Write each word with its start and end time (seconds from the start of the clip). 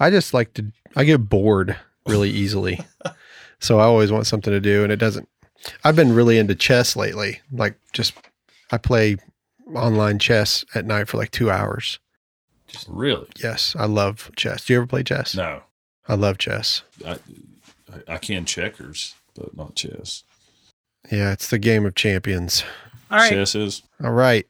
I 0.00 0.10
just 0.10 0.34
like 0.34 0.54
to. 0.54 0.66
I 0.96 1.04
get 1.04 1.28
bored 1.28 1.76
really 2.06 2.30
easily, 2.30 2.80
so 3.60 3.78
I 3.78 3.84
always 3.84 4.12
want 4.12 4.26
something 4.26 4.52
to 4.52 4.60
do, 4.60 4.82
and 4.82 4.92
it 4.92 4.96
doesn't. 4.96 5.28
I've 5.84 5.96
been 5.96 6.14
really 6.14 6.38
into 6.38 6.54
chess 6.54 6.96
lately. 6.96 7.40
Like, 7.52 7.78
just 7.92 8.14
I 8.70 8.78
play 8.78 9.16
online 9.74 10.18
chess 10.18 10.64
at 10.74 10.84
night 10.84 11.08
for 11.08 11.16
like 11.16 11.30
two 11.30 11.50
hours. 11.50 11.98
Just, 12.66 12.88
Really? 12.88 13.28
Yes, 13.42 13.76
I 13.78 13.84
love 13.84 14.30
chess. 14.36 14.64
Do 14.64 14.72
you 14.72 14.78
ever 14.78 14.86
play 14.86 15.02
chess? 15.02 15.34
No. 15.34 15.62
I 16.08 16.14
love 16.14 16.38
chess. 16.38 16.82
I, 17.06 17.18
I 18.08 18.18
can 18.18 18.44
checkers, 18.44 19.14
but 19.34 19.56
not 19.56 19.74
chess. 19.74 20.24
Yeah, 21.10 21.32
it's 21.32 21.48
the 21.50 21.58
game 21.58 21.84
of 21.84 21.94
champions. 21.94 22.64
All 23.10 23.18
right. 23.18 23.30
Chess 23.30 23.54
is. 23.54 23.82
All 24.02 24.12
right. 24.12 24.46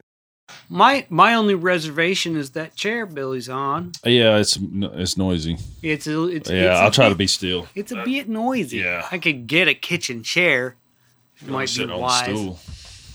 My 0.68 1.06
my 1.10 1.34
only 1.34 1.54
reservation 1.54 2.36
is 2.36 2.50
that 2.50 2.74
chair 2.74 3.04
Billy's 3.06 3.48
on. 3.48 3.92
Yeah, 4.04 4.38
it's 4.38 4.58
it's 4.60 5.16
noisy. 5.16 5.58
It's 5.82 6.06
a, 6.06 6.26
it's 6.28 6.48
Yeah, 6.50 6.72
it's 6.72 6.80
I'll 6.80 6.88
a 6.88 6.92
try 6.92 7.08
to 7.08 7.14
be 7.14 7.26
still. 7.26 7.66
It's 7.74 7.92
a 7.92 8.02
bit 8.04 8.28
noisy. 8.28 8.78
yeah. 8.78 9.06
I 9.10 9.18
could 9.18 9.46
get 9.46 9.68
a 9.68 9.74
kitchen 9.74 10.22
chair. 10.22 10.76
It 11.40 11.46
I'm 11.46 11.52
might 11.52 11.62
be 11.62 11.66
sitting 11.68 11.90
on 11.90 11.96
the 11.96 12.02
wise. 12.02 12.24
stool. 12.24 12.58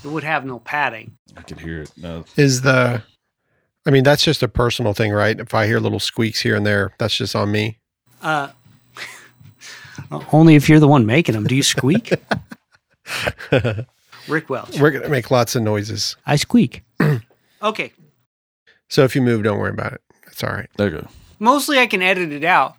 It 0.03 0.13
would 0.13 0.23
have 0.23 0.45
no 0.45 0.59
padding. 0.59 1.17
I 1.35 1.41
could 1.41 1.59
hear 1.59 1.81
it. 1.81 1.91
No, 1.97 2.25
Is 2.35 2.61
the 2.61 3.01
I 3.85 3.89
mean, 3.89 4.03
that's 4.03 4.23
just 4.23 4.43
a 4.43 4.47
personal 4.47 4.93
thing, 4.93 5.11
right? 5.13 5.39
If 5.39 5.53
I 5.53 5.65
hear 5.65 5.79
little 5.79 5.99
squeaks 5.99 6.41
here 6.41 6.55
and 6.55 6.65
there, 6.65 6.93
that's 6.99 7.15
just 7.17 7.35
on 7.35 7.51
me. 7.51 7.77
Uh, 8.21 8.49
only 10.33 10.55
if 10.55 10.67
you're 10.69 10.79
the 10.79 10.87
one 10.87 11.05
making 11.05 11.33
them. 11.33 11.45
Do 11.47 11.55
you 11.55 11.63
squeak? 11.63 12.11
Rick 14.27 14.49
Welch. 14.49 14.79
We're 14.79 14.91
going 14.91 15.03
to 15.03 15.09
make 15.09 15.31
lots 15.31 15.55
of 15.55 15.63
noises. 15.63 16.17
I 16.25 16.35
squeak. 16.35 16.83
okay. 17.61 17.91
So 18.89 19.03
if 19.03 19.15
you 19.15 19.21
move, 19.21 19.43
don't 19.43 19.59
worry 19.59 19.71
about 19.71 19.93
it. 19.93 20.01
It's 20.27 20.43
all 20.43 20.51
right. 20.51 20.69
there 20.77 20.89
you 20.89 21.01
go. 21.01 21.07
Mostly 21.39 21.79
I 21.79 21.87
can 21.87 22.01
edit 22.01 22.31
it 22.31 22.43
out. 22.43 22.75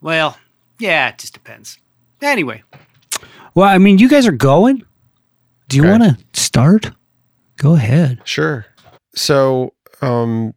Well, 0.00 0.38
yeah, 0.78 1.08
it 1.08 1.18
just 1.18 1.34
depends. 1.34 1.78
Anyway. 2.20 2.62
Well, 3.54 3.68
I 3.68 3.78
mean, 3.78 3.98
you 3.98 4.08
guys 4.08 4.26
are 4.26 4.32
going. 4.32 4.84
Do 5.68 5.76
you 5.76 5.82
Okay. 5.84 5.90
want 5.98 6.02
to 6.34 6.40
start? 6.40 6.90
Go 7.56 7.74
ahead. 7.74 8.20
Sure. 8.24 8.66
So, 9.14 9.74
um, 10.00 10.54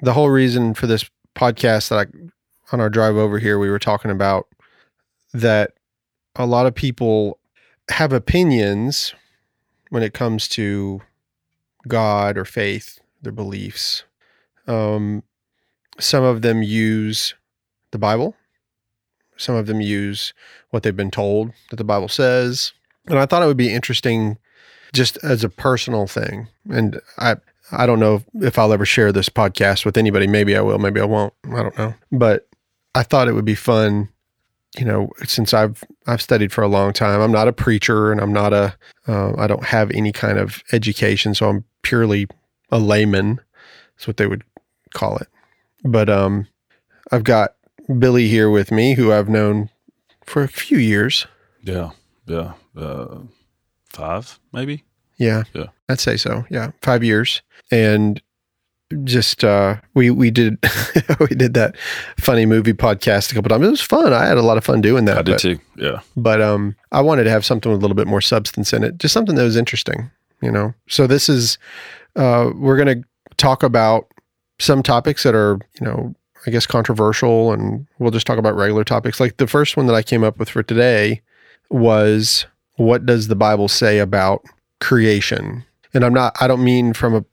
the 0.00 0.12
whole 0.12 0.30
reason 0.30 0.74
for 0.74 0.86
this 0.86 1.08
podcast 1.34 1.88
that 1.88 2.06
I, 2.08 2.28
on 2.72 2.80
our 2.80 2.88
drive 2.90 3.16
over 3.16 3.38
here, 3.38 3.58
we 3.58 3.68
were 3.68 3.78
talking 3.78 4.10
about 4.10 4.46
that 5.34 5.72
a 6.36 6.46
lot 6.46 6.66
of 6.66 6.74
people 6.74 7.38
have 7.90 8.12
opinions 8.12 9.12
when 9.90 10.02
it 10.02 10.14
comes 10.14 10.46
to 10.48 11.00
God 11.86 12.36
or 12.36 12.44
faith, 12.44 13.00
their 13.22 13.32
beliefs. 13.32 14.04
Um, 14.66 15.22
some 15.98 16.24
of 16.24 16.42
them 16.42 16.62
use 16.62 17.34
the 17.90 17.98
Bible. 17.98 18.34
Some 19.36 19.54
of 19.54 19.66
them 19.66 19.80
use 19.80 20.34
what 20.70 20.82
they've 20.82 20.96
been 20.96 21.10
told 21.10 21.52
that 21.70 21.76
the 21.76 21.84
Bible 21.84 22.08
says. 22.08 22.72
And 23.06 23.18
I 23.18 23.26
thought 23.26 23.42
it 23.42 23.46
would 23.46 23.56
be 23.56 23.72
interesting 23.72 24.38
just 24.92 25.16
as 25.22 25.44
a 25.44 25.48
personal 25.48 26.06
thing. 26.06 26.48
And 26.70 27.00
I 27.18 27.36
I 27.70 27.86
don't 27.86 28.00
know 28.00 28.22
if 28.40 28.58
I'll 28.58 28.72
ever 28.72 28.86
share 28.86 29.12
this 29.12 29.28
podcast 29.28 29.84
with 29.84 29.96
anybody. 29.96 30.26
Maybe 30.26 30.56
I 30.56 30.60
will, 30.60 30.78
maybe 30.78 31.00
I 31.00 31.04
won't. 31.04 31.34
I 31.52 31.62
don't 31.62 31.78
know. 31.78 31.94
But 32.10 32.48
I 32.94 33.02
thought 33.02 33.28
it 33.28 33.34
would 33.34 33.44
be 33.44 33.54
fun, 33.54 34.08
you 34.76 34.84
know, 34.84 35.10
since 35.24 35.54
I've 35.54 35.82
I've 36.06 36.22
studied 36.22 36.52
for 36.52 36.62
a 36.62 36.68
long 36.68 36.92
time. 36.92 37.20
I'm 37.20 37.32
not 37.32 37.48
a 37.48 37.52
preacher 37.52 38.12
and 38.12 38.20
I'm 38.20 38.32
not 38.32 38.52
a 38.52 38.76
uh, 39.06 39.32
I 39.38 39.46
don't 39.46 39.64
have 39.64 39.90
any 39.92 40.12
kind 40.12 40.38
of 40.38 40.62
education, 40.72 41.34
so 41.34 41.48
I'm 41.48 41.64
purely 41.82 42.26
a 42.70 42.78
layman. 42.78 43.40
That's 43.96 44.06
what 44.06 44.18
they 44.18 44.26
would 44.26 44.44
call 44.94 45.16
it. 45.16 45.28
But 45.84 46.08
um 46.10 46.46
I've 47.10 47.24
got 47.24 47.54
Billy 47.98 48.28
here 48.28 48.50
with 48.50 48.70
me 48.70 48.94
who 48.94 49.12
I've 49.12 49.28
known 49.28 49.70
for 50.24 50.42
a 50.42 50.48
few 50.48 50.78
years. 50.78 51.26
Yeah, 51.62 51.90
yeah. 52.26 52.52
Uh, 52.76 53.20
five 53.90 54.38
maybe. 54.52 54.84
Yeah. 55.18 55.44
Yeah. 55.52 55.66
I'd 55.88 56.00
say 56.00 56.16
so. 56.16 56.46
Yeah. 56.48 56.70
Five 56.82 57.02
years. 57.04 57.42
And 57.70 58.22
just 59.04 59.44
uh 59.44 59.76
we 59.94 60.10
we 60.10 60.30
did 60.30 60.58
we 61.20 61.26
did 61.28 61.54
that 61.54 61.76
funny 62.16 62.46
movie 62.46 62.72
podcast 62.72 63.30
a 63.30 63.34
couple 63.34 63.48
times. 63.50 63.66
It 63.66 63.70
was 63.70 63.80
fun. 63.80 64.12
I 64.12 64.26
had 64.26 64.38
a 64.38 64.42
lot 64.42 64.56
of 64.56 64.64
fun 64.64 64.80
doing 64.80 65.04
that. 65.04 65.18
I 65.18 65.22
did 65.22 65.32
but, 65.32 65.40
too. 65.40 65.58
Yeah. 65.76 66.00
but 66.16 66.40
um 66.40 66.74
I 66.90 67.02
wanted 67.02 67.24
to 67.24 67.30
have 67.30 67.44
something 67.44 67.70
with 67.70 67.80
a 67.80 67.82
little 67.82 67.96
bit 67.96 68.06
more 68.06 68.20
substance 68.20 68.72
in 68.72 68.82
it. 68.84 68.98
Just 68.98 69.12
something 69.12 69.34
that 69.34 69.42
was 69.42 69.56
interesting, 69.56 70.10
you 70.40 70.50
know. 70.50 70.74
So 70.88 71.06
this 71.06 71.28
is 71.28 71.58
uh 72.16 72.50
we're 72.54 72.78
gonna 72.78 73.02
talk 73.36 73.62
about 73.62 74.08
some 74.58 74.82
topics 74.82 75.22
that 75.22 75.34
are, 75.34 75.58
you 75.80 75.86
know, 75.86 76.14
I 76.46 76.50
guess 76.50 76.66
controversial 76.66 77.52
and 77.52 77.86
we'll 77.98 78.10
just 78.10 78.26
talk 78.26 78.38
about 78.38 78.56
regular 78.56 78.84
topics. 78.84 79.20
Like 79.20 79.36
the 79.36 79.46
first 79.46 79.76
one 79.76 79.86
that 79.86 79.94
I 79.94 80.02
came 80.02 80.24
up 80.24 80.38
with 80.38 80.48
for 80.48 80.62
today 80.62 81.20
was 81.68 82.46
what 82.76 83.04
does 83.04 83.28
the 83.28 83.36
Bible 83.36 83.68
say 83.68 83.98
about 83.98 84.44
creation? 84.80 85.64
And 85.92 86.04
I'm 86.04 86.14
not 86.14 86.34
I 86.40 86.46
don't 86.46 86.64
mean 86.64 86.94
from 86.94 87.14
a 87.14 87.24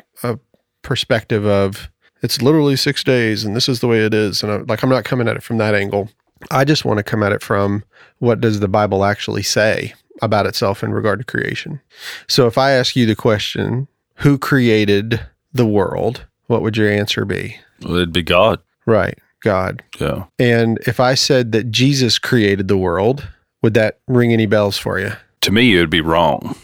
perspective 0.86 1.46
of 1.46 1.90
it's 2.22 2.42
literally 2.42 2.76
six 2.76 3.04
days 3.04 3.44
and 3.44 3.56
this 3.56 3.68
is 3.68 3.82
the 3.82 3.88
way 3.88 4.06
it 4.06 4.14
is. 4.14 4.42
And 4.42 4.52
I, 4.52 4.56
like 4.58 4.84
I'm 4.84 4.90
not 4.90 5.04
coming 5.04 5.28
at 5.28 5.36
it 5.36 5.44
from 5.44 5.58
that 5.58 5.76
angle. 5.76 6.10
I 6.52 6.64
just 6.64 6.86
want 6.86 6.98
to 6.98 7.04
come 7.04 7.24
at 7.24 7.32
it 7.32 7.42
from 7.42 7.84
what 8.20 8.40
does 8.40 8.60
the 8.60 8.68
Bible 8.68 9.04
actually 9.04 9.44
say 9.44 9.94
about 10.22 10.46
itself 10.46 10.84
in 10.84 10.94
regard 10.94 11.20
to 11.20 11.26
creation. 11.26 11.82
So 12.28 12.48
if 12.48 12.58
I 12.58 12.72
ask 12.72 12.96
you 12.96 13.06
the 13.06 13.16
question, 13.16 13.88
who 14.16 14.38
created 14.38 15.20
the 15.54 15.66
world? 15.66 16.26
What 16.48 16.62
would 16.62 16.78
your 16.78 16.90
answer 16.90 17.26
be? 17.26 17.58
Well, 17.82 17.96
it'd 17.96 18.14
be 18.14 18.24
God. 18.24 18.62
Right, 18.86 19.18
God. 19.42 19.84
Yeah. 20.00 20.26
And 20.40 20.78
if 20.86 21.00
I 21.00 21.16
said 21.16 21.52
that 21.54 21.72
Jesus 21.72 22.20
created 22.20 22.68
the 22.68 22.78
world, 22.78 23.28
would 23.62 23.74
that 23.74 24.00
ring 24.08 24.32
any 24.32 24.46
bells 24.46 24.78
for 24.78 25.00
you? 25.00 25.14
To 25.42 25.52
me, 25.52 25.76
it 25.76 25.80
would 25.80 25.90
be 25.90 26.02
wrong, 26.02 26.56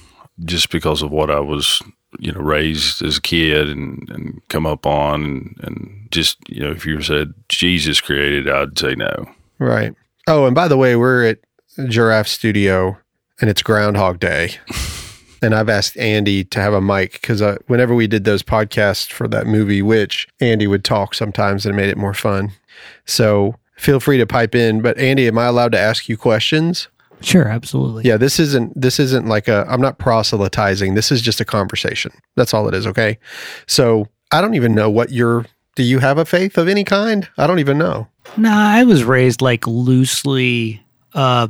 just 0.45 0.69
because 0.71 1.01
of 1.01 1.11
what 1.11 1.31
I 1.31 1.39
was, 1.39 1.81
you 2.19 2.31
know, 2.31 2.41
raised 2.41 3.01
as 3.01 3.17
a 3.17 3.21
kid 3.21 3.69
and 3.69 4.09
and 4.09 4.41
come 4.49 4.65
up 4.65 4.85
on, 4.85 5.23
and, 5.23 5.59
and 5.63 6.07
just 6.11 6.37
you 6.47 6.61
know, 6.61 6.71
if 6.71 6.85
you 6.85 7.01
said 7.01 7.33
Jesus 7.49 8.01
created, 8.01 8.49
I'd 8.49 8.77
say 8.77 8.95
no. 8.95 9.29
Right. 9.59 9.93
Oh, 10.27 10.45
and 10.45 10.55
by 10.55 10.67
the 10.67 10.77
way, 10.77 10.95
we're 10.95 11.25
at 11.25 11.39
Giraffe 11.87 12.27
Studio 12.27 12.97
and 13.39 13.49
it's 13.49 13.61
Groundhog 13.61 14.19
Day. 14.19 14.55
and 15.41 15.55
I've 15.55 15.69
asked 15.69 15.97
Andy 15.97 16.43
to 16.45 16.59
have 16.61 16.73
a 16.73 16.81
mic 16.81 17.13
because 17.13 17.41
whenever 17.67 17.95
we 17.95 18.07
did 18.07 18.23
those 18.23 18.43
podcasts 18.43 19.11
for 19.11 19.27
that 19.29 19.47
movie, 19.47 19.81
which 19.81 20.27
Andy 20.39 20.67
would 20.67 20.83
talk 20.83 21.15
sometimes 21.15 21.65
and 21.65 21.73
it 21.73 21.75
made 21.75 21.89
it 21.89 21.97
more 21.97 22.13
fun. 22.13 22.51
So 23.05 23.55
feel 23.75 23.99
free 23.99 24.17
to 24.19 24.27
pipe 24.27 24.53
in. 24.53 24.81
But 24.81 24.97
Andy, 24.99 25.27
am 25.27 25.37
I 25.37 25.45
allowed 25.45 25.71
to 25.71 25.79
ask 25.79 26.07
you 26.07 26.17
questions? 26.17 26.87
Sure, 27.21 27.47
absolutely. 27.47 28.03
Yeah, 28.03 28.17
this 28.17 28.39
isn't 28.39 28.79
this 28.79 28.99
isn't 28.99 29.27
like 29.27 29.47
a 29.47 29.65
I'm 29.69 29.81
not 29.81 29.97
proselytizing. 29.97 30.95
This 30.95 31.11
is 31.11 31.21
just 31.21 31.39
a 31.39 31.45
conversation. 31.45 32.11
That's 32.35 32.53
all 32.53 32.67
it 32.67 32.73
is, 32.73 32.87
okay? 32.87 33.19
So, 33.67 34.07
I 34.31 34.41
don't 34.41 34.55
even 34.55 34.73
know 34.73 34.89
what 34.89 35.11
your 35.11 35.45
do 35.75 35.83
you 35.83 35.99
have 35.99 36.17
a 36.17 36.25
faith 36.25 36.57
of 36.57 36.67
any 36.67 36.83
kind? 36.83 37.27
I 37.37 37.47
don't 37.47 37.59
even 37.59 37.77
know. 37.77 38.07
Nah, 38.37 38.69
I 38.71 38.83
was 38.83 39.03
raised 39.03 39.41
like 39.41 39.65
loosely 39.67 40.83
uh 41.13 41.47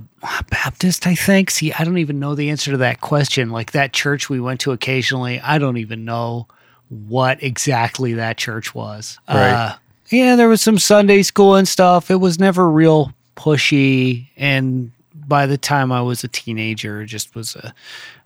Baptist, 0.50 1.08
I 1.08 1.16
think. 1.16 1.52
See, 1.52 1.74
I 1.74 1.84
don't 1.84 1.98
even 1.98 2.20
know 2.20 2.36
the 2.36 2.50
answer 2.50 2.72
to 2.72 2.78
that 2.78 3.02
question. 3.02 3.50
Like 3.50 3.72
that 3.72 3.94
church 3.94 4.30
we 4.30 4.40
went 4.40 4.60
to 4.62 4.72
occasionally, 4.72 5.40
I 5.40 5.58
don't 5.58 5.78
even 5.78 6.06
know 6.06 6.48
what 6.90 7.42
exactly 7.42 8.14
that 8.14 8.38
church 8.38 8.76
was. 8.76 9.20
Right. 9.28 9.52
Uh 9.52 9.76
yeah, 10.10 10.36
there 10.36 10.50
was 10.50 10.62
some 10.62 10.78
Sunday 10.78 11.24
school 11.24 11.56
and 11.56 11.68
stuff. 11.68 12.12
It 12.12 12.18
was 12.18 12.38
never 12.38 12.70
real 12.70 13.14
pushy 13.38 14.28
and 14.36 14.92
by 15.32 15.46
the 15.46 15.58
time 15.58 15.94
I 15.94 16.02
was 16.02 16.26
a 16.26 16.28
teenager, 16.28 17.02
it 17.02 17.06
just 17.06 17.34
was 17.36 17.56
a 17.56 17.74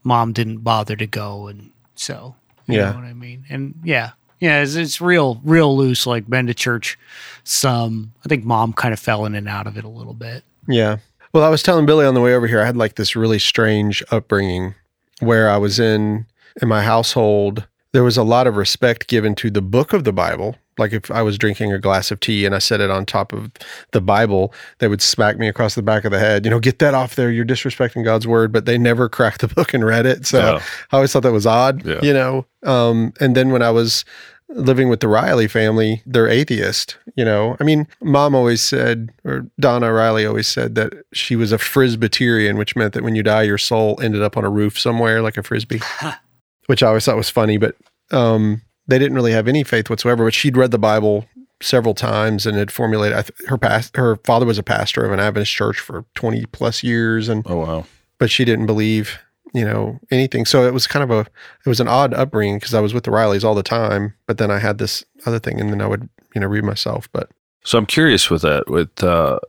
mom 0.04 0.34
didn't 0.34 0.58
bother 0.64 0.96
to 0.96 1.06
go 1.06 1.48
and 1.48 1.70
so 1.94 2.34
you 2.66 2.78
Yeah. 2.80 2.90
know 2.94 2.96
what 2.98 3.06
I 3.06 3.14
mean? 3.14 3.46
And 3.48 3.76
yeah. 3.84 4.12
Yeah, 4.40 4.64
it's, 4.64 4.74
it's 4.74 5.00
real, 5.00 5.40
real 5.44 5.78
loose. 5.78 6.08
Like 6.08 6.28
been 6.28 6.48
to 6.48 6.54
church 6.56 6.98
some. 7.44 8.12
I 8.26 8.28
think 8.28 8.44
mom 8.44 8.74
kind 8.74 8.92
of 8.92 9.00
fell 9.00 9.26
in 9.26 9.36
and 9.36 9.48
out 9.48 9.68
of 9.68 9.78
it 9.78 9.84
a 9.84 9.88
little 9.90 10.14
bit. 10.16 10.44
Yeah. 10.68 10.98
Well, 11.32 11.44
I 11.44 11.50
was 11.50 11.62
telling 11.64 11.86
Billy 11.86 12.06
on 12.08 12.16
the 12.16 12.22
way 12.22 12.34
over 12.34 12.48
here, 12.48 12.62
I 12.62 12.66
had 12.66 12.76
like 12.76 12.96
this 12.96 13.16
really 13.16 13.40
strange 13.40 14.04
upbringing 14.12 14.74
where 15.20 15.48
I 15.50 15.58
was 15.58 15.80
in 15.80 16.26
in 16.62 16.68
my 16.68 16.82
household. 16.84 17.68
There 17.92 18.04
was 18.04 18.18
a 18.18 18.24
lot 18.24 18.48
of 18.48 18.58
respect 18.58 19.08
given 19.08 19.36
to 19.36 19.50
the 19.52 19.62
book 19.62 19.94
of 19.94 20.04
the 20.06 20.12
Bible. 20.14 20.56
Like 20.78 20.94
if 20.94 21.10
I 21.12 21.22
was 21.22 21.38
drinking 21.38 21.72
a 21.72 21.80
glass 21.80 22.12
of 22.12 22.20
tea 22.20 22.46
and 22.46 22.54
I 22.54 22.60
set 22.60 22.82
it 22.82 22.90
on 22.90 23.06
top 23.06 23.34
of 23.34 23.52
the 23.92 24.02
Bible, 24.02 24.54
they 24.80 24.88
would 24.88 25.02
smack 25.02 25.38
me 25.38 25.48
across 25.48 25.76
the 25.76 25.82
back 25.82 26.06
of 26.06 26.12
the 26.12 26.20
head. 26.20 26.46
You 26.46 26.52
know, 26.52 26.60
get 26.60 26.80
that 26.80 26.94
off 26.94 27.16
there. 27.16 27.32
You're 27.32 27.46
disrespecting 27.46 28.04
God's 28.04 28.28
word. 28.28 28.52
But 28.52 28.66
they 28.66 28.78
never 28.78 29.10
cracked 29.16 29.42
the 29.42 29.48
book 29.48 29.74
and 29.74 29.86
read 29.86 30.06
it. 30.06 30.26
So. 30.26 30.60
I 30.92 30.96
always 30.96 31.12
thought 31.12 31.24
that 31.24 31.32
was 31.32 31.46
odd. 31.46 31.86
Yeah. 31.86 32.00
You 32.02 32.14
know. 32.14 32.46
Um, 32.64 33.14
and 33.20 33.36
then 33.36 33.52
when 33.52 33.62
I 33.62 33.72
was 33.72 34.06
living 34.50 34.90
with 34.90 35.00
the 35.00 35.08
Riley 35.08 35.48
family, 35.48 36.02
they're 36.06 36.28
atheist. 36.28 36.98
You 37.16 37.26
know, 37.26 37.56
I 37.60 37.64
mean, 37.64 37.88
mom 38.02 38.36
always 38.36 38.62
said, 38.62 39.10
or 39.24 39.48
Donna 39.60 39.92
Riley 39.92 40.26
always 40.26 40.48
said 40.48 40.76
that 40.76 40.94
she 41.14 41.36
was 41.36 41.52
a 41.52 41.58
Frisbeterian, 41.58 42.58
which 42.58 42.76
meant 42.76 42.94
that 42.94 43.04
when 43.04 43.16
you 43.16 43.24
die, 43.24 43.44
your 43.44 43.58
soul 43.58 44.00
ended 44.02 44.22
up 44.22 44.38
on 44.38 44.46
a 44.46 44.50
roof 44.50 44.80
somewhere 44.80 45.22
like 45.22 45.38
a 45.38 45.44
frisbee, 45.44 45.82
which 46.68 46.84
I 46.84 46.88
always 46.88 47.06
thought 47.06 47.18
was 47.18 47.30
funny. 47.30 47.58
But 47.58 47.76
um, 48.12 48.62
they 48.88 49.00
didn't 49.00 49.16
really 49.16 49.32
have 49.32 49.48
any 49.48 49.64
faith 49.64 49.90
whatsoever. 49.90 50.24
But 50.26 50.34
she'd 50.34 50.58
read 50.58 50.72
the 50.72 50.78
Bible 50.80 51.26
several 51.62 51.94
times 51.94 52.46
and 52.46 52.58
had 52.58 52.70
formulated 52.72 53.30
her 53.48 53.58
past 53.58 53.96
her 53.96 54.18
father 54.26 54.46
was 54.46 54.58
a 54.58 54.64
pastor 54.64 55.06
of 55.06 55.12
an 55.14 55.20
Adventist 55.20 55.52
church 55.54 55.80
for 55.80 56.04
20 56.16 56.46
plus 56.48 56.84
years 56.84 57.30
and 57.30 57.46
Oh 57.50 57.56
wow. 57.58 57.86
but 58.20 58.30
she 58.30 58.44
didn't 58.44 58.66
believe 58.66 59.18
you 59.54 59.64
know 59.64 59.98
anything 60.12 60.44
so 60.46 60.68
it 60.68 60.74
was 60.74 60.86
kind 60.86 61.02
of 61.02 61.12
a 61.12 61.22
it 61.66 61.70
was 61.70 61.80
an 61.80 61.88
odd 61.88 62.14
upbringing 62.14 62.58
because 62.58 62.74
I 62.74 62.82
was 62.82 62.94
with 62.94 63.06
the 63.06 63.10
Rileys 63.12 63.46
all 63.46 63.56
the 63.56 63.64
time 63.64 64.14
but 64.28 64.38
then 64.38 64.52
I 64.52 64.60
had 64.60 64.80
this 64.80 65.06
other 65.26 65.40
thing 65.40 65.62
and 65.62 65.72
then 65.72 65.80
I 65.82 65.88
would 65.88 66.10
you 66.36 66.42
know 66.42 66.48
read 66.48 66.66
myself 66.66 67.10
but 67.14 67.30
So 67.64 67.78
I'm 67.78 67.86
curious 67.86 68.30
with 68.30 68.42
that. 68.42 68.70
With 68.70 69.02
uh, 69.02 69.40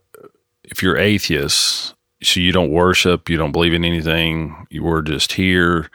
if 0.62 0.85
you're 0.85 0.97
atheist, 0.97 1.93
so 2.23 2.39
you 2.39 2.53
don't 2.53 2.71
worship, 2.71 3.29
you 3.29 3.37
don't 3.37 3.53
believe 3.53 3.75
in 3.75 3.85
anything, 3.85 4.67
you 4.71 4.85
were 4.85 5.03
just 5.03 5.32
here. 5.32 5.91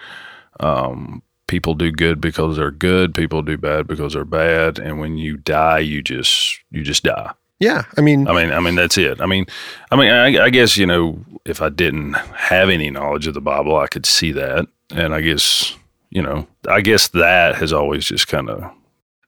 Um, 0.60 1.24
people 1.52 1.76
do 1.76 1.92
good 1.92 2.22
because 2.22 2.56
they're 2.56 2.72
good. 2.72 3.14
People 3.14 3.42
do 3.42 3.58
bad 3.58 3.86
because 3.86 4.14
they're 4.14 4.24
bad. 4.24 4.80
And 4.80 5.02
when 5.02 5.18
you 5.18 5.36
die, 5.36 5.80
you 5.80 6.02
just 6.02 6.58
you 6.72 6.82
just 6.82 7.04
die. 7.04 7.34
yeah 7.60 7.84
I 7.98 8.02
mean 8.02 8.26
I 8.30 8.34
mean, 8.34 8.54
I 8.54 8.62
mean 8.62 8.76
that's 8.76 8.98
it. 8.98 9.20
I 9.20 9.26
mean, 9.26 9.46
I 9.92 9.98
mean, 9.98 10.10
I, 10.10 10.46
I 10.46 10.50
guess 10.50 10.78
you 10.78 10.86
know, 10.86 11.20
if 11.44 11.62
I 11.62 11.68
didn't 11.68 12.14
have 12.14 12.70
any 12.70 12.90
knowledge 12.90 13.28
of 13.28 13.34
the 13.34 13.42
Bible, 13.42 13.76
I 13.76 13.88
could 13.88 14.06
see 14.06 14.32
that, 14.32 14.66
and 14.92 15.14
I 15.14 15.20
guess 15.20 15.76
you 16.10 16.22
know, 16.22 16.48
I 16.70 16.80
guess 16.80 17.10
that 17.10 17.56
has 17.56 17.74
always 17.74 18.06
just 18.06 18.30
kind 18.30 18.50
of 18.50 18.72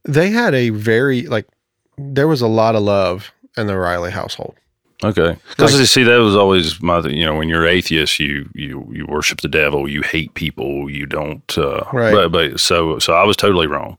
they 0.05 0.29
had 0.29 0.55
a 0.55 0.69
very 0.69 1.23
like 1.23 1.47
there 1.97 2.29
was 2.29 2.41
a 2.41 2.47
lot 2.47 2.75
of 2.75 2.83
love 2.83 3.33
in 3.57 3.67
the 3.67 3.77
Riley 3.77 4.11
household 4.11 4.55
Okay, 5.03 5.35
because 5.50 5.73
Like- 5.73 5.79
you 5.81 5.85
see, 5.85 6.03
that 6.03 6.17
was 6.17 6.35
always 6.35 6.81
my. 6.81 7.01
th- 7.01 7.13
You 7.15 7.25
know, 7.25 7.35
when 7.35 7.50
you're 7.50 7.67
atheist, 7.67 8.19
you 8.19 8.50
you 8.53 8.88
you 8.91 9.05
worship 9.07 9.41
the 9.41 9.47
devil, 9.50 9.89
you 9.89 10.01
hate 10.01 10.33
people, 10.33 10.89
you 10.89 11.05
don't. 11.05 11.57
Uh, 11.57 11.81
Right. 11.91 12.13
But 12.13 12.31
but 12.31 12.59
so 12.59 13.00
so 13.00 13.13
I 13.13 13.23
was 13.25 13.35
totally 13.38 13.67
wrong. 13.67 13.97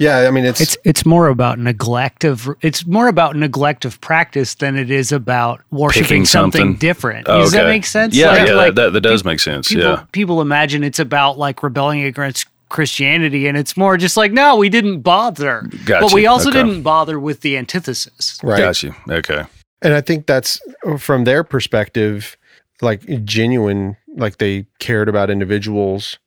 yeah 0.00 0.28
I 0.28 0.30
mean 0.30 0.44
it's, 0.46 0.60
It's 0.60 0.76
it's 0.84 1.04
more 1.04 1.26
about 1.28 1.58
neglect 1.58 2.22
of 2.24 2.48
it's 2.62 2.86
more 2.86 3.08
about 3.08 3.34
neglect 3.36 3.84
of 3.84 4.00
practice 4.00 4.54
than 4.54 4.76
it 4.78 4.90
is 4.90 5.10
about 5.12 5.60
worshiping 5.72 6.24
something, 6.24 6.60
something. 6.60 6.76
different. 6.78 7.26
Oh, 7.28 7.40
Does 7.40 7.50
that 7.52 7.62
okay. 7.62 7.70
make 7.76 7.84
sense? 7.86 8.14
Yeah, 8.14 8.28
Like- 8.30 8.48
yeah, 8.48 8.54
like 8.54 8.74
that, 8.76 8.82
that, 8.82 8.92
that 8.92 9.00
does 9.10 9.24
make 9.24 9.40
sense. 9.40 9.68
people 9.68 9.84
yeah, 9.84 10.02
people 10.12 10.40
imagine 10.40 10.84
it's 10.84 11.00
about 11.00 11.36
like 11.36 11.62
rebelling 11.64 12.04
against 12.04 12.46
Christianity, 12.70 13.48
and 13.48 13.56
it's 13.58 13.76
more 13.76 13.96
just 13.96 14.16
like 14.16 14.30
no, 14.32 14.54
we 14.56 14.68
didn't 14.68 15.00
bother, 15.00 15.68
Gotcha. 15.84 16.00
but 16.04 16.12
we 16.12 16.26
also 16.26 16.50
Okay. 16.50 16.62
didn't 16.62 16.82
bother 16.82 17.18
with 17.18 17.40
the 17.40 17.56
antithesis. 17.56 18.38
right 18.42 18.58
got 18.58 18.82
you. 18.82 18.94
Okay, 19.10 19.42
And 19.82 19.94
I 19.94 20.00
think 20.00 20.26
that's 20.26 20.60
from 20.98 21.24
their 21.24 21.44
perspective, 21.44 22.36
like 22.80 23.02
genuine, 23.24 23.96
like 24.16 24.38
they 24.38 24.66
cared 24.78 25.08
about 25.08 25.30
individuals. 25.30 26.18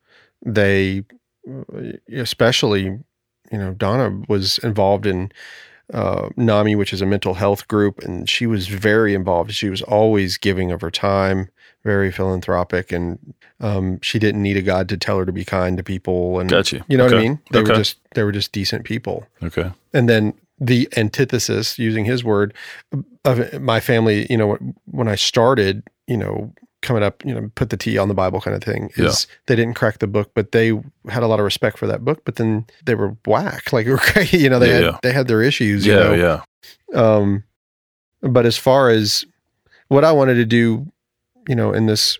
They, 0.45 1.03
especially, 2.13 2.83
you 2.83 3.57
know, 3.57 3.73
Donna 3.73 4.23
was 4.27 4.57
involved 4.59 5.05
in 5.05 5.31
uh, 5.93 6.29
NAMI, 6.37 6.75
which 6.75 6.93
is 6.93 7.01
a 7.01 7.05
mental 7.05 7.33
health 7.33 7.67
group, 7.67 7.99
and 7.99 8.29
she 8.29 8.47
was 8.47 8.67
very 8.67 9.13
involved. 9.13 9.51
She 9.51 9.69
was 9.69 9.81
always 9.81 10.37
giving 10.37 10.71
of 10.71 10.81
her 10.81 10.91
time, 10.91 11.49
very 11.83 12.11
philanthropic, 12.11 12.91
and 12.91 13.33
um, 13.59 13.99
she 14.01 14.17
didn't 14.17 14.41
need 14.41 14.57
a 14.57 14.61
God 14.61 14.87
to 14.89 14.97
tell 14.97 15.17
her 15.17 15.25
to 15.25 15.31
be 15.31 15.43
kind 15.43 15.77
to 15.77 15.83
people. 15.83 16.39
And 16.39 16.49
got 16.49 16.71
you. 16.71 16.81
you 16.87 16.97
know 16.97 17.05
what 17.05 17.13
I 17.13 17.19
mean? 17.19 17.39
They 17.51 17.61
were 17.61 17.75
just 17.75 17.97
they 18.15 18.23
were 18.23 18.31
just 18.31 18.51
decent 18.51 18.85
people 18.85 19.25
Okay, 19.43 19.71
and 19.93 20.07
then 20.07 20.33
the 20.63 20.87
antithesis 20.95 21.77
using 21.79 22.05
his 22.05 22.23
word 22.23 22.53
of 23.25 23.59
my 23.61 23.79
family 23.79 24.27
you 24.29 24.37
know 24.37 24.57
when 24.85 25.07
i 25.07 25.15
started 25.15 25.81
you 26.07 26.15
know 26.15 26.53
coming 26.83 27.01
up 27.03 27.25
you 27.25 27.33
know 27.33 27.49
put 27.55 27.69
the 27.71 27.77
t 27.77 27.97
on 27.97 28.07
the 28.07 28.13
bible 28.13 28.39
kind 28.39 28.55
of 28.55 28.63
thing 28.63 28.89
is 28.95 29.25
they 29.47 29.55
didn't 29.55 29.73
crack 29.73 29.97
the 29.99 30.07
book 30.07 30.31
but 30.35 30.51
they 30.51 30.69
had 31.09 31.23
a 31.23 31.27
lot 31.27 31.39
of 31.39 31.43
respect 31.45 31.77
for 31.79 31.87
that 31.87 32.05
book 32.05 32.21
but 32.25 32.35
then 32.35 32.65
they 32.85 32.93
were 32.95 33.15
whack. 33.25 33.63
Like 33.73 33.85
you 34.31 34.49
know 34.49 34.59
they 34.59 34.67
Yeah, 34.69 34.73
had 34.75 34.83
yeah. 34.83 34.99
they 35.01 35.11
had 35.11 35.27
their 35.27 35.41
issues 35.41 35.85
you 35.85 35.93
yeah, 35.93 35.99
know? 36.03 36.13
yeah, 36.93 36.99
um 36.99 37.43
but 38.21 38.45
as 38.45 38.55
far 38.57 38.89
as 38.89 39.25
what 39.87 40.05
i 40.05 40.11
wanted 40.11 40.35
to 40.35 40.45
do 40.45 40.85
you 41.49 41.55
know 41.55 41.73
in 41.73 41.87
this 41.87 42.17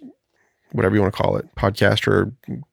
whatever 0.71 0.95
you 0.95 1.01
want 1.01 1.13
to 1.13 1.21
call 1.21 1.38
it 1.38 1.45
podcast 1.56 2.07
or 2.07 2.31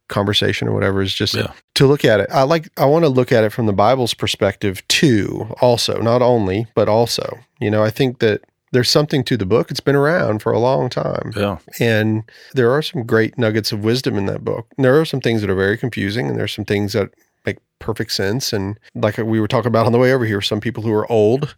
conversation 0.09 0.69
or 0.69 0.73
whatever 0.73 1.03
is 1.03 1.13
just 1.15 1.35
Yeah. 1.35 1.53
to 1.75 1.87
look 1.87 2.05
at 2.05 2.21
it 2.21 2.29
i 2.33 2.43
like 2.43 2.69
i 2.79 2.85
want 2.87 3.05
to 3.05 3.09
look 3.11 3.31
at 3.31 3.45
it 3.45 3.51
from 3.51 3.67
the 3.67 3.73
bible's 3.73 4.15
perspective 4.15 4.87
too 4.89 5.55
also 5.61 6.01
not 6.01 6.23
only 6.23 6.67
but 6.75 6.89
also 6.89 7.39
you 7.61 7.71
know 7.71 7.83
i 7.85 7.91
think 7.91 8.21
that 8.21 8.41
there's 8.73 8.91
something 8.91 9.23
to 9.25 9.37
the 9.37 9.47
book 9.47 9.71
it's 9.71 9.81
been 9.81 9.95
around 9.97 10.41
for 10.43 10.53
a 10.53 10.59
long 10.59 10.89
time 10.89 11.33
yeah. 11.37 11.59
and 11.81 12.23
there 12.55 12.71
are 12.71 12.83
some 12.83 13.03
great 13.05 13.37
nuggets 13.39 13.73
of 13.73 13.83
wisdom 13.85 14.17
in 14.17 14.27
that 14.27 14.45
book. 14.45 14.67
There 14.77 14.99
are 15.01 15.05
some 15.07 15.21
things 15.21 15.41
that 15.41 15.49
are 15.49 15.55
very 15.55 15.79
confusing, 15.79 16.29
and 16.29 16.37
there's 16.39 16.53
some 16.55 16.67
things 16.67 16.93
that 16.93 17.09
make 17.47 17.57
perfect 17.79 18.13
sense. 18.13 18.53
And 18.53 18.79
like 18.95 19.17
we 19.17 19.41
were 19.41 19.49
talking 19.49 19.69
about 19.69 19.87
on 19.87 19.93
the 19.93 19.99
way 19.99 20.13
over 20.13 20.27
here, 20.27 20.43
some 20.43 20.61
people 20.61 20.83
who 20.83 20.93
are 20.93 21.11
old, 21.11 21.57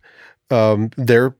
um, 0.53 0.91
they're 0.97 1.35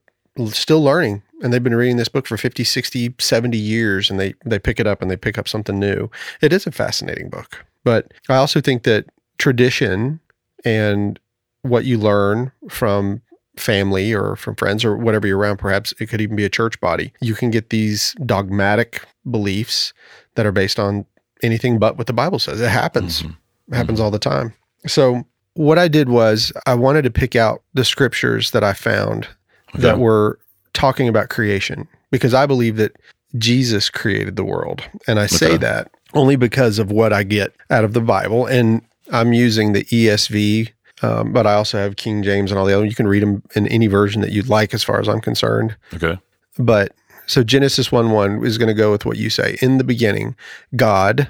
still 0.47 0.81
learning 0.83 1.21
and 1.41 1.51
they've 1.51 1.63
been 1.63 1.75
reading 1.75 1.97
this 1.97 2.07
book 2.09 2.25
for 2.27 2.37
50, 2.37 2.63
60, 2.63 3.15
70 3.19 3.57
years 3.57 4.09
and 4.09 4.19
they, 4.19 4.33
they 4.45 4.59
pick 4.59 4.79
it 4.79 4.87
up 4.87 5.01
and 5.01 5.09
they 5.11 5.17
pick 5.17 5.37
up 5.37 5.47
something 5.47 5.79
new. 5.79 6.09
It 6.41 6.53
is 6.53 6.65
a 6.67 6.71
fascinating 6.71 7.29
book. 7.29 7.65
But 7.83 8.13
I 8.29 8.35
also 8.35 8.61
think 8.61 8.83
that 8.83 9.05
tradition 9.37 10.19
and 10.63 11.19
what 11.63 11.85
you 11.85 11.97
learn 11.97 12.51
from 12.69 13.21
family 13.57 14.13
or 14.13 14.35
from 14.35 14.55
friends 14.55 14.85
or 14.85 14.95
whatever 14.95 15.27
you're 15.27 15.37
around, 15.37 15.57
perhaps 15.57 15.93
it 15.99 16.07
could 16.07 16.21
even 16.21 16.35
be 16.35 16.45
a 16.45 16.49
church 16.49 16.79
body. 16.79 17.13
You 17.21 17.33
can 17.35 17.51
get 17.51 17.69
these 17.69 18.15
dogmatic 18.25 19.05
beliefs 19.29 19.93
that 20.35 20.45
are 20.45 20.51
based 20.51 20.79
on 20.79 21.05
anything 21.43 21.77
but 21.79 21.97
what 21.97 22.07
the 22.07 22.13
Bible 22.13 22.39
says. 22.39 22.61
It 22.61 22.69
happens. 22.69 23.23
Mhm. 23.23 23.35
It 23.71 23.75
happens 23.75 23.99
all 23.99 24.11
the 24.11 24.19
time. 24.19 24.53
So 24.87 25.25
what 25.55 25.77
I 25.77 25.87
did 25.87 26.07
was 26.09 26.53
I 26.65 26.75
wanted 26.75 27.01
to 27.03 27.11
pick 27.11 27.35
out 27.35 27.63
the 27.73 27.83
scriptures 27.83 28.51
that 28.51 28.63
I 28.63 28.73
found 28.73 29.27
that 29.75 29.93
Okay. 29.93 30.01
were 30.01 30.39
talking 30.73 31.07
about 31.07 31.29
creation 31.29 31.87
because 32.11 32.33
I 32.33 32.45
believe 32.45 32.77
that 32.77 32.95
Jesus 33.37 33.89
created 33.89 34.35
the 34.35 34.43
world. 34.43 34.83
And 35.07 35.19
I 35.19 35.25
say 35.27 35.57
that 35.57 35.91
only 36.13 36.35
because 36.35 36.79
of 36.79 36.91
what 36.91 37.13
I 37.13 37.23
get 37.23 37.53
out 37.69 37.83
of 37.83 37.93
the 37.93 38.01
Bible. 38.01 38.45
And 38.45 38.81
I'm 39.11 39.31
using 39.33 39.73
the 39.73 39.83
ESV, 39.85 40.69
um, 41.01 41.31
but 41.33 41.47
I 41.47 41.53
also 41.53 41.77
have 41.77 41.95
King 41.95 42.23
James 42.23 42.51
and 42.51 42.59
all 42.59 42.65
the 42.65 42.73
other. 42.75 42.85
You 42.85 42.95
can 42.95 43.07
read 43.07 43.23
them 43.23 43.41
in 43.55 43.67
any 43.67 43.87
version 43.87 44.21
that 44.21 44.31
you'd 44.31 44.49
like, 44.49 44.73
as 44.73 44.83
far 44.83 44.99
as 44.99 45.07
I'm 45.07 45.21
concerned. 45.21 45.75
Okay. 45.93 46.17
But 46.59 46.91
so 47.27 47.43
Genesis 47.43 47.91
1 47.91 48.11
1 48.11 48.45
is 48.45 48.57
going 48.57 48.67
to 48.67 48.73
go 48.73 48.91
with 48.91 49.05
what 49.05 49.17
you 49.17 49.29
say. 49.29 49.57
In 49.61 49.77
the 49.77 49.83
beginning, 49.85 50.35
God 50.75 51.29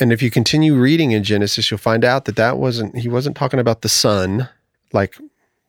And 0.00 0.12
if 0.12 0.22
you 0.22 0.30
continue 0.30 0.74
reading 0.74 1.12
in 1.12 1.22
Genesis, 1.22 1.70
you'll 1.70 1.78
find 1.78 2.04
out 2.04 2.24
that 2.24 2.36
that 2.36 2.58
wasn't, 2.58 2.98
he 2.98 3.08
wasn't 3.08 3.36
talking 3.36 3.60
about 3.60 3.82
the 3.82 3.88
sun, 3.88 4.48
like 4.92 5.16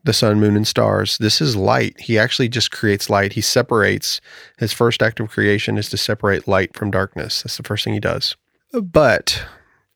the 0.03 0.13
sun, 0.13 0.39
moon, 0.39 0.55
and 0.55 0.67
stars. 0.67 1.17
This 1.17 1.41
is 1.41 1.55
light. 1.55 1.99
He 1.99 2.17
actually 2.17 2.49
just 2.49 2.71
creates 2.71 3.09
light. 3.09 3.33
He 3.33 3.41
separates, 3.41 4.21
his 4.57 4.73
first 4.73 5.03
act 5.03 5.19
of 5.19 5.29
creation 5.29 5.77
is 5.77 5.89
to 5.89 5.97
separate 5.97 6.47
light 6.47 6.75
from 6.75 6.91
darkness. 6.91 7.43
That's 7.43 7.57
the 7.57 7.63
first 7.63 7.83
thing 7.83 7.93
he 7.93 7.99
does. 7.99 8.35
But 8.71 9.43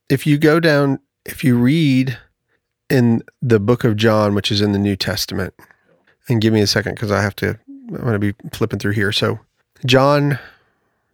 if 0.10 0.26
you 0.26 0.38
go 0.38 0.60
down, 0.60 1.00
if 1.26 1.44
you 1.44 1.58
read 1.58 2.18
in 2.90 3.22
the 3.42 3.60
book 3.60 3.84
of 3.84 3.96
John, 3.96 4.34
which 4.34 4.52
is 4.52 4.62
in 4.62 4.72
the 4.72 4.80
New 4.80 4.96
Testament, 4.96 5.54
and 6.28 6.42
give 6.42 6.54
me 6.54 6.62
a 6.62 6.68
second 6.68 6.96
because 6.96 7.12
I 7.12 7.22
have 7.22 7.36
to, 7.38 7.60
I'm 7.68 7.98
going 7.98 8.14
to 8.14 8.20
be 8.20 8.34
flipping 8.52 8.80
through 8.80 8.94
here. 8.94 9.12
So, 9.12 9.40
John 9.86 10.40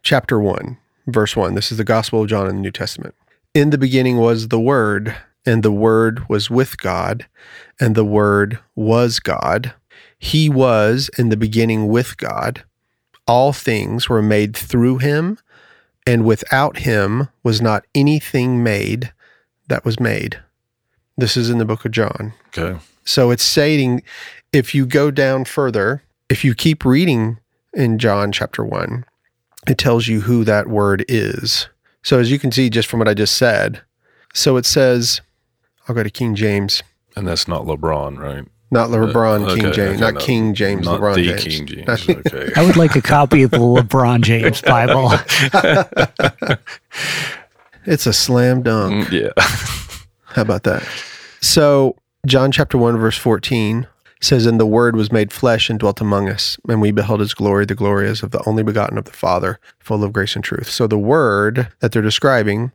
chapter 0.03 0.39
1, 0.39 0.77
verse 1.07 1.35
1. 1.35 1.55
This 1.55 1.71
is 1.71 1.77
the 1.77 1.83
Gospel 1.83 2.21
of 2.21 2.29
John 2.29 2.47
in 2.47 2.55
the 2.55 2.61
New 2.61 2.71
Testament. 2.71 3.15
In 3.53 3.69
the 3.69 3.77
beginning 3.77 4.17
was 4.17 4.49
the 4.49 4.59
Word, 4.59 5.15
and 5.45 5.63
the 5.63 5.71
Word 5.71 6.27
was 6.27 6.49
with 6.49 6.77
God, 6.77 7.25
and 7.79 7.95
the 7.95 8.05
Word 8.05 8.59
was 8.75 9.19
God. 9.19 9.73
He 10.17 10.49
was 10.49 11.09
in 11.17 11.29
the 11.29 11.37
beginning 11.37 11.87
with 11.87 12.17
God. 12.17 12.63
All 13.27 13.53
things 13.53 14.09
were 14.09 14.21
made 14.21 14.55
through 14.55 14.99
him, 14.99 15.37
and 16.05 16.25
without 16.25 16.79
him 16.79 17.29
was 17.43 17.61
not 17.61 17.85
anything 17.95 18.63
made 18.63 19.11
that 19.67 19.85
was 19.85 19.99
made. 19.99 20.39
This 21.17 21.37
is 21.37 21.49
in 21.49 21.57
the 21.57 21.65
book 21.65 21.85
of 21.85 21.91
John. 21.91 22.33
Okay. 22.55 22.79
So 23.03 23.31
it's 23.31 23.43
saying 23.43 24.03
if 24.51 24.75
you 24.75 24.85
go 24.85 25.11
down 25.11 25.45
further, 25.45 26.03
if 26.29 26.43
you 26.43 26.55
keep 26.55 26.85
reading 26.85 27.39
in 27.73 27.99
John 27.99 28.31
chapter 28.31 28.63
1, 28.63 29.05
it 29.67 29.77
tells 29.77 30.07
you 30.07 30.21
who 30.21 30.43
that 30.43 30.67
word 30.67 31.05
is. 31.07 31.67
So 32.03 32.19
as 32.19 32.29
you 32.31 32.37
can 32.39 32.51
see 32.51 32.69
just 32.69 32.87
from 32.87 32.99
what 32.99 33.07
I 33.07 33.13
just 33.13 33.35
said, 33.37 33.81
so 34.33 34.57
it 34.57 34.65
says, 34.65 35.21
I'll 35.87 35.95
go 35.95 36.03
to 36.03 36.09
King 36.09 36.35
James. 36.35 36.83
And 37.15 37.27
that's 37.27 37.47
not 37.47 37.63
LeBron, 37.63 38.17
right? 38.17 38.45
Not 38.71 38.89
LeBron 38.89 39.45
Uh, 39.45 39.55
King 39.55 39.65
okay, 39.67 39.75
James, 39.75 39.89
okay, 39.93 39.99
not 40.01 40.13
no. 40.15 40.19
King 40.19 40.53
James, 40.53 40.85
Not 40.85 40.99
LeBron 40.99 41.15
the 41.15 41.23
James. 41.23 41.43
King 41.43 41.65
James. 41.67 42.09
Okay. 42.27 42.51
I 42.57 42.65
would 42.65 42.75
like 42.77 42.95
a 42.95 43.01
copy 43.01 43.43
of 43.43 43.51
the 43.51 43.57
LeBron 43.59 44.21
James 44.21 44.61
Bible. 44.61 45.11
It's 47.87 48.07
a 48.07 48.13
slam 48.13 48.63
dunk. 48.63 49.09
Mm, 49.09 49.11
yeah. 49.11 49.43
How 50.23 50.41
about 50.41 50.63
that? 50.63 50.81
So, 51.39 51.95
John 52.25 52.51
chapter 52.51 52.79
1, 52.79 52.97
verse 52.97 53.15
14 53.15 53.85
says, 54.25 54.45
And 54.45 54.59
the 54.59 54.65
Word 54.65 54.95
was 54.95 55.11
made 55.11 55.31
flesh 55.31 55.69
and 55.69 55.79
dwelt 55.79 56.01
among 56.01 56.29
us, 56.29 56.57
and 56.67 56.81
we 56.81 56.91
beheld 56.91 57.19
his 57.19 57.33
glory. 57.33 57.65
The 57.65 57.75
glory 57.75 58.07
as 58.07 58.23
of 58.23 58.31
the 58.31 58.43
only 58.47 58.63
begotten 58.63 58.97
of 58.97 59.05
the 59.05 59.11
Father, 59.11 59.59
full 59.79 60.03
of 60.03 60.13
grace 60.13 60.35
and 60.35 60.43
truth. 60.43 60.69
So, 60.69 60.87
the 60.87 60.97
Word 60.97 61.69
that 61.79 61.91
they're 61.91 62.01
describing 62.01 62.71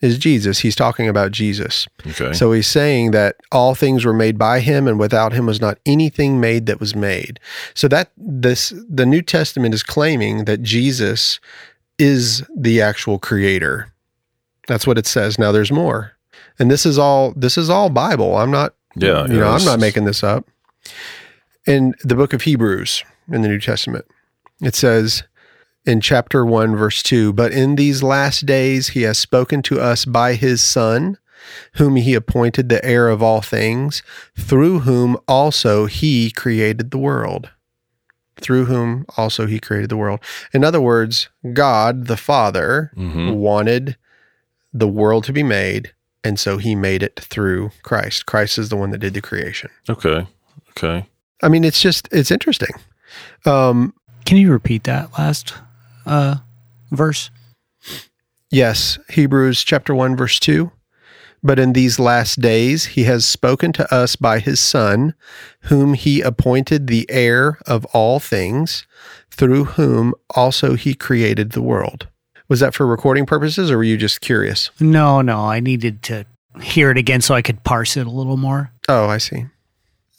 is 0.00 0.18
Jesus. 0.18 0.60
He's 0.60 0.76
talking 0.76 1.08
about 1.08 1.32
Jesus. 1.32 1.86
Okay. 2.06 2.32
So, 2.32 2.52
he's 2.52 2.66
saying 2.66 3.10
that 3.10 3.36
all 3.50 3.74
things 3.74 4.04
were 4.04 4.14
made 4.14 4.38
by 4.38 4.60
him, 4.60 4.86
and 4.86 4.98
without 4.98 5.32
him 5.32 5.46
was 5.46 5.60
not 5.60 5.78
anything 5.84 6.40
made 6.40 6.66
that 6.66 6.80
was 6.80 6.94
made. 6.94 7.40
So, 7.74 7.88
that 7.88 8.12
this, 8.16 8.72
the 8.88 9.06
New 9.06 9.22
Testament 9.22 9.74
is 9.74 9.82
claiming 9.82 10.44
that 10.44 10.62
Jesus 10.62 11.40
is 11.98 12.44
the 12.56 12.80
actual 12.80 13.18
creator. 13.18 13.92
That's 14.68 14.86
what 14.86 14.98
it 14.98 15.06
says. 15.06 15.38
Now, 15.38 15.52
there's 15.52 15.72
more 15.72 16.12
and 16.60 16.70
this 16.70 16.86
is 16.86 16.98
all 16.98 17.32
this 17.34 17.58
is 17.58 17.68
all 17.68 17.90
bible 17.90 18.36
i'm 18.36 18.50
not 18.50 18.74
yeah. 18.94 19.26
you 19.26 19.40
know 19.40 19.48
i'm 19.48 19.64
not 19.64 19.80
making 19.80 20.04
this 20.04 20.22
up 20.22 20.46
in 21.66 21.94
the 22.02 22.14
book 22.14 22.32
of 22.32 22.42
hebrews 22.42 23.04
in 23.30 23.42
the 23.42 23.48
new 23.48 23.60
testament 23.60 24.04
it 24.62 24.74
says 24.74 25.22
in 25.86 26.00
chapter 26.00 26.44
1 26.44 26.74
verse 26.76 27.02
2 27.02 27.32
but 27.32 27.52
in 27.52 27.76
these 27.76 28.02
last 28.02 28.46
days 28.46 28.88
he 28.88 29.02
has 29.02 29.18
spoken 29.18 29.62
to 29.62 29.80
us 29.80 30.04
by 30.04 30.34
his 30.34 30.62
son 30.62 31.18
whom 31.74 31.96
he 31.96 32.14
appointed 32.14 32.68
the 32.68 32.84
heir 32.84 33.08
of 33.08 33.22
all 33.22 33.40
things 33.40 34.02
through 34.38 34.80
whom 34.80 35.16
also 35.28 35.86
he 35.86 36.30
created 36.30 36.90
the 36.90 36.98
world 36.98 37.50
through 38.40 38.64
whom 38.64 39.04
also 39.18 39.46
he 39.46 39.58
created 39.60 39.90
the 39.90 39.96
world 39.96 40.20
in 40.52 40.64
other 40.64 40.80
words 40.80 41.28
god 41.52 42.06
the 42.06 42.16
father 42.16 42.90
Mhm. 42.96 43.34
wanted 43.34 43.96
the 44.72 44.86
world 44.88 45.24
to 45.24 45.32
be 45.32 45.42
made, 45.42 45.90
and 46.22 46.38
so 46.38 46.56
he 46.56 46.76
made 46.76 47.02
it 47.02 47.18
through 47.18 47.72
Christ. 47.82 48.24
Christ 48.26 48.56
is 48.56 48.68
the 48.68 48.76
one 48.76 48.90
that 48.90 48.98
did 48.98 49.14
the 49.14 49.20
creation. 49.20 49.68
Okay. 49.88 50.28
Okay. 50.82 51.06
I 51.42 51.48
mean, 51.48 51.64
it's 51.64 51.80
just 51.80 52.08
it's 52.12 52.30
interesting. 52.30 52.74
Um, 53.44 53.94
Can 54.24 54.36
you 54.36 54.50
repeat 54.50 54.84
that 54.84 55.18
last 55.18 55.54
uh, 56.06 56.36
verse? 56.90 57.30
yes, 58.50 58.98
Hebrews 59.10 59.62
chapter 59.62 59.94
one 59.94 60.16
verse 60.16 60.38
two. 60.38 60.72
But 61.42 61.58
in 61.58 61.72
these 61.72 61.98
last 61.98 62.42
days, 62.42 62.84
he 62.84 63.04
has 63.04 63.24
spoken 63.24 63.72
to 63.72 63.94
us 63.94 64.14
by 64.14 64.40
his 64.40 64.60
Son, 64.60 65.14
whom 65.62 65.94
he 65.94 66.20
appointed 66.20 66.86
the 66.86 67.06
heir 67.08 67.58
of 67.66 67.86
all 67.86 68.20
things, 68.20 68.86
through 69.30 69.64
whom 69.64 70.14
also 70.36 70.74
he 70.74 70.92
created 70.92 71.52
the 71.52 71.62
world. 71.62 72.08
Was 72.48 72.60
that 72.60 72.74
for 72.74 72.86
recording 72.86 73.24
purposes, 73.24 73.70
or 73.70 73.78
were 73.78 73.84
you 73.84 73.96
just 73.96 74.20
curious? 74.20 74.70
No, 74.80 75.22
no. 75.22 75.38
I 75.46 75.60
needed 75.60 76.02
to 76.04 76.26
hear 76.60 76.90
it 76.90 76.98
again 76.98 77.22
so 77.22 77.34
I 77.34 77.40
could 77.40 77.64
parse 77.64 77.96
it 77.96 78.06
a 78.06 78.10
little 78.10 78.36
more. 78.36 78.70
Oh, 78.88 79.06
I 79.08 79.16
see. 79.16 79.46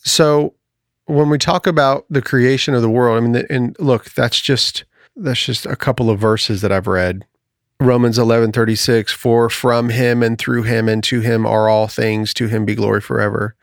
So 0.03 0.55
when 1.05 1.29
we 1.29 1.37
talk 1.37 1.67
about 1.67 2.05
the 2.09 2.21
creation 2.21 2.73
of 2.73 2.81
the 2.81 2.89
world, 2.89 3.17
I 3.17 3.27
mean, 3.27 3.45
and 3.49 3.75
look, 3.79 4.11
that's 4.13 4.39
just 4.39 4.85
that's 5.15 5.43
just 5.43 5.65
a 5.65 5.75
couple 5.75 6.09
of 6.09 6.19
verses 6.19 6.61
that 6.61 6.71
I've 6.71 6.87
read. 6.87 7.25
Romans 7.81 8.19
eleven 8.19 8.51
thirty 8.51 8.75
six. 8.75 9.11
For 9.11 9.49
from 9.49 9.89
him 9.89 10.21
and 10.21 10.37
through 10.37 10.61
him 10.63 10.87
and 10.87 11.03
to 11.05 11.21
him 11.21 11.47
are 11.47 11.67
all 11.67 11.87
things. 11.87 12.31
To 12.35 12.47
him 12.47 12.63
be 12.63 12.75
glory 12.75 13.01
forever. 13.01 13.55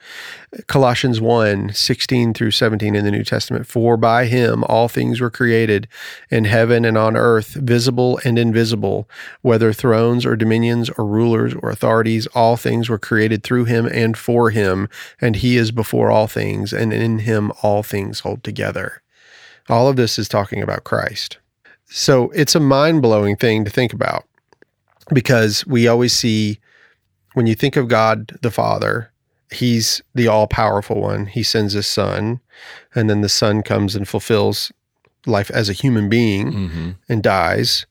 Colossians 0.67 1.21
1, 1.21 1.73
16 1.73 2.35
through 2.35 2.51
17 2.51 2.97
in 2.97 3.05
the 3.05 3.13
New 3.13 3.23
Testament. 3.23 3.69
For 3.69 3.97
by 3.97 4.25
him 4.25 4.65
all 4.65 4.89
things 4.89 5.21
were 5.21 5.31
created 5.31 5.87
in 6.31 6.47
heaven 6.47 6.85
and 6.85 6.99
on 6.99 7.17
earth, 7.17 7.55
visible 7.55 8.19
and 8.25 8.41
invisible, 8.41 9.09
whether 9.43 9.73
thrones 9.73 10.27
or 10.27 10.35
dominions 10.35 10.91
or 10.99 11.07
rulers 11.07 11.55
or 11.55 11.71
authorities, 11.71 12.27
all 12.29 12.57
things 12.57 12.89
were 12.89 12.99
created 12.99 13.45
through 13.45 13.67
him 13.67 13.87
and 13.87 14.19
for 14.19 14.51
him, 14.51 14.89
and 15.21 15.37
he 15.37 15.57
is 15.57 15.71
before 15.71 16.11
all 16.11 16.27
things, 16.27 16.73
and 16.73 16.93
in 16.93 17.21
him 17.21 17.53
all 17.63 17.85
things 17.85 18.21
hold 18.21 18.43
together. 18.43 19.01
All 19.69 19.87
of 19.87 19.95
this 19.95 20.19
is 20.19 20.29
talking 20.29 20.61
about 20.61 20.83
Christ. 20.83 21.39
So 21.91 22.31
it's 22.31 22.55
a 22.55 22.61
mind 22.61 23.03
blowing 23.03 23.37
thing 23.37 23.65
to 23.65 23.71
think 23.71 23.93
about 23.93 24.25
because 25.13 25.67
we 25.67 25.89
always 25.89 26.13
see 26.13 26.59
when 27.35 27.47
you 27.47 27.55
think 27.55 27.77
of 27.77 27.89
God 27.89 28.37
the 28.43 28.51
Father, 28.51 29.11
He's 29.51 30.03
the 30.15 30.29
all 30.29 30.47
powerful 30.47 31.01
one. 31.01 31.25
He 31.27 31.43
sends 31.43 31.73
His 31.73 31.87
Son, 31.87 32.41
and 32.95 33.09
then 33.09 33.23
the 33.23 33.29
Son 33.31 33.63
comes 33.63 33.97
and 33.97 34.07
fulfills 34.07 34.71
life 35.27 35.51
as 35.51 35.69
a 35.69 35.73
human 35.75 36.09
being 36.09 36.53
Mm-hmm. 36.53 36.91
and 37.09 37.23
dies 37.23 37.87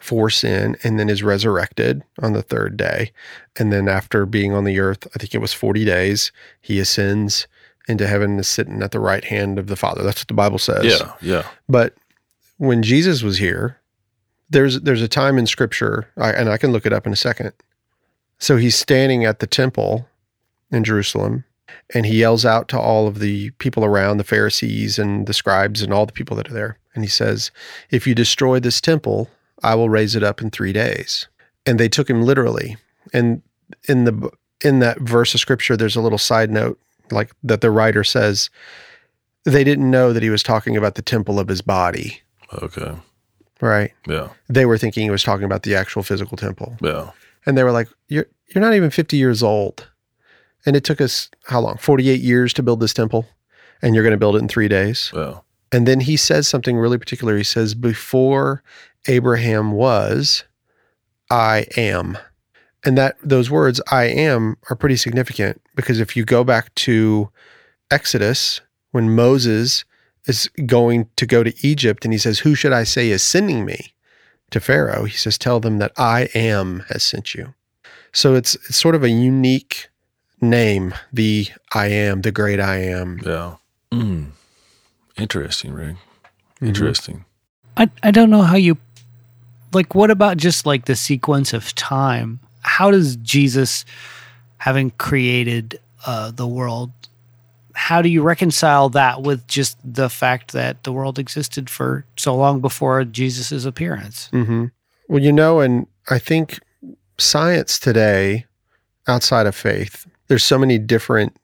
for 0.00 0.30
sin 0.30 0.76
and 0.82 0.98
then 0.98 1.08
is 1.10 1.22
resurrected 1.22 2.02
on 2.22 2.32
the 2.32 2.42
third 2.42 2.76
day. 2.76 3.12
And 3.58 3.70
then 3.72 3.86
after 3.86 4.24
being 4.26 4.52
on 4.54 4.64
the 4.64 4.80
earth, 4.80 5.06
I 5.14 5.18
think 5.18 5.34
it 5.34 5.40
was 5.42 5.52
40 5.52 5.84
days, 5.84 6.32
he 6.60 6.80
ascends 6.80 7.46
into 7.86 8.06
heaven 8.06 8.30
and 8.32 8.40
is 8.40 8.48
sitting 8.48 8.82
at 8.82 8.92
the 8.92 9.00
right 9.00 9.24
hand 9.24 9.58
of 9.58 9.66
the 9.66 9.76
Father. 9.76 10.02
That's 10.02 10.22
what 10.22 10.28
the 10.28 10.34
Bible 10.34 10.58
says. 10.58 10.84
Yeah. 10.86 11.12
Yeah. 11.20 11.46
But 11.68 11.94
when 12.60 12.82
Jesus 12.82 13.22
was 13.22 13.38
here, 13.38 13.78
there's 14.50 14.82
there's 14.82 15.00
a 15.00 15.08
time 15.08 15.38
in 15.38 15.46
Scripture, 15.46 16.06
I, 16.18 16.30
and 16.32 16.50
I 16.50 16.58
can 16.58 16.72
look 16.72 16.84
it 16.84 16.92
up 16.92 17.06
in 17.06 17.12
a 17.12 17.16
second. 17.16 17.54
So 18.38 18.58
he's 18.58 18.76
standing 18.76 19.24
at 19.24 19.38
the 19.38 19.46
temple 19.46 20.06
in 20.70 20.84
Jerusalem, 20.84 21.44
and 21.94 22.04
he 22.04 22.18
yells 22.18 22.44
out 22.44 22.68
to 22.68 22.78
all 22.78 23.08
of 23.08 23.18
the 23.18 23.48
people 23.52 23.82
around, 23.82 24.18
the 24.18 24.24
Pharisees 24.24 24.98
and 24.98 25.26
the 25.26 25.32
scribes 25.32 25.80
and 25.80 25.90
all 25.90 26.04
the 26.04 26.12
people 26.12 26.36
that 26.36 26.50
are 26.50 26.54
there, 26.54 26.78
and 26.94 27.02
he 27.02 27.08
says, 27.08 27.50
"If 27.88 28.06
you 28.06 28.14
destroy 28.14 28.60
this 28.60 28.78
temple, 28.78 29.30
I 29.62 29.74
will 29.74 29.88
raise 29.88 30.14
it 30.14 30.22
up 30.22 30.42
in 30.42 30.50
three 30.50 30.74
days." 30.74 31.28
And 31.64 31.80
they 31.80 31.88
took 31.88 32.10
him 32.10 32.22
literally. 32.22 32.76
And 33.14 33.40
in 33.88 34.04
the 34.04 34.30
in 34.62 34.80
that 34.80 35.00
verse 35.00 35.32
of 35.32 35.40
Scripture, 35.40 35.78
there's 35.78 35.96
a 35.96 36.02
little 36.02 36.18
side 36.18 36.50
note, 36.50 36.78
like 37.10 37.32
that 37.42 37.62
the 37.62 37.70
writer 37.70 38.04
says, 38.04 38.50
they 39.46 39.64
didn't 39.64 39.90
know 39.90 40.12
that 40.12 40.22
he 40.22 40.28
was 40.28 40.42
talking 40.42 40.76
about 40.76 40.96
the 40.96 41.02
temple 41.02 41.40
of 41.40 41.48
his 41.48 41.62
body, 41.62 42.20
Okay. 42.62 42.94
right? 43.60 43.92
Yeah. 44.06 44.28
They 44.48 44.66
were 44.66 44.78
thinking 44.78 45.04
he 45.04 45.10
was 45.10 45.22
talking 45.22 45.44
about 45.44 45.62
the 45.62 45.74
actual 45.74 46.02
physical 46.02 46.36
temple. 46.36 46.76
Yeah. 46.82 47.10
And 47.46 47.56
they 47.56 47.64
were 47.64 47.72
like, 47.72 47.88
You're 48.08 48.26
you're 48.54 48.62
not 48.62 48.74
even 48.74 48.90
50 48.90 49.16
years 49.16 49.42
old. 49.42 49.88
And 50.66 50.76
it 50.76 50.84
took 50.84 51.00
us 51.00 51.30
how 51.46 51.60
long? 51.60 51.78
48 51.78 52.20
years 52.20 52.52
to 52.54 52.62
build 52.62 52.80
this 52.80 52.92
temple. 52.92 53.26
And 53.80 53.94
you're 53.94 54.04
going 54.04 54.12
to 54.12 54.18
build 54.18 54.36
it 54.36 54.40
in 54.40 54.48
three 54.48 54.68
days. 54.68 55.10
Yeah. 55.14 55.38
And 55.72 55.86
then 55.86 56.00
he 56.00 56.16
says 56.16 56.48
something 56.48 56.76
really 56.76 56.98
particular. 56.98 57.36
He 57.36 57.44
says, 57.44 57.74
Before 57.74 58.62
Abraham 59.08 59.72
was, 59.72 60.44
I 61.30 61.66
am. 61.76 62.18
And 62.84 62.98
that 62.98 63.16
those 63.22 63.50
words, 63.50 63.80
I 63.90 64.04
am, 64.04 64.56
are 64.68 64.76
pretty 64.76 64.96
significant 64.96 65.60
because 65.76 66.00
if 66.00 66.16
you 66.16 66.24
go 66.24 66.44
back 66.44 66.74
to 66.76 67.30
Exodus, 67.90 68.60
when 68.90 69.14
Moses 69.14 69.84
is 70.26 70.48
going 70.66 71.08
to 71.16 71.26
go 71.26 71.42
to 71.42 71.54
Egypt 71.66 72.04
and 72.04 72.12
he 72.12 72.18
says, 72.18 72.40
Who 72.40 72.54
should 72.54 72.72
I 72.72 72.84
say 72.84 73.10
is 73.10 73.22
sending 73.22 73.64
me 73.64 73.94
to 74.50 74.60
Pharaoh? 74.60 75.04
He 75.04 75.16
says, 75.16 75.38
Tell 75.38 75.60
them 75.60 75.78
that 75.78 75.92
I 75.96 76.28
am 76.34 76.80
has 76.88 77.02
sent 77.02 77.34
you. 77.34 77.54
So 78.12 78.34
it's 78.34 78.54
it's 78.56 78.76
sort 78.76 78.94
of 78.94 79.04
a 79.04 79.10
unique 79.10 79.88
name, 80.40 80.94
the 81.12 81.48
I 81.72 81.86
am, 81.88 82.22
the 82.22 82.32
great 82.32 82.60
I 82.60 82.76
am. 82.76 83.20
Yeah. 83.24 83.56
Mm. 83.92 84.30
Interesting, 85.16 85.72
Rick. 85.72 85.96
Mhm. 86.60 86.68
Interesting. 86.68 87.24
I, 87.76 87.88
I 88.02 88.10
don't 88.10 88.30
know 88.30 88.42
how 88.42 88.56
you 88.56 88.76
like 89.72 89.94
what 89.94 90.10
about 90.10 90.36
just 90.36 90.66
like 90.66 90.86
the 90.86 90.96
sequence 90.96 91.52
of 91.52 91.72
time 91.76 92.40
how 92.62 92.90
does 92.90 93.14
jesus 93.16 93.84
having 94.58 94.90
created 94.98 95.78
uh, 96.04 96.30
the 96.32 96.46
world 96.46 96.90
how 97.80 98.02
do 98.02 98.08
you 98.08 98.20
reconcile 98.22 98.88
that 98.90 99.22
with 99.22 99.46
just 99.48 99.78
the 99.82 100.08
fact 100.10 100.52
that 100.52 100.84
the 100.84 100.92
world 100.92 101.18
existed 101.18 101.70
for 101.70 102.04
so 102.16 102.34
long 102.36 102.60
before 102.60 103.04
jesus' 103.04 103.64
appearance? 103.64 104.28
Hmm 104.32 104.66
Well, 105.08 105.22
you 105.22 105.32
know, 105.32 105.60
and 105.60 105.86
I 106.08 106.18
think 106.18 106.60
science 107.18 107.78
today, 107.78 108.46
outside 109.08 109.46
of 109.46 109.54
faith, 109.54 110.06
there's 110.28 110.44
so 110.44 110.58
many 110.58 110.78
different 110.78 111.36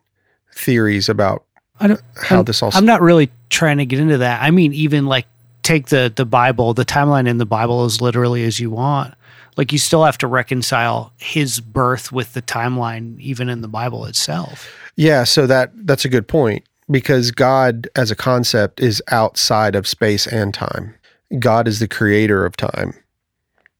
theories 0.55 1.09
about 1.09 1.45
I 1.81 1.89
don't- 1.89 2.01
how 2.23 2.43
this 2.43 2.63
all. 2.63 2.71
i'm 2.75 2.87
not 2.87 3.01
really 3.03 3.31
trying 3.51 3.79
to 3.79 3.87
get 3.87 3.99
into 4.01 4.19
that. 4.19 4.43
I 4.43 4.51
mean 4.51 4.73
even 4.73 5.07
like 5.07 5.27
take 5.63 5.89
the 5.89 6.13
the 6.15 6.25
bible 6.25 6.73
the 6.75 6.85
timeline 6.85 7.27
in 7.29 7.39
the 7.39 7.47
bible 7.47 7.85
as 7.85 8.01
literally 8.01 8.45
as 8.45 8.61
you 8.61 8.71
want 8.71 9.15
like 9.57 9.73
you 9.73 9.79
still 9.79 10.05
have 10.05 10.19
to 10.19 10.27
reconcile 10.27 11.13
his 11.17 11.61
birth 11.61 12.13
with 12.13 12.33
the 12.35 12.43
timeline 12.43 13.19
even 13.21 13.49
in 13.49 13.61
the 13.61 13.69
bible 13.69 14.05
itself 14.07 14.71
yeah, 14.97 15.25
so 15.25 15.47
that 15.47 15.71
that's 15.87 16.07
a 16.07 16.11
good 16.11 16.27
point 16.27 16.65
because 16.91 17.31
God, 17.31 17.89
as 17.95 18.11
a 18.11 18.17
concept, 18.17 18.81
is 18.81 19.03
outside 19.09 19.75
of 19.75 19.87
space 19.87 20.27
and 20.27 20.53
time. 20.53 20.95
God 21.39 21.69
is 21.69 21.81
the 21.81 21.89
creator 21.89 22.47
of 22.47 22.57
time, 22.57 22.95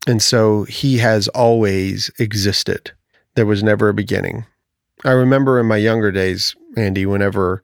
and 0.07 0.23
so 0.23 0.65
He 0.65 0.99
has 0.99 1.29
always 1.29 2.11
existed. 2.19 2.93
There 3.35 3.47
was 3.47 3.63
never 3.63 3.89
a 3.89 3.95
beginning. 3.95 4.45
I 5.05 5.13
remember 5.13 5.59
in 5.59 5.67
my 5.67 5.77
younger 5.79 6.13
days, 6.13 6.55
Andy, 6.77 7.07
whenever 7.07 7.63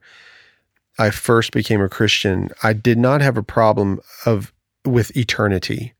I 0.97 1.09
first 1.09 1.51
became 1.51 1.81
a 1.81 1.89
Christian, 1.89 2.49
I 2.63 2.73
did 2.73 2.97
not 2.97 3.21
have 3.21 3.37
a 3.37 3.43
problem 3.43 3.99
of 4.25 4.51
with 4.85 5.15
eternity, 5.15 5.93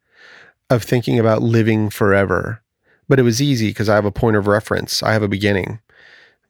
of 0.74 0.84
thinking 0.84 1.20
about 1.20 1.42
living 1.42 1.89
forever. 1.89 2.62
But 3.08 3.20
it 3.20 3.24
was 3.24 3.42
easy 3.42 3.70
because 3.70 3.89
I 3.89 3.96
have 3.96 4.06
a 4.06 4.12
point 4.12 4.36
of 4.36 4.48
reference. 4.48 5.03
I 5.03 5.13
have 5.13 5.24
a 5.24 5.27
beginning. 5.27 5.80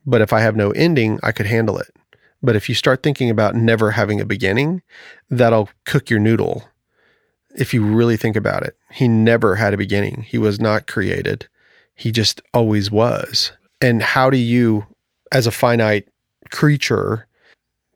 But 0.06 0.22
if 0.22 0.34
I 0.34 0.40
have 0.42 0.56
no 0.56 0.72
ending, 0.72 1.20
I 1.24 1.32
could 1.32 1.46
handle 1.46 1.78
it. 1.78 1.94
But 2.42 2.56
if 2.56 2.68
you 2.68 2.76
start 2.76 3.04
thinking 3.04 3.30
about 3.30 3.56
never 3.56 3.92
having 3.92 4.20
a 4.20 4.26
beginning, 4.26 4.82
that'll 5.30 5.70
cook 5.86 6.10
your 6.10 6.20
noodle. 6.20 6.68
If 7.56 7.74
you 7.74 7.86
really 7.86 8.18
think 8.18 8.36
about 8.36 8.64
it, 8.64 8.76
he 8.92 9.08
never 9.08 9.56
had 9.56 9.74
a 9.74 9.78
beginning. 9.78 10.26
He 10.28 10.38
was 10.38 10.60
not 10.60 10.88
created. 10.88 11.48
He 11.96 12.12
just 12.12 12.42
always 12.54 12.92
was. 12.92 13.52
And 13.80 14.02
how 14.02 14.30
do 14.30 14.38
you, 14.38 14.86
as 15.32 15.48
a 15.48 15.52
finite 15.52 16.08
creature, 16.50 17.28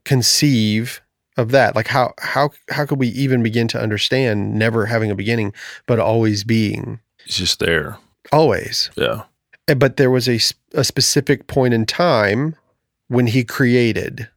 conceive 0.06 1.02
of 1.38 1.52
that? 1.52 1.76
Like 1.76 1.88
how 1.88 2.14
how 2.20 2.50
how 2.70 2.86
could 2.86 3.00
we 3.00 3.08
even 3.10 3.44
begin 3.44 3.68
to 3.70 3.80
understand 3.82 4.56
never 4.56 4.86
having 4.86 5.12
a 5.12 5.16
beginning, 5.16 5.54
but 5.86 6.00
always 6.00 6.44
being? 6.44 7.00
It's 7.26 7.38
just 7.38 7.60
there. 7.60 7.98
Always. 8.32 8.90
Yeah. 8.96 9.24
Eh, 9.68 9.74
But 9.74 9.98
there 9.98 10.12
was 10.12 10.28
a, 10.28 10.40
a 10.74 10.84
specific 10.84 11.48
point 11.48 11.74
in 11.74 11.86
time 11.86 12.56
when 13.08 13.28
he 13.28 13.44
created. 13.44 14.28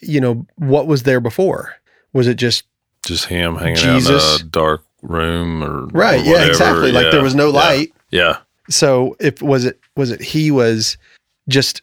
You 0.00 0.20
know, 0.20 0.46
what 0.56 0.86
was 0.86 1.02
there 1.02 1.20
before? 1.20 1.74
Was 2.12 2.26
it 2.28 2.34
just 2.36 2.64
Just 3.04 3.26
him 3.26 3.56
hanging 3.56 3.76
Jesus. 3.76 4.22
out 4.34 4.40
in 4.40 4.46
a 4.46 4.50
dark 4.50 4.84
room 5.02 5.62
or 5.62 5.86
right? 5.86 6.20
or 6.20 6.24
yeah, 6.30 6.46
exactly. 6.46 6.92
Like 6.92 7.10
there 7.10 7.22
was 7.22 7.34
no 7.34 7.48
Yeah. 7.48 7.52
light. 7.54 7.92
Yeah. 8.10 8.38
So 8.70 9.16
if 9.20 9.42
was 9.42 9.64
it 9.64 9.80
was 9.96 10.10
it 10.10 10.22
he 10.22 10.50
was 10.52 10.96
just 11.48 11.82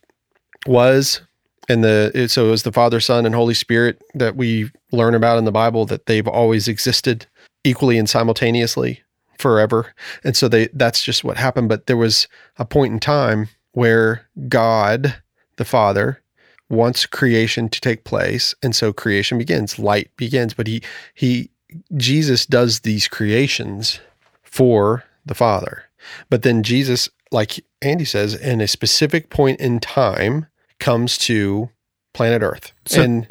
was 0.65 1.21
and 1.69 1.83
the 1.83 2.11
it- 2.13 2.31
so 2.31 2.47
it 2.47 2.51
was 2.51 2.63
the 2.63 2.71
Father, 2.71 2.99
Son, 2.99 3.25
and 3.25 3.33
Holy 3.35 3.53
Spirit 3.53 4.01
that 4.15 4.35
we 4.35 4.71
learn 4.91 5.15
about 5.15 5.37
in 5.37 5.45
the 5.45 5.51
Bible 5.51 5.85
that 5.85 6.07
they've 6.07 6.27
always 6.27 6.67
existed 6.67 7.27
equally 7.63 7.97
and 7.97 8.09
simultaneously 8.09 9.01
forever. 9.37 9.93
And 10.23 10.35
so 10.35 10.47
they 10.49 10.67
that's 10.73 11.01
just 11.03 11.23
what 11.23 11.37
happened. 11.37 11.69
But 11.69 11.85
there 11.85 11.97
was 11.97 12.27
a 12.57 12.65
point 12.65 12.93
in 12.93 12.99
time 12.99 13.49
where 13.73 14.27
God, 14.49 15.15
the 15.57 15.65
Father, 15.65 16.21
wants 16.69 17.05
creation 17.05 17.69
to 17.69 17.81
take 17.81 18.03
place. 18.03 18.53
And 18.61 18.75
so 18.75 18.91
creation 18.91 19.37
begins, 19.37 19.79
light 19.79 20.11
begins. 20.17 20.53
But 20.53 20.67
he 20.67 20.81
he 21.13 21.51
Jesus 21.95 22.45
does 22.45 22.81
these 22.81 23.07
creations 23.07 23.99
for 24.43 25.03
the 25.25 25.35
Father. 25.35 25.83
But 26.29 26.41
then 26.41 26.63
Jesus, 26.63 27.09
like 27.31 27.63
Andy 27.81 28.05
says, 28.05 28.33
in 28.33 28.61
a 28.61 28.67
specific 28.67 29.29
point 29.29 29.59
in 29.59 29.79
time, 29.79 30.47
comes 30.79 31.17
to 31.19 31.69
planet 32.13 32.41
Earth. 32.41 32.71
So- 32.85 33.01
and 33.01 33.27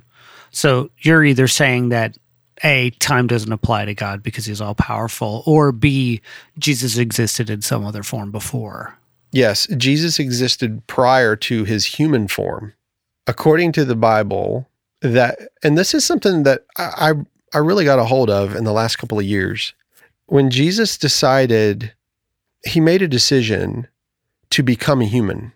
So 0.51 0.91
you're 1.01 1.25
either 1.25 1.47
saying 1.49 1.91
that 1.91 2.17
A, 2.65 2.91
time 2.99 3.27
doesn't 3.27 3.53
apply 3.53 3.85
to 3.85 3.95
God 3.95 4.23
because 4.23 4.47
he's 4.47 4.61
all 4.61 4.75
powerful, 4.75 5.43
or 5.47 5.73
B, 5.73 6.21
Jesus 6.59 6.97
existed 6.99 7.51
in 7.51 7.63
some 7.63 7.85
other 7.85 8.03
form 8.03 8.31
before. 8.33 8.97
yes, 9.31 9.67
Jesus 9.77 10.19
existed 10.19 10.87
prior 10.87 11.37
to 11.37 11.65
his 11.65 11.85
human 11.85 12.29
form. 12.29 12.73
According 13.27 13.73
to 13.73 13.85
the 13.85 13.95
Bible, 13.95 14.67
that 15.03 15.39
and 15.63 15.77
this 15.77 15.93
is 15.95 16.05
something 16.05 16.45
that 16.45 16.65
I 16.79 17.11
I, 17.11 17.13
I 17.55 17.59
really 17.59 17.85
got 17.85 17.99
a 17.99 18.05
hold 18.05 18.31
of 18.31 18.57
in 18.57 18.65
the 18.65 18.73
last 18.73 18.97
couple 18.97 19.19
of 19.19 19.25
years. 19.27 19.75
When 20.27 20.49
Jesus 20.51 20.97
decided 20.99 21.93
he 22.65 22.81
made 22.81 23.03
a 23.03 23.09
decision 23.09 23.87
to 24.51 24.63
become 24.63 25.01
a 25.03 25.07
human. 25.07 25.53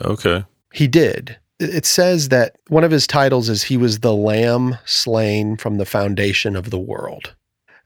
Okay. 0.00 0.44
He 0.76 0.88
did. 0.88 1.38
It 1.58 1.86
says 1.86 2.28
that 2.28 2.56
one 2.68 2.84
of 2.84 2.90
his 2.90 3.06
titles 3.06 3.48
is 3.48 3.62
he 3.62 3.78
was 3.78 4.00
the 4.00 4.12
lamb 4.12 4.76
slain 4.84 5.56
from 5.56 5.78
the 5.78 5.86
foundation 5.86 6.54
of 6.54 6.68
the 6.68 6.78
world. 6.78 7.34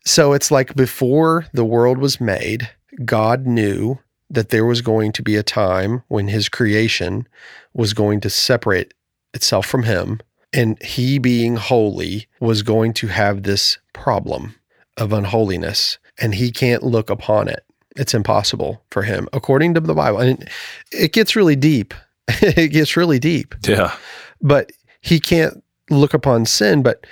So 0.05 0.33
it's 0.33 0.51
like 0.51 0.75
before 0.75 1.47
the 1.53 1.65
world 1.65 1.99
was 1.99 2.21
made, 2.21 2.69
God 3.05 3.47
knew 3.47 4.01
that 4.29 4.49
there 4.49 4.65
was 4.65 4.81
going 4.81 5.13
to 5.13 5.23
be 5.23 5.37
a 5.37 5.45
time 5.45 6.03
when 6.09 6.27
his 6.27 6.49
creation 6.49 7.29
was 7.73 7.95
going 7.95 8.21
to 8.23 8.31
separate 8.31 8.93
itself 9.35 9.67
from 9.67 9.85
him. 9.85 10.19
And 10.53 10.83
he, 10.83 11.21
being 11.21 11.55
holy, 11.55 12.27
was 12.41 12.63
going 12.63 12.93
to 12.95 13.07
have 13.07 13.45
this 13.45 13.79
problem 13.93 14.57
of 14.97 15.13
unholiness, 15.13 15.99
and 16.19 16.35
he 16.35 16.51
can't 16.51 16.83
look 16.83 17.09
upon 17.09 17.47
it. 17.47 17.65
It's 17.95 18.15
impossible 18.15 18.83
for 18.91 19.03
him, 19.03 19.29
according 19.33 19.75
to 19.75 19.81
the 19.81 19.95
Bible. 19.95 20.19
And 20.19 20.49
it 20.91 21.13
gets 21.13 21.37
really 21.37 21.55
deep. 21.55 21.95
it 22.29 22.69
gets 22.73 22.97
really 22.97 23.19
deep. 23.19 23.55
Yeah. 23.67 23.95
but 24.41 24.73
he 25.01 25.19
can't 25.21 25.63
look 25.91 26.15
upon 26.15 26.47
sin 26.47 26.83
but 26.83 27.07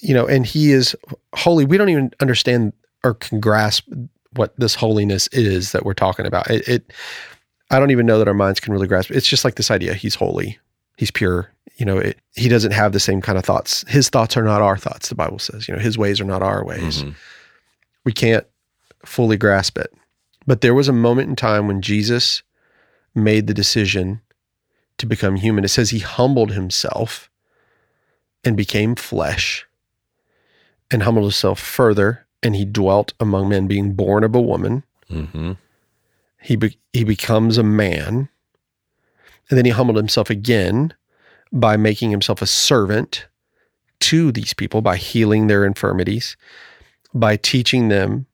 you 0.00 0.14
know 0.14 0.26
and 0.26 0.46
he 0.46 0.72
is 0.72 0.96
holy. 1.34 1.64
We 1.64 1.76
don't 1.78 1.88
even 1.90 2.10
understand 2.20 2.72
or 3.04 3.14
can 3.14 3.40
grasp 3.40 3.86
what 4.32 4.58
this 4.58 4.74
holiness 4.74 5.28
is 5.28 5.72
that 5.72 5.84
we're 5.84 5.94
talking 5.94 6.26
about. 6.26 6.50
It, 6.50 6.66
it 6.68 6.92
i 7.70 7.78
don't 7.80 7.90
even 7.90 8.06
know 8.06 8.18
that 8.18 8.28
our 8.28 8.34
minds 8.34 8.60
can 8.60 8.72
really 8.72 8.86
grasp. 8.88 9.10
It's 9.10 9.26
just 9.28 9.44
like 9.44 9.56
this 9.56 9.70
idea 9.70 9.94
he's 9.94 10.14
holy 10.14 10.58
he's 10.96 11.10
pure 11.10 11.50
you 11.76 11.84
know 11.84 11.98
it, 11.98 12.18
he 12.34 12.48
doesn't 12.48 12.72
have 12.72 12.92
the 12.92 13.00
same 13.00 13.20
kind 13.20 13.36
of 13.38 13.44
thoughts. 13.44 13.84
His 13.88 14.08
thoughts 14.08 14.36
are 14.36 14.42
not 14.42 14.62
our 14.62 14.76
thoughts 14.78 15.08
the 15.08 15.14
bible 15.14 15.38
says. 15.38 15.68
You 15.68 15.74
know 15.74 15.80
his 15.80 15.98
ways 15.98 16.20
are 16.20 16.24
not 16.24 16.42
our 16.42 16.64
ways. 16.64 17.02
Mhm. 17.02 17.14
we 18.04 18.12
can't 18.12 18.46
fully 19.04 19.36
grasp 19.36 19.78
it. 19.78 19.92
But 20.46 20.60
there 20.62 20.74
was 20.74 20.88
a 20.88 20.92
moment 20.92 21.28
in 21.28 21.36
time 21.36 21.66
when 21.66 21.82
Jesus 21.82 22.42
made 23.14 23.46
the 23.46 23.54
decision 23.54 24.20
to 24.98 25.06
become 25.06 25.36
human. 25.36 25.64
It 25.64 25.68
says 25.68 25.90
he 25.90 25.98
humbled 25.98 26.52
himself 26.52 27.30
and 28.44 28.56
became 28.56 28.94
flesh 28.94 29.66
and 30.90 31.02
humbled 31.02 31.24
himself 31.24 31.58
further 31.58 32.26
and 32.42 32.54
he 32.54 32.64
dwelt 32.64 33.12
among 33.18 33.48
men 33.48 33.66
being 33.66 33.94
born 33.94 34.24
of 34.24 34.34
a 34.34 34.40
woman. 34.40 34.84
Mhm. 35.10 35.56
He 36.40 36.56
be, 36.56 36.78
he 36.92 37.04
becomes 37.04 37.58
a 37.58 37.62
man. 37.62 38.28
And 39.48 39.58
then 39.58 39.64
he 39.64 39.70
humbled 39.70 39.96
himself 39.96 40.30
again 40.30 40.94
by 41.52 41.76
making 41.76 42.10
himself 42.10 42.42
a 42.42 42.46
servant 42.46 43.26
to 44.00 44.30
these 44.30 44.52
people 44.52 44.82
by 44.82 44.96
healing 44.96 45.46
their 45.46 45.64
infirmities, 45.64 46.36
by 47.14 47.36
teaching 47.36 47.88
them 47.88 48.26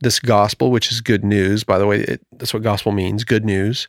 this 0.00 0.20
gospel, 0.20 0.70
which 0.70 0.92
is 0.92 1.00
good 1.00 1.24
news. 1.24 1.64
By 1.64 1.78
the 1.78 1.86
way, 1.86 2.00
it, 2.02 2.20
that's 2.32 2.54
what 2.54 2.62
gospel 2.62 2.92
means 2.92 3.24
good 3.24 3.44
news 3.44 3.88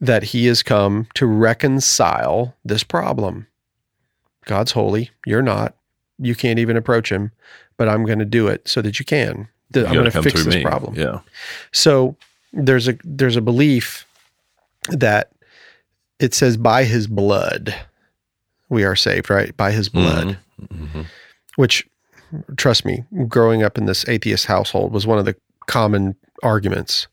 that 0.00 0.22
he 0.24 0.46
has 0.46 0.62
come 0.62 1.06
to 1.14 1.26
reconcile 1.26 2.54
this 2.64 2.82
problem. 2.82 3.46
God's 4.46 4.72
holy, 4.72 5.10
you're 5.26 5.42
not. 5.42 5.74
You 6.18 6.34
can't 6.34 6.58
even 6.58 6.76
approach 6.76 7.10
him, 7.10 7.32
but 7.76 7.88
I'm 7.88 8.04
going 8.04 8.18
to 8.18 8.24
do 8.24 8.46
it 8.48 8.66
so 8.68 8.82
that 8.82 8.98
you 8.98 9.04
can. 9.04 9.48
That 9.70 9.86
I'm 9.86 9.94
going 9.94 10.10
gotta 10.10 10.22
fix 10.22 10.44
this 10.44 10.54
me. 10.56 10.62
problem. 10.62 10.94
Yeah. 10.96 11.20
So 11.72 12.16
there's 12.52 12.88
a 12.88 12.98
there's 13.04 13.36
a 13.36 13.40
belief 13.40 14.04
that 14.88 15.30
it 16.18 16.34
says 16.34 16.56
by 16.56 16.84
his 16.84 17.06
blood 17.06 17.74
we 18.68 18.84
are 18.84 18.96
saved, 18.96 19.30
right? 19.30 19.56
By 19.56 19.70
his 19.72 19.88
blood, 19.88 20.38
Mhm. 20.60 21.06
which 21.56 21.86
trust 22.56 22.84
me, 22.84 23.04
growing 23.28 23.62
up 23.62 23.78
in 23.78 23.86
this 23.86 24.06
atheist 24.08 24.46
household 24.46 24.92
was 24.92 25.06
one 25.06 25.18
of 25.18 25.24
the 25.24 25.36
common 25.66 26.16
arguments. 26.42 27.06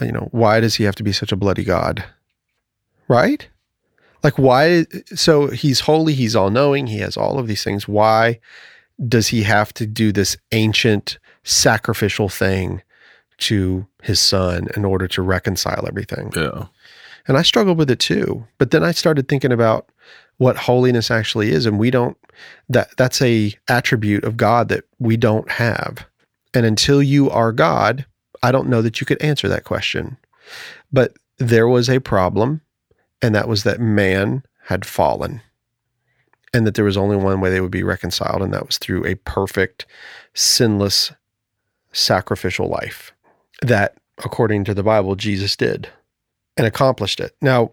You 0.00 0.12
know, 0.12 0.28
why 0.30 0.60
does 0.60 0.76
he 0.76 0.84
have 0.84 0.94
to 0.96 1.02
be 1.02 1.12
such 1.12 1.32
a 1.32 1.36
bloody 1.36 1.64
god? 1.64 2.04
Right? 3.08 3.48
Like 4.22 4.38
why 4.38 4.86
so 5.14 5.48
he's 5.48 5.80
holy, 5.80 6.14
he's 6.14 6.36
all 6.36 6.50
knowing, 6.50 6.86
he 6.86 6.98
has 6.98 7.16
all 7.16 7.38
of 7.38 7.46
these 7.46 7.64
things. 7.64 7.86
Why 7.86 8.40
does 9.06 9.28
he 9.28 9.42
have 9.44 9.72
to 9.74 9.86
do 9.86 10.12
this 10.12 10.36
ancient 10.52 11.18
sacrificial 11.44 12.28
thing 12.28 12.82
to 13.38 13.86
his 14.02 14.18
son 14.18 14.68
in 14.76 14.84
order 14.84 15.06
to 15.08 15.22
reconcile 15.22 15.84
everything? 15.86 16.32
Yeah. 16.34 16.66
And 17.28 17.36
I 17.36 17.42
struggled 17.42 17.78
with 17.78 17.90
it 17.90 18.00
too. 18.00 18.46
But 18.58 18.70
then 18.70 18.82
I 18.82 18.92
started 18.92 19.28
thinking 19.28 19.52
about 19.52 19.88
what 20.38 20.56
holiness 20.56 21.10
actually 21.10 21.50
is 21.50 21.66
and 21.66 21.78
we 21.78 21.90
don't 21.90 22.16
that 22.68 22.96
that's 22.96 23.20
a 23.22 23.52
attribute 23.68 24.24
of 24.24 24.36
God 24.36 24.68
that 24.68 24.84
we 24.98 25.16
don't 25.16 25.50
have. 25.50 26.06
And 26.54 26.64
until 26.64 27.02
you 27.02 27.30
are 27.30 27.52
God, 27.52 28.06
I 28.42 28.52
don't 28.52 28.68
know 28.68 28.82
that 28.82 29.00
you 29.00 29.06
could 29.06 29.20
answer 29.22 29.48
that 29.48 29.64
question. 29.64 30.16
But 30.92 31.14
there 31.38 31.68
was 31.68 31.88
a 31.88 32.00
problem 32.00 32.60
and 33.22 33.34
that 33.34 33.48
was 33.48 33.64
that 33.64 33.80
man 33.80 34.44
had 34.64 34.84
fallen. 34.84 35.40
And 36.54 36.66
that 36.66 36.74
there 36.74 36.84
was 36.84 36.96
only 36.96 37.16
one 37.16 37.40
way 37.40 37.50
they 37.50 37.60
would 37.60 37.70
be 37.70 37.82
reconciled 37.82 38.42
and 38.42 38.52
that 38.54 38.66
was 38.66 38.78
through 38.78 39.04
a 39.04 39.16
perfect 39.16 39.86
sinless 40.34 41.12
sacrificial 41.92 42.68
life. 42.68 43.12
That 43.62 43.96
according 44.24 44.64
to 44.64 44.74
the 44.74 44.82
Bible 44.82 45.14
Jesus 45.14 45.56
did 45.56 45.88
and 46.56 46.66
accomplished 46.66 47.20
it. 47.20 47.36
Now, 47.40 47.72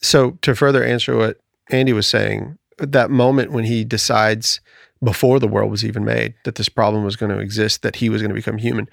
so 0.00 0.32
to 0.42 0.54
further 0.54 0.84
answer 0.84 1.16
what 1.16 1.38
Andy 1.70 1.92
was 1.92 2.06
saying, 2.06 2.58
that 2.78 3.10
moment 3.10 3.52
when 3.52 3.64
he 3.64 3.84
decides 3.84 4.60
before 5.02 5.40
the 5.40 5.48
world 5.48 5.70
was 5.70 5.84
even 5.84 6.04
made 6.04 6.34
that 6.44 6.54
this 6.56 6.68
problem 6.68 7.04
was 7.04 7.16
going 7.16 7.30
to 7.32 7.38
exist, 7.38 7.82
that 7.82 7.96
he 7.96 8.08
was 8.08 8.22
going 8.22 8.30
to 8.30 8.34
become 8.34 8.58
human, 8.58 8.88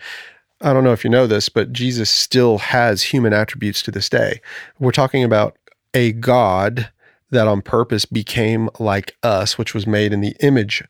I 0.62 0.74
don't 0.74 0.84
know 0.84 0.92
if 0.94 1.04
you 1.04 1.10
know 1.10 1.26
this, 1.28 1.48
but 1.50 1.72
Jesus 1.72 2.10
still 2.10 2.58
has 2.58 3.02
human 3.04 3.34
attributes 3.34 3.82
to 3.84 3.92
this 3.92 4.10
day. 4.10 4.42
We're 4.80 4.92
talking 4.92 5.24
about 5.24 5.58
a 5.94 6.12
God 6.12 6.90
that 7.32 7.48
on 7.48 7.62
purpose 7.62 8.06
became 8.06 8.70
like 8.80 9.16
us, 9.24 9.58
which 9.58 9.74
was 9.74 9.88
made 9.88 10.12
in 10.12 10.22
the 10.22 10.36
image 10.42 10.84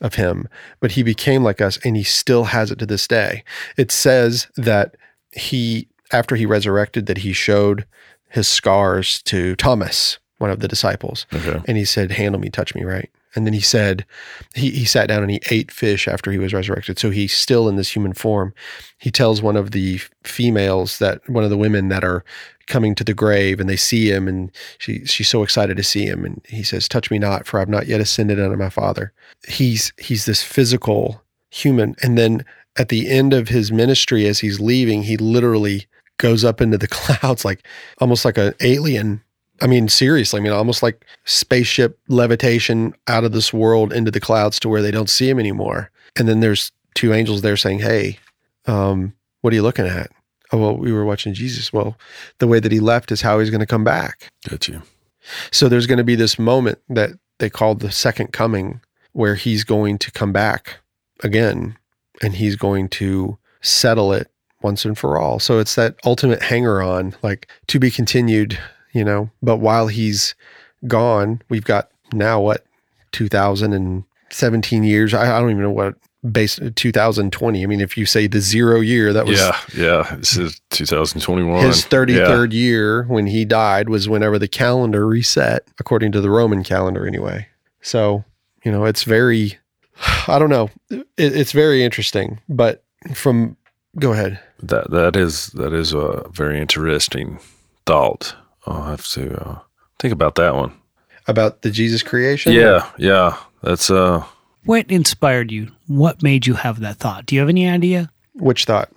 of 0.00 0.14
him, 0.14 0.48
but 0.80 0.92
he 0.92 1.02
became 1.02 1.42
like 1.44 1.60
us 1.60 1.78
and 1.84 1.96
he 1.96 2.02
still 2.02 2.44
has 2.44 2.70
it 2.70 2.78
to 2.80 2.86
this 2.86 3.06
day. 3.06 3.44
It 3.76 3.92
says 3.92 4.48
that 4.56 4.96
he, 5.32 5.88
after 6.12 6.36
he 6.36 6.46
resurrected, 6.46 7.06
that 7.06 7.18
he 7.18 7.32
showed 7.32 7.86
his 8.30 8.48
scars 8.48 9.22
to 9.22 9.54
Thomas, 9.56 10.18
one 10.38 10.50
of 10.50 10.58
the 10.60 10.68
disciples, 10.68 11.26
Okay. 11.32 11.62
and 11.66 11.76
he 11.76 11.84
said, 11.84 12.10
Handle 12.12 12.40
me, 12.40 12.48
touch 12.50 12.74
me, 12.74 12.82
right? 12.82 13.08
And 13.34 13.46
then 13.46 13.52
he 13.52 13.60
said, 13.60 14.04
he, 14.54 14.70
he 14.70 14.84
sat 14.84 15.08
down 15.08 15.22
and 15.22 15.30
he 15.30 15.40
ate 15.50 15.70
fish 15.70 16.06
after 16.06 16.30
he 16.30 16.38
was 16.38 16.54
resurrected. 16.54 16.98
So 16.98 17.10
he's 17.10 17.36
still 17.36 17.68
in 17.68 17.76
this 17.76 17.94
human 17.94 18.12
form. 18.12 18.54
He 18.98 19.10
tells 19.10 19.42
one 19.42 19.56
of 19.56 19.72
the 19.72 20.00
females 20.22 20.98
that, 20.98 21.28
one 21.28 21.44
of 21.44 21.50
the 21.50 21.56
women 21.56 21.88
that 21.88 22.04
are 22.04 22.24
coming 22.66 22.94
to 22.94 23.04
the 23.04 23.14
grave 23.14 23.60
and 23.60 23.68
they 23.68 23.76
see 23.76 24.10
him 24.10 24.26
and 24.26 24.50
she 24.78 25.04
she's 25.04 25.28
so 25.28 25.42
excited 25.42 25.76
to 25.76 25.82
see 25.82 26.06
him. 26.06 26.24
And 26.24 26.40
he 26.48 26.62
says, 26.62 26.88
Touch 26.88 27.10
me 27.10 27.18
not, 27.18 27.46
for 27.46 27.60
I've 27.60 27.68
not 27.68 27.86
yet 27.86 28.00
ascended 28.00 28.40
unto 28.40 28.56
my 28.56 28.70
father. 28.70 29.12
He's 29.46 29.92
he's 29.98 30.24
this 30.24 30.42
physical 30.42 31.22
human. 31.50 31.94
And 32.02 32.16
then 32.16 32.44
at 32.76 32.88
the 32.88 33.08
end 33.08 33.32
of 33.32 33.48
his 33.48 33.70
ministry, 33.70 34.26
as 34.26 34.40
he's 34.40 34.60
leaving, 34.60 35.02
he 35.02 35.16
literally 35.16 35.86
goes 36.18 36.44
up 36.44 36.60
into 36.60 36.78
the 36.78 36.88
clouds 36.90 37.44
like 37.44 37.66
almost 37.98 38.24
like 38.24 38.38
an 38.38 38.54
alien 38.60 39.22
I 39.60 39.66
mean, 39.66 39.88
seriously, 39.88 40.40
I 40.40 40.42
mean, 40.42 40.52
almost 40.52 40.82
like 40.82 41.04
spaceship 41.24 41.98
levitation 42.08 42.94
out 43.06 43.24
of 43.24 43.32
this 43.32 43.52
world 43.52 43.92
into 43.92 44.10
the 44.10 44.20
clouds 44.20 44.58
to 44.60 44.68
where 44.68 44.82
they 44.82 44.90
don't 44.90 45.10
see 45.10 45.28
him 45.28 45.38
anymore. 45.38 45.90
And 46.16 46.28
then 46.28 46.40
there's 46.40 46.72
two 46.94 47.12
angels 47.12 47.42
there 47.42 47.56
saying, 47.56 47.80
Hey, 47.80 48.18
um, 48.66 49.14
what 49.40 49.52
are 49.52 49.56
you 49.56 49.62
looking 49.62 49.86
at? 49.86 50.10
Oh, 50.52 50.58
well, 50.58 50.76
we 50.76 50.92
were 50.92 51.04
watching 51.04 51.34
Jesus. 51.34 51.72
Well, 51.72 51.96
the 52.38 52.46
way 52.46 52.60
that 52.60 52.72
he 52.72 52.80
left 52.80 53.12
is 53.12 53.20
how 53.20 53.38
he's 53.38 53.50
going 53.50 53.60
to 53.60 53.66
come 53.66 53.84
back. 53.84 54.30
Got 54.48 54.68
you. 54.68 54.82
So 55.50 55.68
there's 55.68 55.86
going 55.86 55.98
to 55.98 56.04
be 56.04 56.14
this 56.14 56.38
moment 56.38 56.78
that 56.88 57.10
they 57.38 57.50
call 57.50 57.74
the 57.74 57.90
second 57.90 58.32
coming 58.32 58.80
where 59.12 59.34
he's 59.34 59.64
going 59.64 59.98
to 59.98 60.10
come 60.12 60.32
back 60.32 60.78
again 61.22 61.76
and 62.22 62.34
he's 62.34 62.56
going 62.56 62.88
to 62.88 63.38
settle 63.62 64.12
it 64.12 64.30
once 64.62 64.84
and 64.84 64.96
for 64.96 65.18
all. 65.18 65.38
So 65.38 65.58
it's 65.58 65.74
that 65.74 65.96
ultimate 66.04 66.42
hanger 66.42 66.82
on, 66.82 67.14
like 67.22 67.48
to 67.68 67.78
be 67.78 67.90
continued, 67.90 68.58
you 68.94 69.04
know. 69.04 69.30
But 69.42 69.58
while 69.58 69.88
he's 69.88 70.34
gone, 70.86 71.42
we've 71.50 71.64
got 71.64 71.90
now 72.12 72.40
what, 72.40 72.64
2017 73.12 74.84
years? 74.84 75.12
I, 75.12 75.36
I 75.36 75.40
don't 75.40 75.50
even 75.50 75.62
know 75.62 75.70
what 75.70 75.96
base 76.30 76.58
2020. 76.76 77.62
I 77.62 77.66
mean, 77.66 77.80
if 77.80 77.98
you 77.98 78.06
say 78.06 78.26
the 78.26 78.40
zero 78.40 78.80
year, 78.80 79.12
that 79.12 79.26
was 79.26 79.38
yeah, 79.38 79.58
yeah. 79.76 80.16
This 80.16 80.36
is 80.36 80.60
2021. 80.70 81.66
his 81.66 81.82
Yeah. 81.82 81.88
33rd 81.90 82.52
year 82.52 83.04
when 83.04 83.26
he 83.26 83.44
died 83.44 83.88
was 83.88 84.08
whenever 84.08 84.38
the 84.38 84.48
calendar 84.48 85.06
reset, 85.06 85.66
according 85.78 86.12
to 86.12 86.20
the 86.20 86.30
Roman 86.30 86.62
calendar, 86.62 87.06
anyway. 87.06 87.46
So, 87.82 88.24
you 88.64 88.72
know, 88.72 88.84
it's 88.86 89.02
very, 89.02 89.58
I 90.26 90.38
don't 90.38 90.50
know, 90.50 90.70
it, 90.90 91.06
it's 91.16 91.52
very 91.52 91.84
interesting. 91.84 92.40
But 92.48 92.82
from, 93.14 93.56
go 93.98 94.12
ahead. 94.12 94.40
That 94.62 94.90
that 94.90 95.16
is 95.16 95.48
that 95.48 95.74
is 95.74 95.92
a 95.92 96.26
very 96.32 96.58
interesting 96.58 97.38
thought. 97.84 98.34
I'll 98.66 98.84
have 98.84 99.06
to 99.08 99.40
uh, 99.40 99.58
think 99.98 100.12
about 100.12 100.34
that 100.36 100.54
one. 100.54 100.72
About 101.26 101.62
the 101.62 101.70
Jesus 101.70 102.02
creation? 102.02 102.52
Yeah, 102.52 102.90
yeah. 102.98 103.36
That's 103.62 103.90
uh 103.90 104.24
What 104.64 104.90
inspired 104.90 105.50
you? 105.50 105.72
What 105.86 106.22
made 106.22 106.46
you 106.46 106.54
have 106.54 106.80
that 106.80 106.96
thought? 106.96 107.26
Do 107.26 107.34
you 107.34 107.40
have 107.40 107.48
any 107.48 107.68
idea? 107.68 108.10
Which 108.34 108.64
thought? 108.64 108.90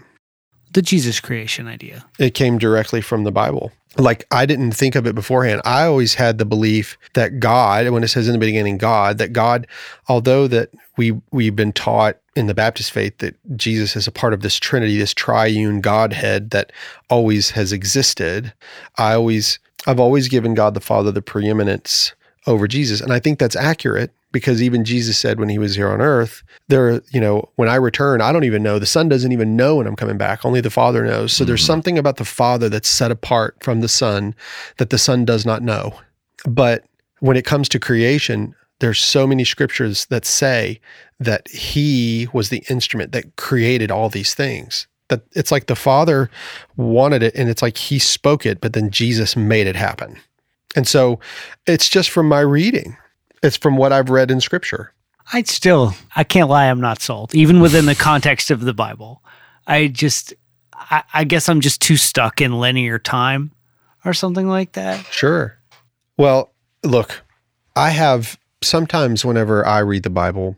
The 0.73 0.81
Jesus 0.81 1.19
creation 1.19 1.67
idea. 1.67 2.05
It 2.19 2.33
came 2.33 2.57
directly 2.57 3.01
from 3.01 3.23
the 3.23 3.31
Bible. 3.31 3.71
Like 3.97 4.25
I 4.31 4.45
didn't 4.45 4.71
think 4.71 4.95
of 4.95 5.07
it 5.07 5.15
beforehand. 5.15 5.61
I 5.65 5.85
always 5.85 6.13
had 6.13 6.37
the 6.37 6.45
belief 6.45 6.97
that 7.13 7.39
God, 7.39 7.89
when 7.89 8.03
it 8.03 8.09
says 8.09 8.27
in 8.27 8.33
the 8.33 8.39
beginning 8.39 8.77
God, 8.77 9.17
that 9.17 9.33
God, 9.33 9.67
although 10.07 10.47
that 10.47 10.69
we 10.97 11.19
we've 11.31 11.55
been 11.55 11.73
taught 11.73 12.17
in 12.35 12.47
the 12.47 12.53
Baptist 12.53 12.91
faith 12.91 13.17
that 13.19 13.35
Jesus 13.57 13.95
is 13.95 14.07
a 14.07 14.11
part 14.11 14.33
of 14.33 14.41
this 14.41 14.57
Trinity, 14.59 14.97
this 14.97 15.13
triune 15.13 15.81
Godhead 15.81 16.51
that 16.51 16.71
always 17.09 17.51
has 17.51 17.71
existed, 17.73 18.53
I 18.97 19.13
always 19.13 19.59
I've 19.87 19.99
always 19.99 20.27
given 20.27 20.53
God 20.53 20.73
the 20.73 20.81
Father 20.81 21.11
the 21.11 21.21
preeminence 21.21 22.13
over 22.47 22.67
Jesus. 22.67 23.01
And 23.01 23.13
I 23.13 23.19
think 23.19 23.37
that's 23.37 23.55
accurate 23.55 24.11
because 24.31 24.61
even 24.61 24.85
Jesus 24.85 25.17
said 25.17 25.39
when 25.39 25.49
he 25.49 25.59
was 25.59 25.75
here 25.75 25.89
on 25.89 26.01
earth, 26.01 26.43
there, 26.69 27.01
you 27.11 27.19
know, 27.19 27.49
when 27.55 27.69
I 27.69 27.75
return, 27.75 28.21
I 28.21 28.31
don't 28.31 28.43
even 28.43 28.63
know. 28.63 28.79
The 28.79 28.85
Son 28.85 29.09
doesn't 29.09 29.31
even 29.31 29.55
know 29.55 29.75
when 29.75 29.87
I'm 29.87 29.95
coming 29.95 30.17
back. 30.17 30.45
Only 30.45 30.61
the 30.61 30.69
Father 30.69 31.05
knows. 31.05 31.33
So 31.33 31.43
there's 31.43 31.61
mm-hmm. 31.61 31.67
something 31.67 31.97
about 31.97 32.17
the 32.17 32.25
Father 32.25 32.69
that's 32.69 32.89
set 32.89 33.11
apart 33.11 33.57
from 33.61 33.81
the 33.81 33.87
Son 33.87 34.33
that 34.77 34.89
the 34.89 34.97
Son 34.97 35.25
does 35.25 35.45
not 35.45 35.61
know. 35.61 35.93
But 36.45 36.85
when 37.19 37.37
it 37.37 37.45
comes 37.45 37.69
to 37.69 37.79
creation, 37.79 38.55
there's 38.79 38.99
so 38.99 39.25
many 39.25 39.43
scriptures 39.43 40.05
that 40.07 40.25
say 40.25 40.79
that 41.19 41.47
he 41.47 42.27
was 42.31 42.49
the 42.49 42.63
instrument 42.69 43.11
that 43.11 43.35
created 43.35 43.91
all 43.91 44.09
these 44.09 44.33
things. 44.33 44.87
That 45.09 45.23
it's 45.33 45.51
like 45.51 45.67
the 45.67 45.75
Father 45.75 46.29
wanted 46.75 47.23
it 47.23 47.33
and 47.35 47.49
it's 47.49 47.61
like 47.61 47.77
he 47.77 47.97
spoke 47.97 48.45
it, 48.45 48.61
but 48.61 48.73
then 48.73 48.91
Jesus 48.91 49.35
made 49.35 49.67
it 49.67 49.75
happen. 49.75 50.17
And 50.77 50.87
so 50.87 51.19
it's 51.65 51.89
just 51.89 52.11
from 52.11 52.29
my 52.29 52.39
reading. 52.39 52.95
It's 53.41 53.57
from 53.57 53.77
what 53.77 53.91
I've 53.91 54.11
read 54.11 54.29
in 54.29 54.39
scripture. 54.39 54.93
I 55.33 55.41
still, 55.41 55.95
I 56.15 56.23
can't 56.23 56.49
lie, 56.49 56.67
I'm 56.67 56.79
not 56.79 57.01
sold, 57.01 57.33
even 57.33 57.59
within 57.59 57.87
the 57.87 57.95
context 57.95 58.51
of 58.51 58.61
the 58.61 58.75
Bible. 58.75 59.23
I 59.65 59.87
just, 59.87 60.35
I, 60.73 61.03
I 61.13 61.23
guess 61.23 61.49
I'm 61.49 61.61
just 61.61 61.81
too 61.81 61.97
stuck 61.97 62.39
in 62.41 62.59
linear 62.59 62.99
time 62.99 63.51
or 64.05 64.13
something 64.13 64.47
like 64.47 64.73
that. 64.73 65.03
Sure. 65.07 65.57
Well, 66.15 66.53
look, 66.83 67.23
I 67.75 67.89
have 67.89 68.37
sometimes 68.61 69.25
whenever 69.25 69.65
I 69.65 69.79
read 69.79 70.03
the 70.03 70.11
Bible, 70.11 70.57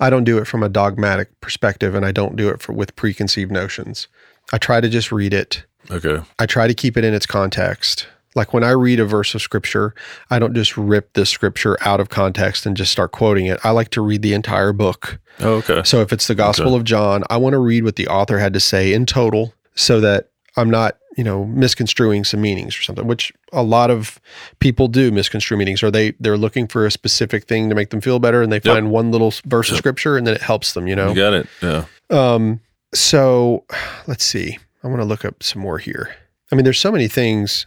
I 0.00 0.10
don't 0.10 0.24
do 0.24 0.38
it 0.38 0.46
from 0.46 0.64
a 0.64 0.68
dogmatic 0.68 1.40
perspective 1.40 1.94
and 1.94 2.04
I 2.04 2.10
don't 2.10 2.34
do 2.34 2.48
it 2.48 2.60
for, 2.60 2.72
with 2.72 2.96
preconceived 2.96 3.52
notions. 3.52 4.08
I 4.52 4.58
try 4.58 4.80
to 4.80 4.88
just 4.88 5.12
read 5.12 5.32
it. 5.32 5.64
okay. 5.90 6.22
I 6.40 6.46
try 6.46 6.66
to 6.66 6.74
keep 6.74 6.96
it 6.96 7.04
in 7.04 7.14
its 7.14 7.26
context. 7.26 8.08
Like 8.36 8.52
when 8.54 8.62
I 8.62 8.70
read 8.70 9.00
a 9.00 9.04
verse 9.04 9.34
of 9.34 9.42
scripture, 9.42 9.94
I 10.30 10.38
don't 10.38 10.54
just 10.54 10.76
rip 10.76 11.12
the 11.14 11.26
scripture 11.26 11.76
out 11.80 11.98
of 12.00 12.10
context 12.10 12.64
and 12.64 12.76
just 12.76 12.92
start 12.92 13.10
quoting 13.12 13.46
it. 13.46 13.58
I 13.64 13.70
like 13.70 13.90
to 13.90 14.00
read 14.00 14.22
the 14.22 14.34
entire 14.34 14.72
book. 14.72 15.18
Oh, 15.40 15.54
okay. 15.54 15.82
So 15.84 16.00
if 16.00 16.12
it's 16.12 16.26
the 16.28 16.34
Gospel 16.36 16.68
Okay. 16.68 16.76
of 16.76 16.84
John, 16.84 17.24
I 17.28 17.36
want 17.38 17.54
to 17.54 17.58
read 17.58 17.82
what 17.84 17.96
the 17.96 18.06
author 18.08 18.38
had 18.38 18.52
to 18.54 18.60
say 18.60 18.92
in 18.92 19.04
total 19.06 19.52
so 19.74 20.00
that 20.00 20.28
I'm 20.56 20.70
not, 20.70 20.96
you 21.16 21.24
know, 21.24 21.44
misconstruing 21.44 22.22
some 22.24 22.40
meanings 22.40 22.76
or 22.78 22.82
something, 22.82 23.06
which 23.06 23.32
a 23.52 23.62
lot 23.64 23.90
of 23.90 24.20
people 24.60 24.86
do 24.86 25.10
misconstrue 25.10 25.56
meanings 25.56 25.82
or 25.82 25.90
they 25.90 26.12
they're 26.20 26.36
looking 26.38 26.68
for 26.68 26.86
a 26.86 26.90
specific 26.90 27.44
thing 27.48 27.68
to 27.68 27.74
make 27.74 27.90
them 27.90 28.00
feel 28.00 28.18
better 28.20 28.42
and 28.42 28.52
they 28.52 28.56
Yep. 28.56 28.64
find 28.64 28.90
one 28.92 29.10
little 29.10 29.32
verse 29.44 29.70
of 29.72 29.76
scripture 29.76 30.16
and 30.16 30.24
then 30.26 30.34
it 30.34 30.40
helps 30.42 30.72
them, 30.74 30.86
you 30.86 30.94
know. 30.94 31.08
You 31.08 31.14
got 31.16 31.32
it. 31.32 31.46
Yeah. 31.62 31.84
Um 32.10 32.60
so 32.94 33.64
let's 34.06 34.24
see. 34.24 34.58
I 34.84 34.88
want 34.88 35.00
to 35.00 35.04
look 35.06 35.24
up 35.24 35.42
some 35.42 35.62
more 35.62 35.78
here. 35.78 36.14
I 36.52 36.54
mean, 36.56 36.64
there's 36.64 36.78
so 36.80 36.90
many 36.92 37.06
things, 37.08 37.66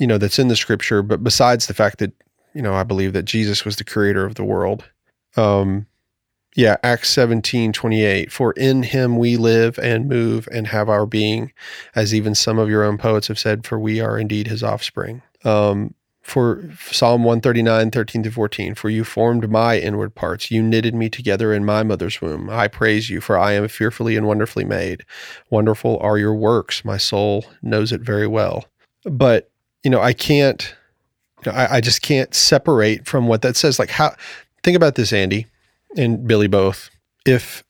you 0.00 0.06
know, 0.06 0.18
that's 0.18 0.38
in 0.38 0.48
the 0.48 0.56
scripture, 0.56 1.02
but 1.02 1.22
besides 1.22 1.66
the 1.66 1.74
fact 1.74 1.98
that, 1.98 2.12
you 2.54 2.62
know, 2.62 2.74
I 2.74 2.82
believe 2.82 3.12
that 3.12 3.24
Jesus 3.24 3.64
was 3.64 3.76
the 3.76 3.84
creator 3.84 4.24
of 4.24 4.34
the 4.34 4.44
world. 4.44 4.84
Um, 5.36 5.86
yeah, 6.56 6.78
Acts 6.82 7.10
17, 7.10 7.72
28. 7.72 8.32
For 8.32 8.52
in 8.52 8.82
him 8.82 9.18
we 9.18 9.36
live 9.36 9.78
and 9.78 10.08
move 10.08 10.48
and 10.50 10.66
have 10.66 10.88
our 10.88 11.06
being, 11.06 11.52
as 11.94 12.14
even 12.14 12.34
some 12.34 12.58
of 12.58 12.68
your 12.68 12.82
own 12.82 12.98
poets 12.98 13.28
have 13.28 13.38
said, 13.38 13.66
for 13.66 13.78
we 13.78 14.00
are 14.00 14.18
indeed 14.18 14.48
his 14.48 14.62
offspring. 14.62 15.22
Um, 15.44 15.94
for 16.22 16.62
Psalm 16.90 17.24
139, 17.24 17.90
13 17.90 18.22
to 18.22 18.30
14, 18.30 18.74
for 18.74 18.88
you 18.88 19.04
formed 19.04 19.50
my 19.50 19.78
inward 19.78 20.14
parts. 20.14 20.50
You 20.50 20.62
knitted 20.62 20.94
me 20.94 21.08
together 21.08 21.52
in 21.52 21.64
my 21.64 21.82
mother's 21.82 22.20
womb. 22.20 22.48
I 22.50 22.68
praise 22.68 23.10
you, 23.10 23.20
for 23.20 23.38
I 23.38 23.52
am 23.52 23.68
fearfully 23.68 24.16
and 24.16 24.26
wonderfully 24.26 24.64
made. 24.64 25.04
Wonderful 25.50 25.98
are 25.98 26.18
your 26.18 26.34
works. 26.34 26.84
My 26.84 26.98
soul 26.98 27.44
knows 27.62 27.92
it 27.92 28.00
very 28.00 28.26
well. 28.26 28.66
But, 29.04 29.49
you 29.82 29.90
know, 29.90 30.00
I 30.00 30.12
can't, 30.12 30.74
you 31.44 31.52
know, 31.52 31.58
I, 31.58 31.76
I 31.76 31.80
just 31.80 32.02
can't 32.02 32.34
separate 32.34 33.06
from 33.06 33.28
what 33.28 33.42
that 33.42 33.56
says. 33.56 33.78
Like, 33.78 33.90
how, 33.90 34.14
think 34.62 34.76
about 34.76 34.94
this, 34.94 35.12
Andy 35.12 35.46
and 35.96 36.26
Billy 36.26 36.48
both. 36.48 36.90
If, 37.26 37.64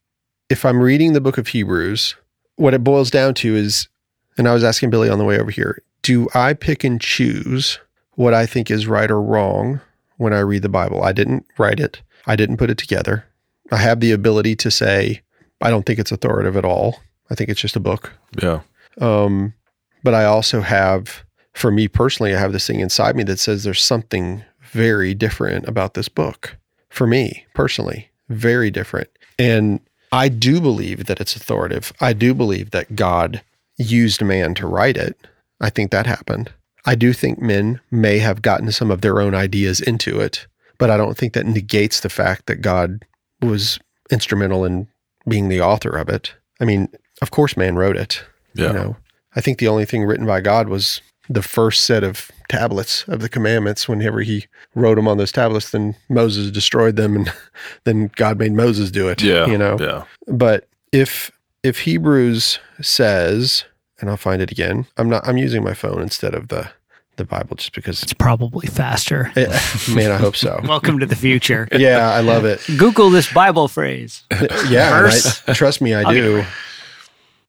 if 0.49 0.64
I'm 0.64 0.81
reading 0.81 1.12
the 1.12 1.20
book 1.20 1.38
of 1.38 1.49
Hebrews, 1.49 2.16
what 2.57 2.75
it 2.75 2.85
boils 2.85 3.11
down 3.11 3.35
to 3.35 3.55
is, 3.55 3.88
and 4.37 4.49
I 4.49 4.55
was 4.55 4.64
asking 4.64 4.90
Billy 4.90 5.09
on 5.09 5.18
the 5.18 5.25
way 5.25 5.38
over 5.38 5.51
here, 5.51 5.83
do 6.03 6.29
I 6.35 6.55
pick 6.55 6.85
and 6.85 7.01
choose 7.01 7.79
what 8.14 8.35
I 8.35 8.46
think 8.46 8.70
is 8.70 8.87
right 8.87 9.11
or 9.11 9.20
wrong 9.20 9.81
when 10.16 10.33
I 10.33 10.40
read 10.40 10.62
the 10.62 10.68
Bible? 10.68 11.03
I 11.03 11.12
didn't 11.12 11.46
write 11.59 11.81
it, 11.81 12.03
I 12.27 12.37
didn't 12.37 12.57
put 12.57 12.70
it 12.70 12.79
together. 12.79 13.25
I 13.70 13.77
have 13.77 14.01
the 14.01 14.12
ability 14.12 14.57
to 14.57 14.70
say, 14.70 15.23
I 15.61 15.70
don't 15.70 15.87
think 15.87 15.99
it's 15.99 16.11
authoritative 16.11 16.57
at 16.57 16.64
all. 16.64 17.01
I 17.31 17.35
think 17.35 17.51
it's 17.51 17.61
just 17.61 17.77
a 17.77 17.81
book. 17.81 18.12
Yeah. 18.42 18.61
Um, 19.01 19.55
but 20.03 20.14
I 20.14 20.25
also 20.25 20.61
have, 20.61 21.25
for 21.55 21.71
me 21.71 21.89
personally, 21.89 22.35
I 22.35 22.39
have 22.39 22.53
this 22.53 22.67
thing 22.67 22.81
inside 22.81 23.17
me 23.17 23.25
that 23.25 23.39
says 23.39 23.65
there's 23.65 23.83
something 23.83 24.45
very 24.63 25.15
different 25.15 25.67
about 25.67 25.95
this 25.95 26.09
book. 26.09 26.57
For 26.89 27.07
me 27.07 27.47
personally, 27.55 28.11
very 28.29 28.71
different. 28.71 29.09
And 29.39 29.81
I 30.13 30.29
do 30.29 30.61
believe 30.61 31.07
that 31.07 31.21
it's 31.21 31.37
authoritative. 31.37 31.93
I 32.01 32.13
do 32.13 32.35
believe 32.35 32.71
that 32.71 32.97
God 32.97 33.43
used 33.79 34.23
man 34.23 34.55
to 34.55 34.67
write 34.67 34.97
it. 34.97 35.17
I 35.61 35.71
think 35.71 35.91
that 35.91 36.07
happened. 36.07 36.53
I 36.87 36.95
do 36.95 37.13
think 37.13 37.41
men 37.41 37.81
may 37.91 38.19
have 38.19 38.43
gotten 38.43 38.73
some 38.73 38.91
of 38.91 39.03
their 39.03 39.21
own 39.21 39.35
ideas 39.35 39.81
into 39.81 40.21
it, 40.21 40.47
but 40.79 40.91
I 40.91 40.97
don't 40.97 41.17
think 41.17 41.35
that 41.35 41.47
negates 41.47 42.01
the 42.01 42.09
fact 42.09 42.47
that 42.47 42.63
God 42.63 43.05
was 43.43 43.79
instrumental 44.11 44.65
in 44.65 44.89
being 45.29 45.49
the 45.49 45.61
author 45.61 45.91
of 45.91 46.09
it. 46.09 46.35
I 46.61 46.65
mean, 46.65 46.89
of 47.23 47.31
course, 47.31 47.57
man 47.57 47.77
wrote 47.77 47.97
it. 47.97 48.25
Yeah. 48.55 48.69
You 48.69 48.73
know, 48.73 48.97
I 49.37 49.41
think 49.41 49.59
the 49.59 49.69
only 49.69 49.85
thing 49.85 50.05
written 50.05 50.27
by 50.27 50.41
God 50.41 50.69
was 50.69 51.01
the 51.33 51.43
first 51.43 51.83
set 51.87 52.03
of 52.03 52.31
tablets 52.49 53.05
of 53.07 53.21
the 53.21 53.29
commandments. 53.29 53.88
Whenever 53.88 54.21
he 54.21 54.47
wrote 54.75 54.97
them 54.97 55.07
on 55.09 55.16
those 55.16 55.31
tablets, 55.33 55.71
then 55.71 55.95
Moses 56.09 56.51
destroyed 56.51 56.97
them, 56.97 57.14
and 57.16 57.33
then 57.85 58.11
God 58.16 58.38
made 58.38 58.53
Moses 58.53 58.90
do 58.90 59.09
it. 59.09 59.23
Yeah. 59.23 59.47
you 59.47 59.57
know. 59.57 59.77
Yeah. 59.81 60.05
But 60.27 60.69
if 60.93 61.31
if 61.62 61.81
Hebrews 61.81 62.59
says, 62.81 63.64
and 64.01 64.11
I'll 64.11 64.16
find 64.16 64.43
it 64.43 64.51
again, 64.51 64.87
I'm 64.97 65.09
not. 65.09 65.27
I'm 65.27 65.37
using 65.37 65.62
my 65.62 65.75
phone 65.75 66.03
instead 66.03 66.35
of 66.35 66.49
the 66.49 66.69
the 67.16 67.25
Bible 67.25 67.55
just 67.57 67.75
because. 67.75 68.03
It's 68.03 68.12
probably 68.14 68.66
faster. 68.66 69.31
Eh, 69.37 69.47
man, 69.95 70.11
I 70.11 70.16
hope 70.16 70.35
so. 70.37 70.59
Welcome 70.64 70.99
to 70.99 71.07
the 71.07 71.16
future. 71.16 71.69
Yeah, 71.79 72.11
I 72.11 72.21
love 72.23 72.45
it. 72.45 72.61
Google 72.77 73.11
this 73.11 73.33
Bible 73.33 73.69
phrase. 73.69 74.25
yeah, 74.31 74.97
and 74.97 75.11
Verse? 75.12 75.43
I, 75.47 75.53
trust 75.53 75.81
me, 75.81 75.95
I 75.95 76.03
Okay. 76.03 76.14
do. 76.14 76.45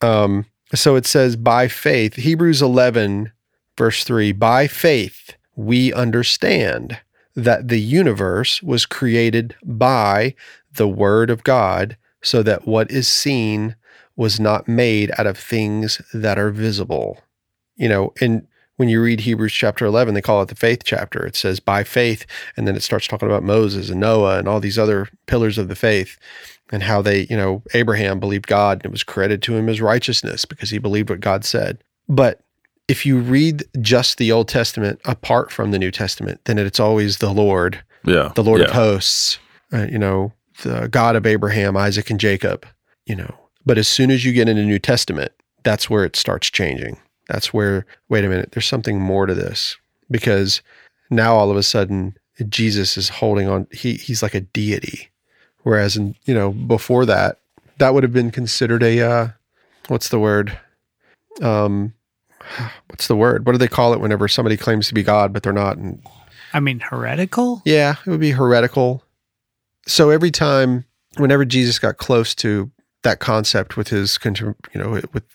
Um, 0.01 0.45
so 0.75 0.95
it 0.95 1.05
says, 1.05 1.35
by 1.35 1.67
faith, 1.67 2.15
Hebrews 2.15 2.61
11, 2.61 3.31
verse 3.81 4.03
3 4.03 4.31
by 4.33 4.67
faith, 4.67 5.35
we 5.55 5.91
understand 5.91 6.99
that 7.35 7.69
the 7.69 7.81
universe 7.81 8.61
was 8.61 8.85
created 8.85 9.55
by 9.65 10.35
the 10.71 10.87
word 10.87 11.31
of 11.31 11.43
God, 11.43 11.97
so 12.21 12.43
that 12.43 12.67
what 12.67 12.91
is 12.91 13.07
seen 13.07 13.75
was 14.15 14.39
not 14.39 14.67
made 14.67 15.11
out 15.17 15.25
of 15.25 15.35
things 15.35 15.99
that 16.13 16.37
are 16.37 16.51
visible. 16.51 17.21
You 17.75 17.89
know, 17.89 18.13
and 18.21 18.45
when 18.77 18.87
you 18.87 19.01
read 19.01 19.21
Hebrews 19.21 19.51
chapter 19.51 19.87
11, 19.87 20.13
they 20.13 20.21
call 20.21 20.43
it 20.43 20.49
the 20.49 20.53
faith 20.53 20.83
chapter. 20.85 21.25
It 21.25 21.35
says 21.35 21.59
by 21.59 21.83
faith, 21.83 22.27
and 22.55 22.67
then 22.67 22.75
it 22.75 22.83
starts 22.83 23.07
talking 23.07 23.27
about 23.27 23.41
Moses 23.41 23.89
and 23.89 23.99
Noah 23.99 24.37
and 24.37 24.47
all 24.47 24.59
these 24.59 24.77
other 24.77 25.09
pillars 25.25 25.57
of 25.57 25.69
the 25.69 25.75
faith 25.75 26.19
and 26.71 26.83
how 26.83 27.01
they, 27.01 27.25
you 27.31 27.35
know, 27.35 27.63
Abraham 27.73 28.19
believed 28.19 28.45
God 28.45 28.77
and 28.77 28.85
it 28.85 28.91
was 28.91 29.01
credited 29.03 29.41
to 29.41 29.55
him 29.55 29.67
as 29.67 29.81
righteousness 29.81 30.45
because 30.45 30.69
he 30.69 30.77
believed 30.77 31.09
what 31.09 31.19
God 31.19 31.43
said. 31.43 31.83
But 32.07 32.41
if 32.91 33.05
you 33.05 33.17
read 33.19 33.63
just 33.79 34.17
the 34.17 34.33
Old 34.33 34.49
Testament 34.49 34.99
apart 35.05 35.49
from 35.49 35.71
the 35.71 35.79
New 35.79 35.91
Testament, 35.91 36.41
then 36.43 36.57
it's 36.57 36.79
always 36.79 37.19
the 37.19 37.31
Lord, 37.31 37.81
Yeah. 38.03 38.33
the 38.35 38.43
Lord 38.43 38.59
yeah. 38.59 38.67
of 38.67 38.73
hosts, 38.73 39.39
uh, 39.71 39.87
you 39.89 39.97
know, 39.97 40.33
the 40.63 40.89
God 40.89 41.15
of 41.15 41.25
Abraham, 41.25 41.77
Isaac, 41.77 42.09
and 42.09 42.19
Jacob, 42.19 42.65
you 43.05 43.15
know. 43.15 43.33
But 43.65 43.77
as 43.77 43.87
soon 43.87 44.11
as 44.11 44.25
you 44.25 44.33
get 44.33 44.49
into 44.49 44.63
New 44.65 44.77
Testament, 44.77 45.31
that's 45.63 45.89
where 45.89 46.03
it 46.03 46.17
starts 46.17 46.49
changing. 46.49 46.97
That's 47.29 47.53
where, 47.53 47.85
wait 48.09 48.25
a 48.25 48.29
minute, 48.29 48.51
there's 48.51 48.67
something 48.67 48.99
more 48.99 49.25
to 49.25 49.33
this 49.33 49.77
because 50.09 50.61
now 51.09 51.35
all 51.35 51.49
of 51.49 51.55
a 51.55 51.63
sudden 51.63 52.17
Jesus 52.49 52.97
is 52.97 53.07
holding 53.07 53.47
on. 53.47 53.67
He 53.71 53.93
he's 53.93 54.21
like 54.21 54.33
a 54.35 54.41
deity, 54.41 55.09
whereas 55.63 55.95
in 55.95 56.15
you 56.25 56.33
know 56.33 56.51
before 56.51 57.05
that, 57.05 57.39
that 57.77 57.93
would 57.93 58.03
have 58.03 58.11
been 58.13 58.31
considered 58.31 58.83
a 58.83 58.99
uh, 58.99 59.27
what's 59.87 60.09
the 60.09 60.19
word? 60.19 60.57
Um, 61.41 61.93
what's 62.87 63.07
the 63.07 63.15
word? 63.15 63.45
What 63.45 63.53
do 63.53 63.57
they 63.57 63.67
call 63.67 63.93
it 63.93 63.99
whenever 63.99 64.27
somebody 64.27 64.57
claims 64.57 64.87
to 64.87 64.93
be 64.93 65.03
God 65.03 65.33
but 65.33 65.43
they're 65.43 65.53
not? 65.53 65.77
And 65.77 66.01
I 66.53 66.59
mean, 66.59 66.79
heretical? 66.79 67.61
yeah, 67.65 67.95
it 68.05 68.09
would 68.09 68.19
be 68.19 68.31
heretical. 68.31 69.03
So 69.87 70.09
every 70.09 70.31
time, 70.31 70.85
whenever 71.17 71.45
Jesus 71.45 71.79
got 71.79 71.97
close 71.97 72.35
to 72.35 72.71
that 73.03 73.19
concept 73.19 73.77
with 73.77 73.87
his, 73.87 74.19
you 74.23 74.55
know, 74.75 75.01
with 75.11 75.25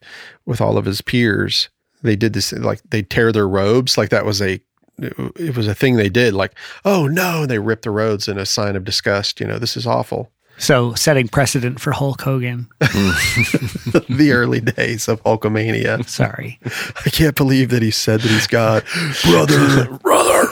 with 0.44 0.60
all 0.60 0.78
of 0.78 0.84
his 0.84 1.00
peers, 1.00 1.68
they 2.02 2.16
did 2.16 2.32
this 2.32 2.52
like 2.52 2.80
they 2.90 3.02
tear 3.02 3.32
their 3.32 3.48
robes, 3.48 3.98
like 3.98 4.10
that 4.10 4.24
was 4.24 4.40
a 4.40 4.60
it 4.98 5.56
was 5.56 5.66
a 5.68 5.74
thing 5.74 5.96
they 5.96 6.08
did. 6.08 6.34
Like, 6.34 6.54
oh 6.84 7.06
no, 7.06 7.46
they 7.46 7.58
ripped 7.58 7.84
the 7.84 7.90
robes 7.90 8.28
in 8.28 8.38
a 8.38 8.46
sign 8.46 8.76
of 8.76 8.84
disgust. 8.84 9.40
You 9.40 9.46
know, 9.46 9.58
this 9.58 9.76
is 9.76 9.86
awful. 9.86 10.30
So 10.58 10.94
setting 10.94 11.28
precedent 11.28 11.80
for 11.80 11.92
Hulk 11.92 12.20
Hogan. 12.22 12.68
the 12.80 14.30
early 14.32 14.60
days 14.60 15.08
of 15.08 15.22
Hulkamania. 15.22 16.08
Sorry. 16.08 16.58
I 17.04 17.10
can't 17.10 17.36
believe 17.36 17.70
that 17.70 17.82
he 17.82 17.90
said 17.90 18.20
that 18.20 18.28
he's 18.30 18.46
God, 18.46 18.84
brother, 19.24 19.98
brother. 20.02 20.46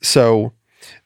so, 0.00 0.52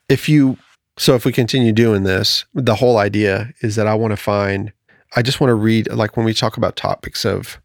if 0.08 0.28
you, 0.28 0.56
so 0.96 1.14
if 1.14 1.24
we 1.24 1.32
continue 1.32 1.72
doing 1.72 2.04
this, 2.04 2.44
the 2.54 2.76
whole 2.76 2.98
idea 2.98 3.52
is 3.60 3.76
that 3.76 3.86
I 3.86 3.94
want 3.94 4.12
to 4.12 4.16
find, 4.16 4.72
I 5.14 5.22
just 5.22 5.40
want 5.40 5.50
to 5.50 5.54
read, 5.54 5.90
like 5.92 6.16
when 6.16 6.24
we 6.24 6.34
talk 6.34 6.56
about 6.56 6.76
topics 6.76 7.24
of, 7.24 7.60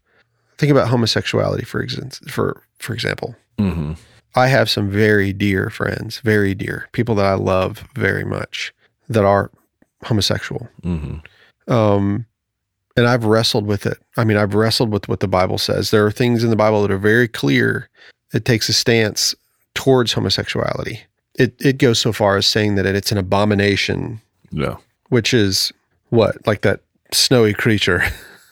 think 0.58 0.70
about 0.70 0.88
homosexuality, 0.88 1.64
for 1.64 1.82
instance, 1.82 2.20
for 2.28 2.62
for 2.78 2.92
example. 2.92 3.34
hmm 3.58 3.92
I 4.34 4.48
have 4.48 4.68
some 4.70 4.90
very 4.90 5.32
dear 5.32 5.70
friends, 5.70 6.20
very 6.20 6.54
dear 6.54 6.88
people 6.92 7.14
that 7.16 7.26
I 7.26 7.34
love 7.34 7.84
very 7.94 8.24
much 8.24 8.72
that 9.08 9.24
are 9.24 9.50
homosexual. 10.04 10.68
hmm 10.82 11.16
Um, 11.66 12.24
and 12.96 13.06
I've 13.06 13.24
wrestled 13.24 13.66
with 13.66 13.86
it. 13.86 13.98
I 14.16 14.24
mean, 14.24 14.36
I've 14.36 14.54
wrestled 14.54 14.90
with 14.90 15.08
what 15.08 15.20
the 15.20 15.28
Bible 15.28 15.58
says. 15.58 15.90
There 15.90 16.04
are 16.06 16.10
things 16.10 16.42
in 16.44 16.50
the 16.50 16.56
Bible 16.56 16.82
that 16.82 16.90
are 16.90 16.98
very 16.98 17.28
clear. 17.28 17.88
It 18.32 18.44
takes 18.44 18.68
a 18.68 18.72
stance 18.72 19.34
towards 19.74 20.12
homosexuality. 20.12 21.00
It 21.34 21.54
it 21.60 21.78
goes 21.78 21.98
so 22.00 22.12
far 22.12 22.36
as 22.36 22.46
saying 22.46 22.74
that 22.74 22.86
it's 22.86 23.12
an 23.12 23.18
abomination, 23.18 24.20
Yeah. 24.50 24.76
which 25.10 25.32
is 25.32 25.72
what 26.10 26.44
like 26.46 26.62
that 26.62 26.80
snowy 27.12 27.54
creature. 27.54 28.02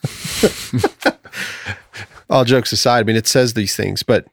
All 2.31 2.45
jokes 2.45 2.73
aside, 2.73 3.01
I 3.01 3.03
mean, 3.05 3.17
it 3.17 3.27
says 3.27 3.55
these 3.55 3.77
things, 3.77 4.03
but 4.03 4.27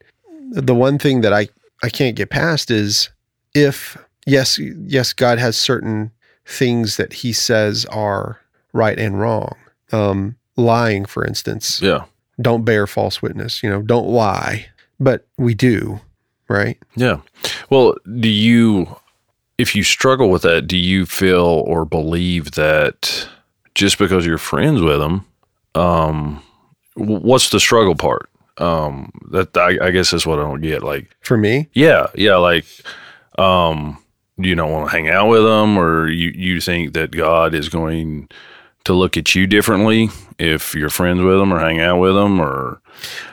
the 0.61 0.75
one 0.75 0.97
thing 0.99 1.21
that 1.21 1.33
I 1.33 1.47
I 1.81 1.89
can't 1.89 2.15
get 2.15 2.29
past 2.29 2.71
is 2.71 3.09
if 3.55 3.97
yes 4.25 4.59
yes 4.59 5.13
God 5.13 5.37
has 5.39 5.55
certain 5.57 6.11
things 6.45 6.97
that 6.97 7.13
He 7.13 7.33
says 7.33 7.85
are 7.85 8.39
right 8.73 8.97
and 8.99 9.19
wrong. 9.19 9.55
Um, 9.91 10.35
lying, 10.57 11.05
for 11.05 11.25
instance, 11.25 11.81
Yeah. 11.81 12.05
don't 12.41 12.63
bear 12.65 12.87
false 12.87 13.21
witness. 13.21 13.61
You 13.63 13.69
know, 13.69 13.81
don't 13.81 14.07
lie, 14.07 14.67
but 14.99 15.27
we 15.37 15.53
do, 15.53 15.99
right? 16.49 16.77
Yeah. 16.95 17.17
Well, 17.69 17.95
do 18.19 18.27
you, 18.29 18.87
if 19.59 19.75
you 19.75 19.83
struggle 19.83 20.29
with 20.31 20.41
that, 20.43 20.67
do 20.67 20.77
you 20.77 21.05
feel 21.05 21.63
or 21.67 21.85
believe 21.85 22.51
that 22.51 23.27
just 23.75 23.97
because 23.99 24.25
you're 24.25 24.37
friends 24.39 24.81
with 24.81 24.99
them, 24.99 25.25
um, 25.75 26.41
what's 26.95 27.49
the 27.51 27.59
struggle 27.59 27.95
part? 27.95 28.29
Um, 28.57 29.11
that 29.31 29.55
I, 29.57 29.87
I 29.87 29.91
guess 29.91 30.11
that's 30.11 30.27
what 30.27 30.39
I 30.39 30.43
don't 30.43 30.61
get. 30.61 30.83
Like, 30.83 31.15
For 31.21 31.37
me, 31.37 31.69
yeah, 31.73 32.07
yeah, 32.13 32.35
like, 32.35 32.65
um, 33.39 33.97
you 34.37 34.55
don't 34.55 34.71
want 34.71 34.89
to 34.89 34.95
hang 34.95 35.09
out 35.09 35.27
with 35.27 35.43
them, 35.43 35.77
or 35.77 36.07
you 36.07 36.31
you 36.35 36.61
think 36.61 36.93
that 36.93 37.11
God 37.11 37.53
is 37.53 37.69
going 37.69 38.29
to 38.83 38.93
look 38.93 39.17
at 39.17 39.33
you 39.33 39.47
differently 39.47 40.09
if 40.37 40.75
you're 40.75 40.89
friends 40.89 41.21
with 41.21 41.37
them 41.39 41.53
or 41.53 41.59
hang 41.59 41.79
out 41.79 41.99
with 41.99 42.15
them, 42.15 42.39
or 42.39 42.81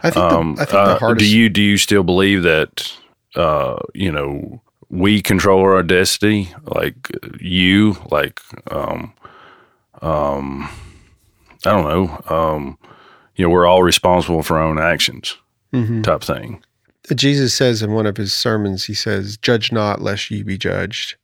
I 0.03 0.11
think 0.11 0.33
um, 0.33 0.55
the, 0.55 0.63
I 0.63 0.65
think 0.65 0.75
uh, 0.75 0.95
the 0.95 0.99
hardest. 1.01 1.31
do 1.31 1.37
you 1.37 1.49
do 1.49 1.63
you 1.63 1.77
still 1.77 2.03
believe 2.03 2.43
that 2.45 2.97
uh, 3.35 3.79
you 3.95 4.13
know 4.13 4.63
we 4.89 5.23
control 5.23 5.61
our 5.61 5.83
destiny, 5.83 6.53
like 6.65 6.97
you, 7.41 7.97
like 8.11 8.41
um, 8.71 9.13
um, 10.03 10.69
I 11.65 11.71
don't 11.71 11.85
know, 11.85 12.35
um, 12.37 12.79
you 13.41 13.47
know, 13.47 13.51
we're 13.51 13.67
all 13.67 13.83
responsible 13.83 14.43
for 14.43 14.59
our 14.59 14.65
own 14.65 14.79
actions, 14.79 15.39
Mhm. 15.73 16.03
type 16.05 16.23
thing. 16.23 16.63
Jesus 17.15 17.55
says 17.55 17.83
in 17.83 17.93
one 17.93 18.05
of 18.05 18.19
his 18.19 18.35
sermons, 18.35 18.85
he 18.85 18.93
says, 18.95 19.39
"Judge 19.39 19.73
not, 19.73 20.03
lest 20.03 20.31
ye 20.31 20.43
be 20.43 20.59
judged." 20.59 21.17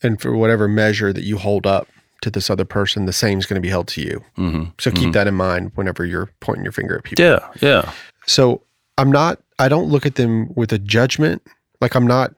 And 0.00 0.20
for 0.20 0.36
whatever 0.36 0.68
measure 0.68 1.12
that 1.12 1.24
you 1.24 1.36
hold 1.36 1.66
up 1.66 1.88
to 2.22 2.30
this 2.30 2.48
other 2.48 2.64
person, 2.64 3.06
the 3.06 3.12
same 3.12 3.38
is 3.40 3.46
going 3.46 3.56
to 3.56 3.60
be 3.60 3.68
held 3.70 3.88
to 3.88 4.00
you. 4.00 4.22
hmm 4.36 4.64
So 4.78 4.92
keep 4.92 5.12
that 5.14 5.26
in 5.26 5.34
mind 5.34 5.72
whenever 5.74 6.04
you're 6.06 6.30
pointing 6.38 6.62
your 6.64 6.72
finger 6.72 6.94
at 6.96 7.02
people. 7.02 7.24
Yeah, 7.24 7.40
yeah, 7.60 7.90
So 8.26 8.62
I'm 8.96 9.10
not, 9.10 9.40
I 9.58 9.68
don't 9.68 9.88
look 9.90 10.06
at 10.06 10.14
them 10.14 10.54
with 10.54 10.72
a 10.72 10.78
judgment. 10.78 11.42
Like 11.80 11.96
I'm 11.96 12.06
not, 12.06 12.34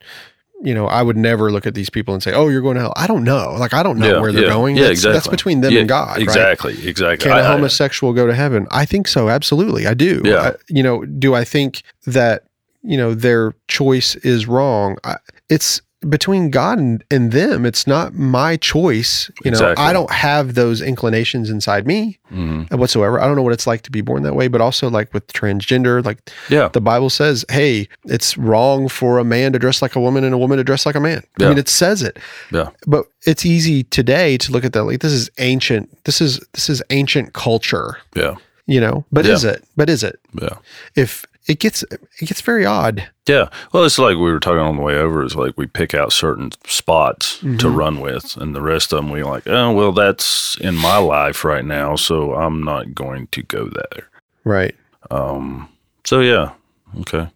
you 0.62 0.74
know, 0.74 0.86
I 0.86 1.02
would 1.02 1.16
never 1.16 1.52
look 1.52 1.66
at 1.66 1.74
these 1.74 1.90
people 1.90 2.14
and 2.14 2.22
say, 2.22 2.32
oh, 2.32 2.48
you're 2.48 2.62
going 2.62 2.76
to 2.76 2.80
hell. 2.80 2.92
I 2.96 3.06
don't 3.06 3.24
know. 3.24 3.54
Like 3.58 3.74
I 3.74 3.82
don't 3.82 3.98
know 3.98 4.14
yeah, 4.14 4.20
where 4.20 4.32
they're 4.32 4.44
yeah. 4.44 4.48
going. 4.48 4.76
Yeah, 4.76 4.84
that's, 4.84 4.92
exactly. 4.92 5.12
that's 5.14 5.28
between 5.28 5.60
them 5.60 5.72
Yeah, 5.72 5.80
and 5.80 5.88
God. 5.88 6.16
Right? 6.16 6.22
Exactly, 6.22 6.88
exactly. 6.88 7.28
Can 7.28 7.32
a 7.36 7.40
I- 7.42 7.46
I- 7.46 7.52
homosexual 7.52 8.12
go 8.12 8.26
to 8.26 8.34
heaven? 8.34 8.66
I 8.70 8.84
think 8.86 9.06
so. 9.08 9.28
Absolutely. 9.28 9.86
I 9.86 9.94
do. 9.94 10.22
Yeah. 10.24 10.40
I- 10.40 10.54
you 10.68 10.82
know, 10.82 11.04
do 11.04 11.34
I 11.34 11.44
think 11.44 11.82
that, 12.06 12.44
you 12.82 12.96
know, 12.96 13.14
their 13.14 13.54
choice 13.68 14.14
is 14.16 14.46
wrong? 14.46 14.96
I, 15.04 15.16
it's 15.48 15.82
between 16.08 16.50
God 16.50 16.78
and, 16.78 17.04
and 17.10 17.32
them. 17.32 17.66
It's 17.66 17.86
not 17.86 18.14
my 18.14 18.56
choice. 18.56 19.30
You 19.44 19.50
know, 19.50 19.56
Exactly. 19.56 19.84
I 19.84 19.92
don't 19.92 20.10
have 20.10 20.54
those 20.54 20.80
inclinations 20.82 21.50
inside 21.50 21.86
me 21.86 22.18
Mhm. 22.32 22.70
whatsoever. 22.78 23.20
I 23.20 23.26
don't 23.26 23.36
know 23.36 23.42
what 23.42 23.52
it's 23.52 23.66
like 23.66 23.82
to 23.82 23.90
be 23.90 24.00
born 24.00 24.22
that 24.22 24.34
way, 24.34 24.48
but 24.48 24.60
also 24.60 24.88
like 24.90 25.12
with 25.14 25.26
transgender, 25.32 26.04
like 26.04 26.18
Yeah. 26.48 26.68
the 26.72 26.80
Bible 26.80 27.10
says, 27.10 27.44
hey, 27.50 27.88
it's 28.04 28.36
wrong 28.38 28.88
for 28.88 29.18
a 29.18 29.24
man 29.24 29.52
to 29.52 29.58
dress 29.58 29.82
like 29.82 29.96
a 29.96 30.00
woman 30.00 30.24
and 30.24 30.34
a 30.34 30.38
woman 30.38 30.58
to 30.58 30.64
dress 30.64 30.86
like 30.86 30.94
a 30.96 31.00
man. 31.00 31.22
I 31.40 31.48
mean, 31.48 31.58
it 31.58 31.68
says 31.68 32.02
it. 32.02 32.18
Yeah. 32.52 32.70
But 32.86 33.06
it's 33.26 33.44
easy 33.46 33.82
today 33.84 34.36
to 34.38 34.52
look 34.52 34.64
at 34.64 34.72
that 34.72 34.84
like 34.84 35.00
this 35.00 35.12
is 35.12 35.30
ancient. 35.38 35.88
This 36.04 36.20
is 36.20 36.40
this 36.54 36.68
is 36.68 36.82
ancient 36.90 37.32
culture, 37.32 37.96
Yeah. 38.14 38.34
you 38.66 38.80
know. 38.80 39.04
But 39.12 39.24
Yeah. 39.24 39.32
is 39.34 39.44
it? 39.44 39.64
But 39.76 39.88
is 39.90 40.02
it? 40.02 40.18
Yeah. 40.40 40.54
If 40.94 41.24
it 41.46 41.58
gets 41.60 41.82
it 41.84 42.00
gets 42.26 42.40
very 42.40 42.64
odd. 42.66 43.08
Yeah. 43.26 43.48
Well, 43.72 43.84
it's 43.84 43.98
like 43.98 44.16
we 44.16 44.30
were 44.32 44.40
talking 44.40 44.60
on 44.60 44.76
the 44.76 44.82
way 44.82 44.96
over. 44.96 45.24
Is 45.24 45.34
like 45.36 45.54
we 45.56 45.66
pick 45.66 45.94
out 45.94 46.12
certain 46.12 46.50
spots 46.66 47.38
to 47.40 47.46
Mhm. 47.46 47.76
run 47.76 48.00
with, 48.00 48.36
and 48.36 48.54
the 48.54 48.60
rest 48.60 48.92
of 48.92 48.96
them 48.98 49.10
we 49.10 49.22
like. 49.22 49.46
Oh, 49.46 49.72
well, 49.72 49.92
that's 49.92 50.56
in 50.60 50.74
my 50.76 50.98
life 50.98 51.44
right 51.44 51.64
now, 51.64 51.96
so 51.96 52.34
I'm 52.34 52.62
not 52.62 52.94
going 52.94 53.28
to 53.28 53.42
go 53.42 53.68
there. 53.68 54.08
Right. 54.44 54.74
Um. 55.10 55.68
So 56.04 56.20
yeah. 56.20 56.52
Okay. 57.00 57.28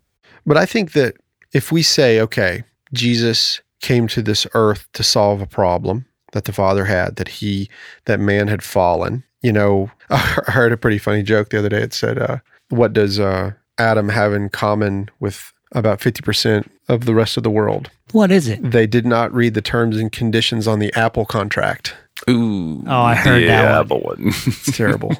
But 0.46 0.57
I 0.57 0.66
think 0.66 0.92
that 0.92 1.14
if 1.53 1.70
we 1.73 1.83
say, 1.83 2.20
okay, 2.20 2.64
Jesus 2.92 3.61
came 3.81 4.07
to 4.09 4.23
this 4.23 4.46
earth 4.55 4.87
to 4.94 5.03
solve 5.03 5.40
a 5.40 5.46
problem 5.46 6.05
that 6.33 6.44
the 6.44 6.53
Father 6.53 6.85
had, 6.85 7.16
that 7.16 7.29
he, 7.29 7.68
that 8.05 8.20
man 8.20 8.46
had 8.49 8.62
fallen, 8.62 9.25
you 9.42 9.53
know, 9.53 9.90
I 10.11 10.18
heard 10.18 10.73
a 10.73 10.77
pretty 10.77 10.99
funny 10.99 11.23
joke 11.23 11.51
the 11.51 11.59
other 11.59 11.68
day. 11.68 11.83
It 11.83 11.92
said, 11.92 12.18
uh, 12.18 12.38
what 12.68 12.92
does 12.92 13.18
uh, 13.18 13.53
Adam 13.81 14.11
have 14.11 14.33
in 14.35 14.51
common 14.51 15.09
with 15.19 15.53
about 15.73 16.01
50% 16.01 16.69
of 16.88 17.07
the 17.07 17.14
rest 17.14 17.37
of 17.37 17.43
the 17.43 17.51
world? 17.51 17.90
What 18.12 18.31
is 18.31 18.47
it? 18.49 18.71
They 18.71 18.87
did 18.87 19.07
not 19.07 19.33
read 19.33 19.55
the 19.55 19.62
terms 19.62 19.97
and 19.97 20.12
conditions 20.12 20.69
on 20.69 20.81
the 20.81 20.93
Apple 20.95 21.25
contract. 21.25 21.95
Ooh. 22.29 22.85
Oh, 22.87 23.03
I 23.03 23.14
heard 23.14 23.49
that 23.49 23.88
yeah, 23.88 23.97
one. 23.97 24.16
It's 24.19 24.77
terrible. 24.77 25.16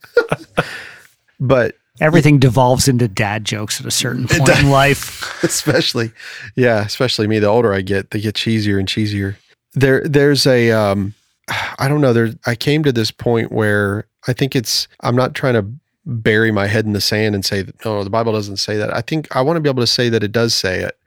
but 1.40 1.76
Everything 2.00 2.38
devolves 2.38 2.88
into 2.88 3.06
dad 3.06 3.44
jokes 3.44 3.78
at 3.78 3.86
a 3.86 3.90
certain 3.90 4.26
point 4.26 4.48
in 4.48 4.70
life. 4.70 5.44
especially 5.44 6.10
yeah 6.56 6.84
especially 6.84 7.26
me 7.26 7.38
the 7.38 7.46
older 7.46 7.74
i 7.74 7.80
get 7.80 8.10
they 8.10 8.20
get 8.20 8.34
cheesier 8.34 8.78
and 8.78 8.88
cheesier 8.88 9.36
there 9.74 10.02
there's 10.04 10.46
a 10.46 10.70
um 10.70 11.14
i 11.78 11.88
don't 11.88 12.00
know 12.00 12.12
there 12.12 12.30
i 12.46 12.54
came 12.54 12.82
to 12.82 12.92
this 12.92 13.10
point 13.10 13.52
where 13.52 14.06
i 14.26 14.32
think 14.32 14.56
it's 14.56 14.88
i'm 15.00 15.14
not 15.14 15.34
trying 15.34 15.54
to 15.54 15.66
bury 16.04 16.50
my 16.50 16.66
head 16.66 16.84
in 16.84 16.92
the 16.92 17.00
sand 17.00 17.34
and 17.34 17.44
say 17.44 17.64
no 17.84 18.02
the 18.02 18.10
bible 18.10 18.32
doesn't 18.32 18.56
say 18.56 18.76
that. 18.76 18.94
I 18.94 19.00
think 19.00 19.34
i 19.34 19.40
want 19.40 19.56
to 19.56 19.60
be 19.60 19.68
able 19.68 19.82
to 19.82 19.86
say 19.86 20.08
that 20.08 20.22
it 20.24 20.32
does 20.32 20.54
say 20.54 20.80
it 20.80 20.98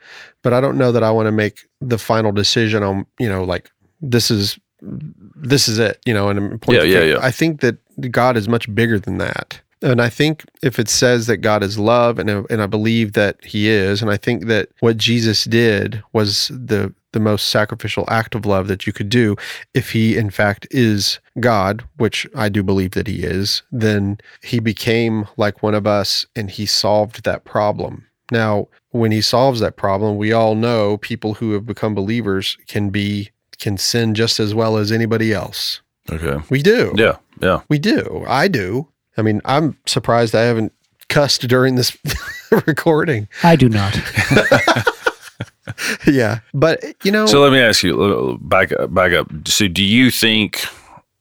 but 0.42 0.54
i 0.54 0.62
don't 0.62 0.78
know 0.78 0.92
that 0.92 1.04
i 1.04 1.12
want 1.12 1.28
to 1.28 1.32
make 1.32 1.68
the 1.82 1.98
final 1.98 2.32
decision 2.32 2.82
on 2.84 3.06
you 3.20 3.28
know 3.28 3.44
like 3.44 3.72
this 4.02 4.32
is 4.32 4.58
this 4.82 5.68
is 5.68 5.80
it 5.80 6.00
you 6.06 6.14
know 6.14 6.30
and 6.30 6.40
I'm 6.40 6.60
Yeah, 6.68 6.84
yeah, 6.84 7.04
yeah. 7.04 7.18
i 7.22 7.32
think 7.32 7.62
that 7.62 7.78
god 8.12 8.38
is 8.38 8.48
much 8.48 8.74
bigger 8.74 9.00
than 9.00 9.18
that 9.18 9.60
and 9.86 10.02
I 10.02 10.10
think 10.10 10.44
if 10.64 10.80
it 10.80 10.90
says 10.90 11.28
that 11.28 11.38
God 11.38 11.62
is 11.64 11.78
love, 11.78 12.18
and 12.18 12.30
and 12.30 12.62
I 12.62 12.66
believe 12.66 13.14
that 13.14 13.38
He 13.46 13.70
is, 13.70 14.02
and 14.02 14.10
I 14.10 14.18
think 14.18 14.48
that 14.48 14.70
what 14.80 14.98
Jesus 14.98 15.46
did 15.46 16.04
was 16.12 16.48
the 16.50 16.94
the 17.12 17.20
most 17.20 17.48
sacrificial 17.48 18.04
act 18.10 18.36
of 18.36 18.46
love 18.46 18.68
that 18.68 18.86
you 18.86 18.92
could 18.92 19.10
do, 19.10 19.36
if 19.74 19.92
He 19.92 20.18
in 20.18 20.32
fact 20.32 20.68
is 20.72 21.20
God, 21.40 21.84
which 21.98 22.28
I 22.36 22.50
do 22.50 22.64
believe 22.64 22.92
that 22.92 23.08
He 23.08 23.24
is, 23.24 23.62
then 23.72 24.18
He 24.42 24.60
became 24.60 25.28
like 25.38 25.62
one 25.62 25.76
of 25.76 25.86
us, 25.86 26.26
and 26.36 26.50
He 26.50 26.66
solved 26.66 27.24
that 27.24 27.46
problem. 27.46 28.08
Now, 28.32 28.68
when 28.90 29.12
He 29.12 29.22
solves 29.22 29.60
that 29.60 29.78
problem, 29.78 30.18
we 30.18 30.34
all 30.34 30.56
know 30.56 30.98
people 30.98 31.36
who 31.36 31.52
have 31.54 31.66
become 31.68 31.94
believers 31.94 32.58
can 32.68 32.90
be 32.90 33.30
can 33.60 33.78
sin 33.78 34.16
just 34.16 34.40
as 34.40 34.56
well 34.56 34.78
as 34.78 34.92
anybody 34.92 35.32
else. 35.32 35.82
okay. 36.12 36.44
We 36.50 36.62
do. 36.64 36.92
Yeah. 36.98 37.18
Yeah. 37.40 37.62
We 37.70 37.78
do. 37.80 38.26
I 38.28 38.48
do. 38.48 38.90
I 39.18 39.22
mean, 39.22 39.42
I'm 39.46 39.78
surprised 39.86 40.36
I 40.36 40.42
haven't 40.42 40.74
cussed 41.10 41.48
during 41.48 41.76
this 41.76 41.96
recording. 42.68 43.28
I 43.44 43.56
do 43.56 43.70
not. 43.70 43.96
yeah. 46.08 46.40
But, 46.54 46.84
you 47.04 47.12
know, 47.12 47.26
So 47.26 47.42
let 47.42 47.52
me 47.52 47.60
ask 47.60 47.84
you, 47.84 48.02
uh, 48.02 48.38
back 48.40 48.72
up, 48.72 48.94
back 48.94 49.14
up. 49.14 49.30
So 49.48 49.68
do 49.68 49.84
you 49.84 50.12
think 50.12 50.66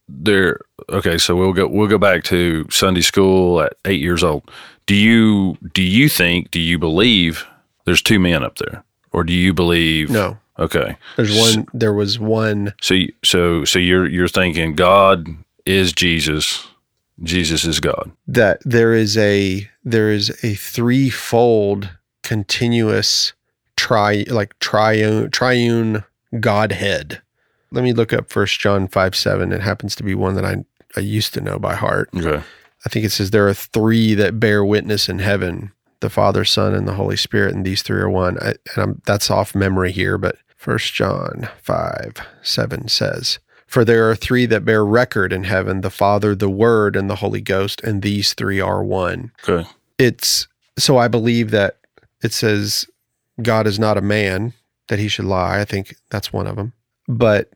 there? 0.07 0.59
Okay, 0.89 1.17
so 1.17 1.35
we'll 1.35 1.53
go 1.53 1.67
we'll 1.67 1.87
go 1.87 1.97
back 1.97 2.23
to 2.25 2.65
Sunday 2.69 3.01
school 3.01 3.61
at 3.61 3.73
eight 3.85 4.01
years 4.01 4.23
old. 4.23 4.49
Do 4.85 4.93
you 4.95 5.57
do 5.73 5.81
you 5.81 6.09
think 6.09 6.51
do 6.51 6.59
you 6.59 6.77
believe 6.77 7.45
there's 7.85 8.01
two 8.03 8.19
men 8.19 8.43
up 8.43 8.57
there, 8.57 8.83
or 9.13 9.23
do 9.23 9.33
you 9.33 9.51
believe? 9.53 10.09
no, 10.11 10.37
Okay, 10.59 10.95
there's 11.17 11.35
one, 11.37 11.65
there 11.73 11.93
was 11.93 12.19
one. 12.19 12.73
so 12.81 12.93
you- 12.93 13.13
so 13.23 13.65
so 13.65 13.79
you're 13.79 14.07
you're 14.07 14.27
thinking 14.27 14.75
God 14.75 15.27
is 15.65 15.91
Jesus, 15.91 16.67
Jesus 17.23 17.63
is 17.65 17.79
God. 17.79 18.11
that 18.27 18.59
there 18.65 18.93
is 18.93 19.17
a 19.17 19.69
there 19.83 20.11
is 20.11 20.29
a 20.43 20.55
threefold 20.55 21.89
continuous 22.23 23.33
tri 23.77 24.25
like 24.29 24.57
triune 24.59 25.29
triune 25.31 26.03
godhead. 26.39 27.21
Let 27.71 27.83
me 27.83 27.93
look 27.93 28.11
up 28.13 28.29
first 28.29 28.59
john 28.59 28.87
5 28.87 29.15
7 29.15 29.51
it 29.51 29.61
happens 29.61 29.95
to 29.95 30.03
be 30.03 30.15
one 30.15 30.35
that 30.35 30.45
i 30.45 30.63
i 30.95 30.99
used 30.99 31.33
to 31.35 31.41
know 31.41 31.57
by 31.59 31.75
heart. 31.75 32.09
Okay, 32.15 32.43
i 32.85 32.89
think 32.89 33.05
it 33.05 33.11
says 33.11 33.31
there 33.31 33.47
are 33.47 33.53
three 33.53 34.13
that 34.13 34.39
bear 34.39 34.63
witness 34.65 35.07
in 35.09 35.19
heaven 35.19 35.71
the 36.01 36.09
father 36.09 36.43
son 36.45 36.73
and 36.73 36.87
the 36.87 36.93
holy 36.93 37.17
spirit 37.17 37.53
and 37.55 37.65
these 37.65 37.81
three 37.81 37.99
are 37.99 38.09
one. 38.09 38.37
I, 38.39 38.49
and 38.49 38.77
I'm, 38.77 39.01
that's 39.05 39.31
off 39.31 39.55
memory 39.55 39.91
here 39.91 40.17
but 40.17 40.35
first 40.57 40.93
john 40.93 41.47
5 41.61 42.17
7 42.41 42.87
says 42.87 43.39
for 43.75 43.83
there 43.83 44.09
are 44.09 44.15
three 44.15 44.45
that 44.45 44.63
bear 44.63 44.85
record 44.85 45.33
in 45.33 45.43
heaven 45.43 45.81
the 45.81 45.89
father 45.89 46.33
the 46.33 46.49
word 46.49 46.95
and 46.95 47.09
the 47.09 47.15
holy 47.17 47.41
ghost 47.41 47.81
and 47.83 48.01
these 48.01 48.33
three 48.33 48.61
are 48.61 48.81
one 48.81 49.31
okay, 49.47 49.67
it's 49.97 50.47
so 50.77 50.97
I 50.97 51.09
believe 51.09 51.51
that 51.51 51.77
it 52.23 52.31
says 52.31 52.85
God 53.41 53.67
is 53.67 53.77
not 53.77 53.97
a 53.97 54.01
man 54.01 54.53
that 54.87 54.97
he 54.99 55.09
should 55.09 55.25
lie. 55.25 55.59
I 55.59 55.65
think 55.65 55.95
that's 56.09 56.31
one 56.31 56.47
of 56.47 56.55
them. 56.55 56.71
But 57.07 57.49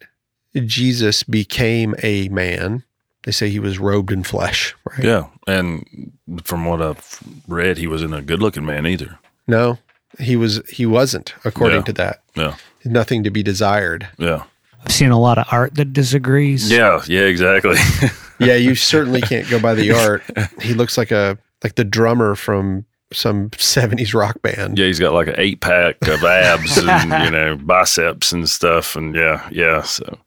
Jesus 0.65 1.23
became 1.23 1.95
a 2.03 2.27
man. 2.29 2.84
They 3.23 3.32
say 3.32 3.49
he 3.49 3.60
was 3.60 3.79
robed 3.79 4.12
in 4.12 4.23
flesh, 4.23 4.75
right? 4.89 5.03
yeah. 5.05 5.27
And 5.47 6.12
from 6.43 6.65
what 6.65 6.82
I've 6.82 7.19
read, 7.47 7.77
he 7.77 7.88
wasn't 7.88 8.13
a 8.15 8.21
good-looking 8.21 8.65
man 8.65 8.86
either. 8.88 9.19
No, 9.47 9.77
he 10.19 10.36
was. 10.36 10.62
He 10.69 10.86
wasn't, 10.86 11.34
according 11.45 11.77
Yeah. 11.79 11.84
to 11.86 11.93
that. 11.93 12.23
Yeah, 12.36 12.55
Nothing 12.84 13.23
to 13.23 13.29
be 13.32 13.43
desired. 13.43 14.08
yeah, 14.17 14.43
I've 14.86 14.92
seen 14.92 15.12
a 15.12 15.20
lot 15.20 15.38
of 15.38 15.46
art 15.52 15.76
that 15.76 15.94
disagrees. 15.94 16.72
yeah, 16.72 17.02
yeah. 17.08 17.22
Exactly. 17.22 17.78
Yeah, 18.42 18.56
you 18.56 18.74
certainly 18.74 19.20
can't 19.20 19.50
go 19.50 19.60
by 19.60 19.74
the 19.74 19.92
art. 20.08 20.24
He 20.62 20.74
looks 20.74 20.98
like 20.98 21.12
a 21.12 21.38
like 21.62 21.76
the 21.76 21.84
drummer 21.84 22.36
from 22.36 22.86
some 23.12 23.50
'70s 23.50 24.13
rock 24.13 24.42
band. 24.42 24.80
Yeah, 24.80 24.86
he's 24.86 24.98
got 24.98 25.12
like 25.12 25.28
an 25.28 25.36
eight 25.38 25.60
pack 25.60 25.98
of 26.08 26.24
abs 26.24 26.78
and 26.78 27.26
you 27.26 27.32
know 27.32 27.58
biceps 27.62 28.32
and 28.32 28.48
stuff, 28.48 28.96
and 28.96 29.13
yeah, 29.13 29.46
yeah. 29.52 29.82
So 29.82 30.18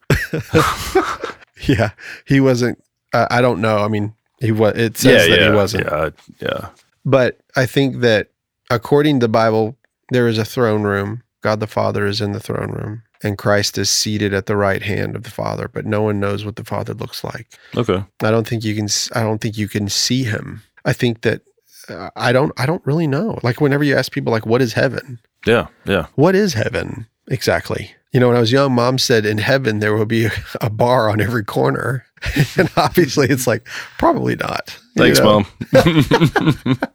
Yeah, 1.66 1.92
he 2.26 2.38
wasn't. 2.40 2.82
Uh, 3.14 3.26
I 3.30 3.40
don't 3.40 3.62
know. 3.62 3.78
I 3.78 3.88
mean, 3.88 4.14
he 4.40 4.52
was. 4.52 4.76
It 4.76 4.98
says 4.98 5.26
yeah, 5.28 5.34
that 5.36 5.42
yeah, 5.44 5.50
he 5.50 5.54
wasn't. 5.56 5.84
Yeah, 5.86 5.94
I- 5.96 6.12
yeah, 6.40 6.68
But 7.06 7.38
I 7.56 7.64
think 7.66 8.00
that 8.00 8.28
according 8.70 9.20
to 9.20 9.24
the 9.24 9.30
Bible, 9.30 9.76
there 10.10 10.28
is 10.28 10.36
a 10.38 10.44
throne 10.44 10.82
room. 10.82 11.22
God 11.40 11.60
the 11.60 11.66
Father 11.66 12.06
is 12.06 12.20
in 12.20 12.32
the 12.32 12.40
throne 12.40 12.72
room, 12.72 13.02
and 13.22 13.38
Christ 13.38 13.78
is 13.78 13.88
seated 13.90 14.34
at 14.34 14.46
the 14.46 14.56
right 14.56 14.82
hand 14.82 15.14
of 15.16 15.22
the 15.22 15.30
Father. 15.30 15.68
But 15.68 15.86
no 15.86 16.02
one 16.02 16.20
knows 16.20 16.44
what 16.44 16.56
the 16.56 16.64
Father 16.64 16.94
looks 16.94 17.22
like. 17.24 17.46
okay, 17.76 18.04
I 18.22 18.30
don't 18.30 18.46
think 18.46 18.64
you 18.64 18.74
can. 18.74 18.88
I 19.14 19.22
don't 19.22 19.40
think 19.40 19.56
you 19.56 19.68
can 19.68 19.88
see 19.88 20.24
him. 20.24 20.62
I 20.84 20.92
think 20.92 21.22
that 21.22 21.42
uh, 21.88 22.10
I 22.16 22.32
don't. 22.32 22.52
I 22.58 22.66
don't 22.66 22.84
really 22.86 23.06
know. 23.06 23.38
Like 23.42 23.60
whenever 23.60 23.84
you 23.84 23.96
ask 23.96 24.12
people, 24.12 24.32
like, 24.32 24.46
"What 24.46 24.62
is 24.62 24.72
heaven? 24.72 25.18
yeah, 25.46 25.66
yeah, 25.84 26.06
What 26.14 26.34
is 26.34 26.54
heaven 26.54 27.06
exactly?" 27.28 27.92
You 28.12 28.20
know, 28.20 28.28
when 28.28 28.36
I 28.36 28.40
was 28.40 28.52
young, 28.52 28.72
Mom 28.74 28.98
said, 28.98 29.24
"In 29.24 29.38
heaven 29.38 29.78
there 29.78 29.94
will 29.94 30.04
be 30.06 30.28
a 30.60 30.68
bar 30.70 31.08
on 31.10 31.20
every 31.20 31.44
corner," 31.44 32.04
and 32.58 32.70
obviously, 32.76 33.28
it's 33.28 33.46
like 33.46 33.66
probably 33.98 34.36
not. 34.36 34.78
you 34.96 35.02
Thanks, 35.02 35.18
know? 35.20 35.44
mom. 35.72 36.78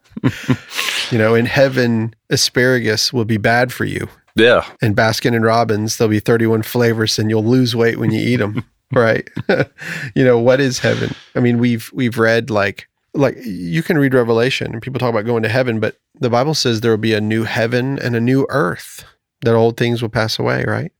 You 1.10 1.16
know, 1.16 1.34
in 1.34 1.46
heaven, 1.46 2.14
asparagus 2.28 3.12
will 3.14 3.24
be 3.24 3.38
bad 3.38 3.72
for 3.72 3.84
you. 3.86 4.08
Yeah, 4.38 4.66
And 4.80 4.96
Baskin 4.96 5.34
and 5.34 5.44
Robbins, 5.44 5.96
there'll 5.96 6.10
be 6.10 6.20
31 6.20 6.62
flavors 6.62 7.18
and 7.18 7.30
you'll 7.30 7.44
lose 7.44 7.74
weight 7.74 7.98
when 7.98 8.10
you 8.10 8.20
eat 8.20 8.36
them. 8.36 8.64
right. 8.92 9.28
you 10.14 10.24
know, 10.24 10.38
what 10.38 10.60
is 10.60 10.78
heaven? 10.78 11.14
I 11.34 11.40
mean, 11.40 11.58
we've 11.58 11.90
we've 11.92 12.18
read 12.18 12.50
like 12.50 12.88
like 13.14 13.36
you 13.44 13.82
can 13.82 13.98
read 13.98 14.14
Revelation 14.14 14.72
and 14.72 14.82
people 14.82 14.98
talk 14.98 15.10
about 15.10 15.26
going 15.26 15.42
to 15.42 15.48
heaven, 15.48 15.80
but 15.80 15.96
the 16.14 16.30
Bible 16.30 16.54
says 16.54 16.80
there 16.80 16.90
will 16.90 16.98
be 16.98 17.14
a 17.14 17.20
new 17.20 17.44
heaven 17.44 17.98
and 17.98 18.14
a 18.14 18.20
new 18.20 18.46
earth. 18.48 19.04
That 19.42 19.54
old 19.54 19.76
things 19.76 20.02
will 20.02 20.08
pass 20.08 20.38
away, 20.38 20.64
right? 20.66 20.92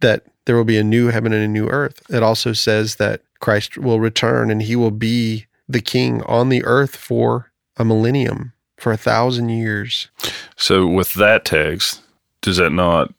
That 0.00 0.26
there 0.44 0.56
will 0.56 0.64
be 0.64 0.78
a 0.78 0.84
new 0.84 1.08
heaven 1.08 1.32
and 1.32 1.42
a 1.42 1.48
new 1.48 1.68
earth. 1.68 2.02
It 2.10 2.22
also 2.22 2.52
says 2.52 2.96
that 2.96 3.22
Christ 3.40 3.78
will 3.78 4.00
return 4.00 4.50
and 4.50 4.62
he 4.62 4.76
will 4.76 4.90
be 4.90 5.46
the 5.68 5.80
king 5.80 6.22
on 6.24 6.48
the 6.48 6.64
earth 6.64 6.94
for 6.94 7.52
a 7.76 7.84
millennium, 7.84 8.52
for 8.76 8.92
a 8.92 8.96
thousand 8.96 9.48
years. 9.48 10.08
So 10.56 10.86
with 10.86 11.14
that 11.14 11.44
text, 11.44 12.02
does 12.46 12.56
that 12.58 12.70
not 12.70 13.12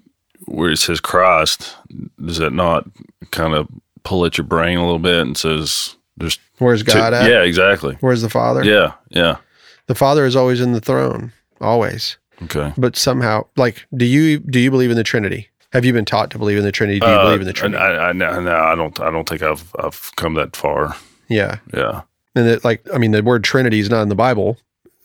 where 0.45 0.71
it 0.71 0.78
says 0.78 0.99
Christ, 1.01 1.75
does 2.25 2.38
that 2.38 2.53
not 2.53 2.88
kind 3.32 3.53
of 3.53 3.67
pull 4.03 4.25
at 4.25 4.38
your 4.38 4.47
brain 4.47 4.78
a 4.78 4.84
little 4.84 4.99
bit 4.99 5.19
and 5.21 5.38
says 5.38 5.95
there's 6.15 6.39
Where's 6.59 6.82
two- 6.84 6.93
God 6.93 7.13
at? 7.13 7.30
Yeah, 7.30 7.41
exactly. 7.43 7.97
Where's 7.99 8.21
the 8.21 8.30
Father? 8.30 8.63
Yeah, 8.63 8.93
yeah. 9.09 9.38
The 9.88 9.95
Father 9.95 10.25
is 10.25 10.36
always 10.36 10.61
in 10.61 10.71
the 10.71 10.80
throne, 10.82 11.32
always. 11.61 12.17
Okay. 12.43 12.71
But 12.78 12.95
somehow, 12.95 13.45
like, 13.57 13.86
do 13.95 14.05
you 14.05 14.39
do 14.39 14.59
you 14.59 14.71
believe 14.71 14.89
in 14.91 14.97
the 14.97 15.03
Trinity? 15.03 15.49
Have 15.73 15.84
you 15.84 15.91
been 15.91 16.05
taught 16.05 16.30
to 16.32 16.38
believe 16.39 16.57
in 16.57 16.63
the 16.63 16.71
Trinity? 16.71 16.99
Do 17.01 17.05
you 17.07 17.11
Uh, 17.11 17.23
believe 17.25 17.41
in 17.41 17.47
the 17.47 17.53
Trinity? 17.53 17.84
I, 17.84 18.09
I, 18.09 18.11
no, 18.13 18.39
no, 18.39 18.55
I 18.55 18.73
don't. 18.75 18.97
I 19.01 19.11
don't 19.11 19.28
think 19.28 19.41
I've 19.41 19.75
I've 19.80 20.11
come 20.15 20.34
that 20.36 20.55
far. 20.55 20.95
yeah, 21.28 21.57
Yeah. 21.73 22.01
and 22.36 22.47
it, 22.47 22.63
like, 22.63 22.82
I 22.93 22.97
mean, 22.97 23.11
the 23.11 23.21
word 23.23 23.43
Trinity 23.43 23.80
is 23.80 23.89
not 23.89 24.01
in 24.01 24.09
the 24.09 24.15
Bible, 24.15 24.57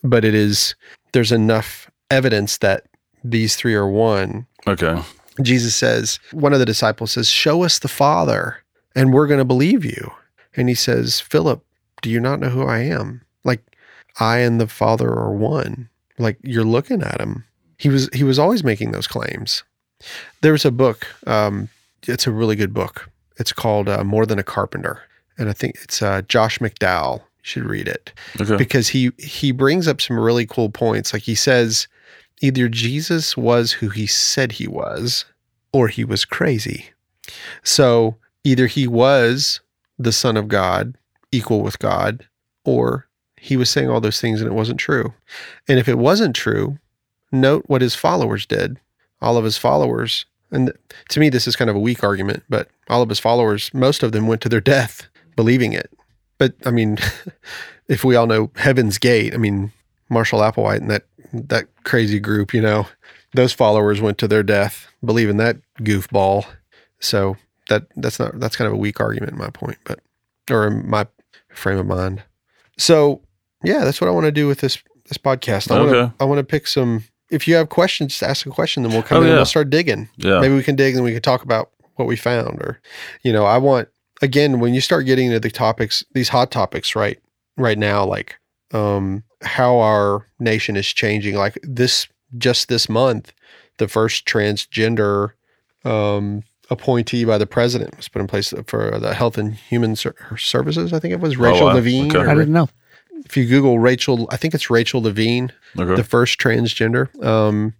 but 0.03 0.23
it 0.23 0.33
is. 0.33 0.75
There's 1.11 1.31
enough 1.31 1.91
evidence 2.09 2.57
that 2.59 2.85
these 3.23 3.55
three 3.55 3.73
are 3.75 3.87
one. 3.87 4.45
Okay. 4.67 5.01
Jesus 5.41 5.75
says, 5.75 6.19
one 6.31 6.53
of 6.53 6.59
the 6.59 6.65
disciples 6.65 7.11
says, 7.11 7.27
"Show 7.29 7.63
us 7.63 7.79
the 7.79 7.87
Father, 7.87 8.57
and 8.95 9.13
we're 9.13 9.27
going 9.27 9.39
to 9.39 9.45
believe 9.45 9.83
you." 9.83 10.11
And 10.55 10.69
he 10.69 10.75
says, 10.75 11.19
"Philip, 11.19 11.63
do 12.01 12.09
you 12.09 12.19
not 12.19 12.39
know 12.39 12.49
who 12.49 12.63
I 12.67 12.79
am? 12.79 13.21
Like, 13.43 13.61
I 14.19 14.37
and 14.39 14.61
the 14.61 14.67
Father 14.67 15.09
are 15.09 15.33
one. 15.33 15.89
Like, 16.19 16.37
you're 16.43 16.63
looking 16.63 17.01
at 17.01 17.19
him." 17.19 17.45
He 17.77 17.89
was 17.89 18.09
he 18.13 18.23
was 18.23 18.37
always 18.37 18.63
making 18.63 18.91
those 18.91 19.07
claims. 19.07 19.63
There's 20.41 20.65
a 20.65 20.71
book. 20.71 21.07
Um, 21.25 21.69
it's 22.07 22.27
a 22.27 22.31
really 22.31 22.55
good 22.55 22.73
book. 22.73 23.09
It's 23.37 23.51
called 23.53 23.89
uh, 23.89 24.03
More 24.03 24.25
Than 24.25 24.37
a 24.39 24.43
Carpenter, 24.43 25.01
and 25.37 25.49
I 25.49 25.53
think 25.53 25.75
it's 25.83 26.01
uh, 26.01 26.21
Josh 26.27 26.59
McDowell. 26.59 27.19
You 27.19 27.23
should 27.41 27.65
read 27.65 27.87
it 27.87 28.13
Okay. 28.39 28.55
because 28.57 28.87
he 28.89 29.11
he 29.17 29.51
brings 29.51 29.87
up 29.87 29.99
some 29.99 30.19
really 30.19 30.45
cool 30.45 30.69
points. 30.69 31.11
Like 31.11 31.23
he 31.23 31.35
says, 31.35 31.87
either 32.43 32.67
Jesus 32.67 33.37
was 33.37 33.71
who 33.71 33.87
he 33.87 34.05
said 34.05 34.53
he 34.53 34.67
was, 34.67 35.23
or 35.71 35.87
he 35.87 36.03
was 36.03 36.25
crazy. 36.25 36.89
So 37.63 38.17
either 38.43 38.67
he 38.67 38.85
was 38.85 39.61
the 39.97 40.11
Son 40.11 40.35
of 40.35 40.49
God, 40.49 40.97
equal 41.31 41.61
with 41.61 41.79
God, 41.79 42.27
or 42.65 43.07
he 43.37 43.55
was 43.55 43.69
saying 43.69 43.89
all 43.89 44.01
those 44.01 44.19
things 44.19 44.41
and 44.41 44.51
it 44.51 44.53
wasn't 44.53 44.79
true. 44.79 45.13
And 45.69 45.79
if 45.79 45.87
it 45.87 45.97
wasn't 45.97 46.35
true, 46.35 46.77
note 47.31 47.63
what 47.67 47.81
his 47.81 47.95
followers 47.95 48.45
did. 48.45 48.77
All 49.21 49.37
of 49.37 49.45
his 49.45 49.57
followers, 49.57 50.25
and 50.51 50.73
to 51.09 51.19
me, 51.21 51.29
this 51.29 51.47
is 51.47 51.55
kind 51.55 51.69
of 51.69 51.77
a 51.77 51.79
weak 51.79 52.03
argument, 52.03 52.43
but 52.49 52.67
all 52.89 53.01
of 53.01 53.07
his 53.07 53.19
followers, 53.19 53.73
most 53.73 54.03
of 54.03 54.11
them 54.11 54.27
went 54.27 54.41
to 54.41 54.49
their 54.49 54.59
death 54.59 55.07
believing 55.37 55.71
it. 55.71 55.89
But 56.37 56.55
I 56.65 56.71
mean, 56.71 56.97
if 57.87 58.03
we 58.03 58.17
all 58.17 58.27
know 58.27 58.51
Heaven's 58.57 58.97
Gate, 58.97 59.33
I 59.33 59.37
mean, 59.37 59.71
Marshall 60.09 60.41
Applewhite 60.41 60.77
and 60.81 60.91
that 60.91 61.05
that 61.33 61.65
crazy 61.83 62.19
group, 62.19 62.53
you 62.53 62.61
know, 62.61 62.87
those 63.33 63.53
followers 63.53 63.99
went 64.01 64.17
to 64.19 64.27
their 64.27 64.43
death 64.43 64.87
believing 65.03 65.37
that 65.37 65.57
goofball. 65.79 66.45
So 66.99 67.35
that 67.69 67.87
that's 67.95 68.19
not 68.19 68.39
that's 68.39 68.55
kind 68.55 68.67
of 68.67 68.73
a 68.73 68.77
weak 68.77 68.99
argument 68.99 69.31
in 69.33 69.37
my 69.37 69.49
point, 69.49 69.77
but 69.85 69.99
or 70.51 70.67
in 70.67 70.87
my 70.89 71.07
frame 71.53 71.77
of 71.79 71.85
mind. 71.87 72.23
So 72.77 73.21
yeah, 73.63 73.83
that's 73.83 73.99
what 74.01 74.07
I 74.07 74.11
want 74.11 74.25
to 74.25 74.31
do 74.31 74.47
with 74.47 74.59
this 74.59 74.77
this 75.07 75.17
podcast. 75.17 75.71
I 75.71 75.79
want 75.79 75.89
Okay. 75.91 76.07
to 76.09 76.13
I 76.19 76.25
want 76.25 76.39
to 76.39 76.43
pick 76.43 76.67
some. 76.67 77.03
If 77.29 77.47
you 77.47 77.55
have 77.55 77.69
questions, 77.69 78.11
just 78.11 78.23
ask 78.23 78.45
a 78.45 78.49
question, 78.51 78.83
then 78.83 78.91
we'll 78.91 79.01
come 79.01 79.17
Oh, 79.17 79.21
in 79.21 79.27
and 79.29 79.37
we'll 79.37 79.45
start 79.45 79.69
digging 79.71 80.07
Yeah. 80.17 80.39
maybe 80.39 80.53
we 80.53 80.61
can 80.61 80.75
dig 80.75 80.93
and 80.95 81.03
we 81.03 81.13
can 81.13 81.21
talk 81.21 81.41
about 81.43 81.71
what 81.95 82.07
we 82.07 82.15
found 82.15 82.59
or 82.61 82.79
you 83.23 83.31
know 83.33 83.45
i 83.45 83.55
want 83.57 83.87
again 84.23 84.59
when 84.59 84.73
you 84.73 84.81
start 84.81 85.05
getting 85.05 85.27
into 85.27 85.39
the 85.39 85.49
topics 85.51 86.03
these 86.13 86.29
hot 86.29 86.49
topics 86.51 86.95
right 86.95 87.19
right 87.57 87.77
now 87.77 88.03
like 88.03 88.35
um 88.73 89.23
how 89.43 89.79
our 89.79 90.25
nation 90.39 90.75
is 90.75 90.87
changing 90.87 91.35
like 91.35 91.57
this 91.63 92.07
just 92.37 92.67
this 92.69 92.89
month 92.89 93.33
the 93.77 93.87
first 93.87 94.25
transgender 94.25 95.31
um 95.85 96.43
appointee 96.69 97.25
by 97.25 97.37
the 97.37 97.45
president 97.45 97.95
was 97.97 98.07
put 98.07 98.21
in 98.21 98.27
place 98.27 98.53
for 98.67 98.97
the 98.99 99.13
health 99.13 99.37
and 99.37 99.53
human 99.55 99.95
Ser- 99.95 100.15
services 100.37 100.93
i 100.93 100.99
think 100.99 101.13
it 101.13 101.19
was 101.19 101.37
rachel 101.37 101.67
wow. 101.67 101.73
levine 101.73 102.07
Okay. 102.09 102.19
or- 102.19 102.29
I 102.29 102.33
didn't 102.35 102.53
know. 102.53 102.69
if 103.25 103.35
you 103.37 103.45
google 103.45 103.79
rachel 103.79 104.27
i 104.31 104.37
think 104.37 104.53
it's 104.53 104.69
rachel 104.69 105.01
levine 105.01 105.51
Okay. 105.77 105.95
the 105.95 106.03
first 106.03 106.39
transgender 106.39 107.09
um 107.23 107.73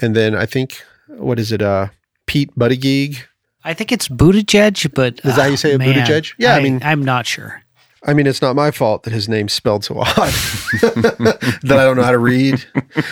and 0.00 0.16
then 0.16 0.34
i 0.34 0.46
think 0.46 0.82
what 1.08 1.38
is 1.38 1.52
it 1.52 1.62
uh 1.62 1.88
pete 2.26 2.50
buttigieg 2.58 3.18
I 3.62 3.74
think 3.74 3.92
it's 3.92 4.08
Buttigieg, 4.08 4.94
but 4.94 5.16
Is 5.22 5.36
that 5.36 5.42
how 5.42 5.44
you 5.48 5.58
say 5.58 5.72
it, 5.72 5.78
man, 5.78 5.92
Buttigieg? 5.94 6.32
Yeah, 6.38 6.54
I 6.54 6.62
mean- 6.62 6.80
I'm 6.82 7.04
not 7.04 7.26
sure. 7.26 7.62
I 8.06 8.14
mean, 8.14 8.26
it's 8.26 8.40
not 8.40 8.56
my 8.56 8.70
fault 8.70 9.02
that 9.02 9.12
his 9.12 9.28
name's 9.28 9.52
spelled 9.52 9.84
so 9.84 9.98
odd 9.98 10.06
that 10.16 11.62
I 11.70 11.84
don't 11.84 11.96
know 11.96 12.02
how 12.02 12.12
to 12.12 12.18
read. 12.18 12.64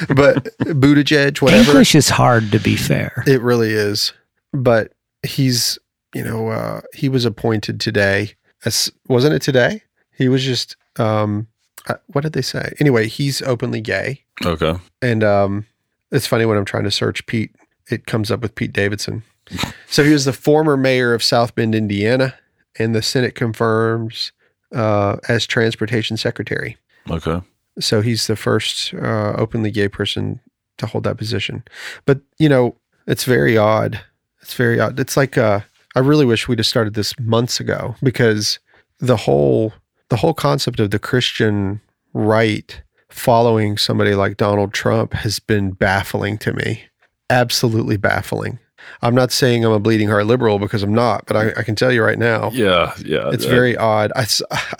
But 0.09 0.45
Buttigieg, 0.61 1.43
whatever, 1.43 1.70
English 1.72 1.95
is 1.95 2.09
hard 2.09 2.51
to 2.53 2.59
be 2.59 2.76
fair. 2.76 3.22
it 3.26 3.43
really 3.43 3.70
is. 3.72 4.12
But 4.53 4.93
he's, 5.22 5.78
you 6.14 6.24
know, 6.24 6.49
uh, 6.49 6.80
he 6.95 7.09
was 7.09 7.24
appointed 7.24 7.80
today. 7.80 8.32
As 8.64 8.91
wasn't 9.09 9.34
it 9.34 9.43
today? 9.43 9.82
He 10.16 10.28
was 10.28 10.43
just, 10.43 10.74
um, 10.97 11.47
uh, 11.86 11.95
what 12.07 12.22
did 12.22 12.32
they 12.32 12.43
say? 12.43 12.72
Anyway, 12.80 13.07
he's 13.09 13.41
openly 13.43 13.80
gay, 13.80 14.24
Okay. 14.45 14.74
and 15.01 15.22
um, 15.22 15.66
it's 16.11 16.26
funny 16.26 16.45
when 16.45 16.59
I'm 16.59 16.64
trying 16.64 16.82
to 16.84 16.91
search 16.91 17.24
Pete, 17.26 17.55
it 17.89 18.07
comes 18.07 18.30
up 18.30 18.41
with 18.41 18.55
Pete 18.55 18.72
Davidson. 18.72 19.22
So 19.91 20.05
he 20.05 20.12
was 20.12 20.26
the 20.26 20.34
former 20.34 20.76
mayor 20.76 21.14
of 21.14 21.22
South 21.22 21.55
Bend, 21.55 21.74
Indiana, 21.74 22.34
and 22.78 22.95
the 22.95 23.01
Senate 23.01 23.34
confirms 23.34 24.32
uh, 24.75 25.16
as 25.29 25.47
transportation 25.47 26.16
secretary. 26.16 26.77
Okay. 27.11 27.41
So 27.81 28.01
he's 28.01 28.27
the 28.27 28.37
first 28.37 28.93
uh, 28.95 29.35
openly 29.37 29.71
gay 29.71 29.89
person 29.89 30.41
to 30.79 30.87
hold 30.87 31.05
that 31.05 31.16
position. 31.16 31.64
But 32.07 32.21
you 32.39 32.49
know, 32.49 32.77
it's 33.07 33.25
very 33.25 33.57
odd. 33.57 34.01
It's 34.43 34.55
very 34.55 34.81
odd. 34.81 34.99
It's 34.99 35.16
like 35.16 35.39
uh, 35.39 35.61
I 35.95 36.01
really 36.01 36.25
wish 36.25 36.49
we'd 36.49 36.59
have 36.59 36.66
started 36.66 36.95
this 36.95 37.19
months 37.19 37.61
ago 37.61 37.97
because 38.03 38.59
the 38.99 39.16
whole 39.16 39.73
the 40.09 40.16
whole 40.16 40.35
concept 40.35 40.81
of 40.81 40.91
the 40.91 40.99
Christian 40.99 41.81
right 42.12 42.83
following 43.11 43.77
somebody 43.77 44.14
like 44.14 44.37
Donald 44.37 44.73
Trump 44.73 45.12
has 45.14 45.39
been 45.39 45.73
baffling 45.73 46.39
to 46.39 46.53
me. 46.53 46.83
Absolutely 47.31 47.97
baffling. 47.97 48.59
I'm 49.03 49.14
not 49.14 49.30
saying 49.32 49.64
I'm 49.64 49.72
a 49.72 49.78
bleeding 49.80 50.09
heart 50.09 50.26
liberal 50.26 50.59
because 50.59 50.82
I'm 50.82 50.95
not, 50.95 51.26
but 51.26 51.36
I, 51.36 51.61
I 51.61 51.62
can 51.62 51.74
tell 51.74 51.93
you 51.93 52.03
right 52.03 52.18
now. 52.18 52.51
Yeah. 52.53 52.95
Yeah. 53.05 53.30
It's 53.30 53.45
that- 53.45 53.51
very 53.51 53.76
odd. 53.76 54.12
I, 54.16 54.26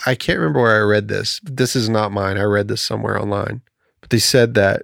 I 0.05 0.15
can't 0.15 0.39
remember 0.39 0.61
where 0.61 0.75
I 0.81 0.85
read 0.85 1.07
this. 1.07 1.39
This 1.43 1.75
is 1.75 1.89
not 1.89 2.11
mine. 2.11 2.37
I 2.37 2.43
read 2.43 2.67
this 2.67 2.81
somewhere 2.81 3.19
online. 3.19 3.61
But 4.01 4.09
they 4.09 4.19
said 4.19 4.53
that 4.55 4.83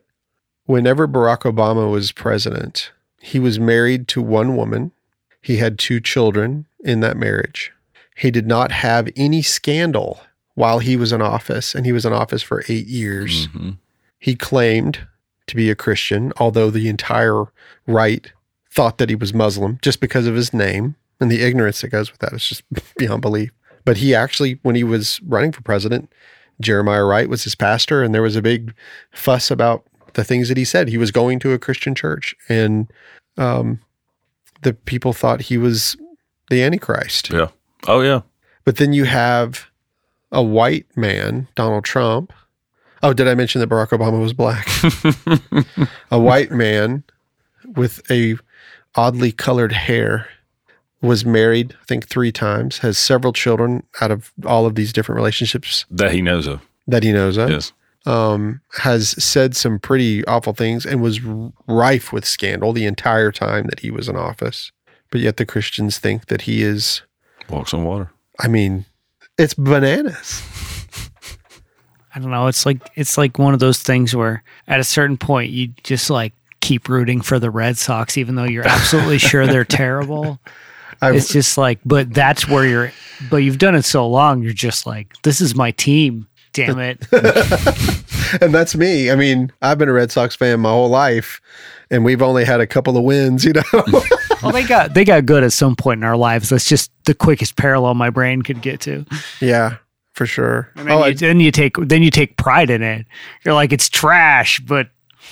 whenever 0.65 1.07
Barack 1.07 1.39
Obama 1.41 1.91
was 1.91 2.11
president, 2.11 2.91
he 3.21 3.39
was 3.39 3.59
married 3.59 4.07
to 4.09 4.21
one 4.21 4.55
woman. 4.55 4.91
He 5.41 5.57
had 5.57 5.77
two 5.79 5.99
children 5.99 6.65
in 6.83 6.99
that 7.01 7.17
marriage. 7.17 7.71
He 8.15 8.31
did 8.31 8.47
not 8.47 8.71
have 8.71 9.09
any 9.15 9.41
scandal 9.41 10.21
while 10.53 10.79
he 10.79 10.95
was 10.95 11.11
in 11.11 11.21
office, 11.21 11.75
and 11.75 11.85
he 11.85 11.91
was 11.91 12.05
in 12.05 12.13
office 12.13 12.41
for 12.41 12.63
eight 12.69 12.87
years. 12.87 13.47
Mhm. 13.49 13.77
He 14.19 14.35
claimed 14.35 14.99
to 15.47 15.55
be 15.55 15.69
a 15.69 15.75
Christian, 15.75 16.31
although 16.37 16.69
the 16.71 16.87
entire 16.87 17.43
right 17.85 18.31
thought 18.75 18.97
that 18.97 19.09
he 19.09 19.15
was 19.15 19.33
Muslim 19.33 19.79
just 19.81 19.99
because 20.01 20.27
of 20.27 20.35
his 20.35 20.53
name 20.53 20.95
and 21.19 21.31
the 21.31 21.41
ignorance 21.41 21.81
that 21.81 21.87
goes 21.89 22.11
with 22.11 22.19
that. 22.19 22.33
It's 22.33 22.47
just 22.47 22.63
beyond 22.97 23.21
belief. 23.21 23.51
But 23.85 23.97
he 23.97 24.13
actually, 24.13 24.59
when 24.63 24.75
he 24.75 24.83
was 24.83 25.21
running 25.21 25.51
for 25.51 25.61
president, 25.61 26.11
Jeremiah 26.59 27.05
Wright 27.05 27.29
was 27.29 27.43
his 27.43 27.55
pastor, 27.55 28.03
and 28.03 28.13
there 28.13 28.21
was 28.21 28.35
a 28.35 28.41
big 28.41 28.73
fuss 29.11 29.51
about 29.51 29.85
the 30.13 30.23
things 30.23 30.49
that 30.49 30.57
he 30.57 30.65
said. 30.65 30.87
He 30.87 30.97
was 30.97 31.11
going 31.11 31.39
to 31.39 31.53
a 31.53 31.59
Christian 31.59 31.93
church, 31.93 32.35
and 32.49 32.91
um, 33.37 33.79
the 34.63 34.73
people 34.73 35.13
thought 35.13 35.41
he 35.41 35.57
was 35.57 35.95
the 36.49 36.63
Antichrist. 36.63 37.31
Yeah. 37.31 37.49
Oh 37.87 38.01
yeah. 38.01 38.21
But 38.63 38.77
then 38.77 38.93
you 38.93 39.03
have 39.03 39.67
a 40.31 40.41
white 40.41 40.85
man, 40.95 41.47
Donald 41.55 41.83
Trump. 41.83 42.33
Oh, 43.03 43.13
did 43.13 43.27
I 43.27 43.35
mention 43.35 43.61
that 43.61 43.69
Barack 43.69 43.89
Obama 43.89 44.19
was 44.19 44.33
black? 44.33 44.67
a 46.11 46.19
white 46.19 46.51
man 46.51 47.03
with 47.75 48.01
a 48.09 48.35
oddly 48.95 49.31
colored 49.31 49.71
hair 49.71 50.27
was 51.01 51.25
married, 51.25 51.75
I 51.81 51.85
think, 51.85 52.07
three 52.07 52.31
times, 52.31 52.79
has 52.79 52.97
several 52.97 53.33
children 53.33 53.83
out 54.01 54.11
of 54.11 54.31
all 54.45 54.65
of 54.65 54.75
these 54.75 54.91
different 54.93 55.17
relationships 55.17 55.85
That 55.91 56.11
he 56.11 56.21
knows 56.21 56.47
of. 56.47 56.61
that 56.87 57.03
he 57.03 57.11
knows 57.11 57.37
of. 57.37 57.49
Yes. 57.49 57.73
Um, 58.07 58.61
has 58.79 59.09
said 59.23 59.55
some 59.55 59.79
pretty 59.79 60.23
awful 60.25 60.53
things 60.53 60.85
and 60.85 61.01
was 61.01 61.19
rife 61.67 62.13
with 62.13 62.23
scandal 62.25 62.71
the 62.71 62.85
entire 62.85 63.31
time 63.31 63.65
that 63.67 63.79
he 63.79 63.89
was 63.89 64.07
in 64.07 64.15
office. 64.15 64.71
But 65.11 65.21
yet 65.21 65.37
the 65.37 65.45
Christians 65.45 65.97
think 65.99 66.27
that 66.27 66.41
he 66.41 66.61
is 66.61 67.01
Walks 67.49 67.73
on 67.73 67.83
water. 67.83 68.11
I 68.39 68.47
mean, 68.47 68.85
it's 69.37 69.53
bananas. 69.55 70.41
I 72.15 72.19
don't 72.19 72.31
know. 72.31 72.47
It's 72.47 72.65
like 72.65 72.79
it's 72.95 73.17
like 73.17 73.37
one 73.37 73.53
of 73.53 73.59
those 73.59 73.79
things 73.81 74.15
where 74.15 74.43
at 74.67 74.79
a 74.79 74.83
certain 74.83 75.17
point 75.17 75.51
you 75.51 75.67
just 75.83 76.09
like 76.09 76.33
keep 76.65 76.89
rooting 76.89 77.21
for 77.21 77.37
the 77.39 77.49
Red 77.51 77.77
Sox, 77.77 78.17
even 78.17 78.35
though 78.35 78.43
you're 78.43 78.67
absolutely 78.67 79.17
sure 79.19 79.45
they're 79.47 79.63
terrible. 79.83 80.39
I've, 81.01 81.15
It's 81.15 81.29
just 81.29 81.57
like, 81.57 81.79
but 81.85 82.13
that's 82.13 82.47
where 82.47 82.65
you're. 82.65 82.91
But 83.29 83.37
you've 83.37 83.57
done 83.57 83.75
it 83.75 83.83
so 83.83 84.07
long, 84.07 84.41
you're 84.43 84.53
just 84.53 84.85
like, 84.85 85.13
this 85.23 85.41
is 85.41 85.55
my 85.55 85.71
team. 85.71 86.27
Damn 86.53 86.79
it! 86.79 87.05
and 88.41 88.53
that's 88.53 88.75
me. 88.75 89.11
I 89.11 89.15
mean, 89.15 89.51
I've 89.61 89.77
been 89.77 89.89
a 89.89 89.93
Red 89.93 90.09
Sox 90.09 90.35
fan 90.37 90.61
my 90.61 90.69
whole 90.69 90.87
life, 90.89 91.41
and 91.91 92.05
we've 92.05 92.21
only 92.21 92.45
had 92.45 92.61
a 92.61 92.67
couple 92.67 92.97
of 92.97 93.03
wins. 93.03 93.43
You 93.43 93.53
know, 93.53 93.63
well, 94.41 94.51
they 94.53 94.63
got 94.65 94.93
they 94.93 95.03
got 95.03 95.25
good 95.25 95.43
at 95.43 95.51
some 95.51 95.75
point 95.75 95.99
in 95.99 96.03
our 96.05 96.15
lives. 96.15 96.47
That's 96.49 96.67
just 96.69 96.91
the 97.03 97.13
quickest 97.13 97.57
parallel 97.57 97.93
my 97.95 98.09
brain 98.09 98.41
could 98.41 98.61
get 98.61 98.79
to. 98.81 99.05
yeah, 99.41 99.77
for 100.13 100.25
sure. 100.25 100.71
And 100.77 100.87
then, 100.87 100.93
Oh, 100.97 100.99
you, 100.99 101.03
I- 101.11 101.13
then 101.13 101.39
you 101.41 101.51
take 101.51 101.75
then 101.77 102.01
you 102.03 102.09
take 102.09 102.37
pride 102.37 102.69
in 102.69 102.81
it. 102.81 103.05
You're 103.43 103.53
like 103.53 103.73
it's 103.73 103.89
trash, 103.89 104.61
but 104.61 104.87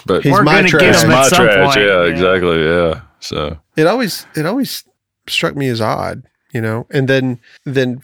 But 0.06 0.24
He's 0.24 0.32
we're 0.34 0.44
my 0.44 0.56
gonna 0.56 0.68
trash. 0.70 0.82
get 0.82 0.96
it's 0.96 1.06
my 1.06 1.22
at 1.22 1.26
some 1.30 1.46
trash. 1.46 1.76
point. 1.76 1.86
Yeah, 1.86 2.04
exactly. 2.04 2.64
Yeah. 2.66 3.02
So 3.20 3.58
it 3.78 3.88
always 3.88 4.26
it 4.36 4.46
always 4.46 4.84
struck 5.28 5.56
me 5.56 5.70
as 5.70 5.80
odd 5.80 6.24
you 6.54 6.60
know 6.60 6.86
and 6.92 7.08
then 7.08 7.40
then 7.64 8.02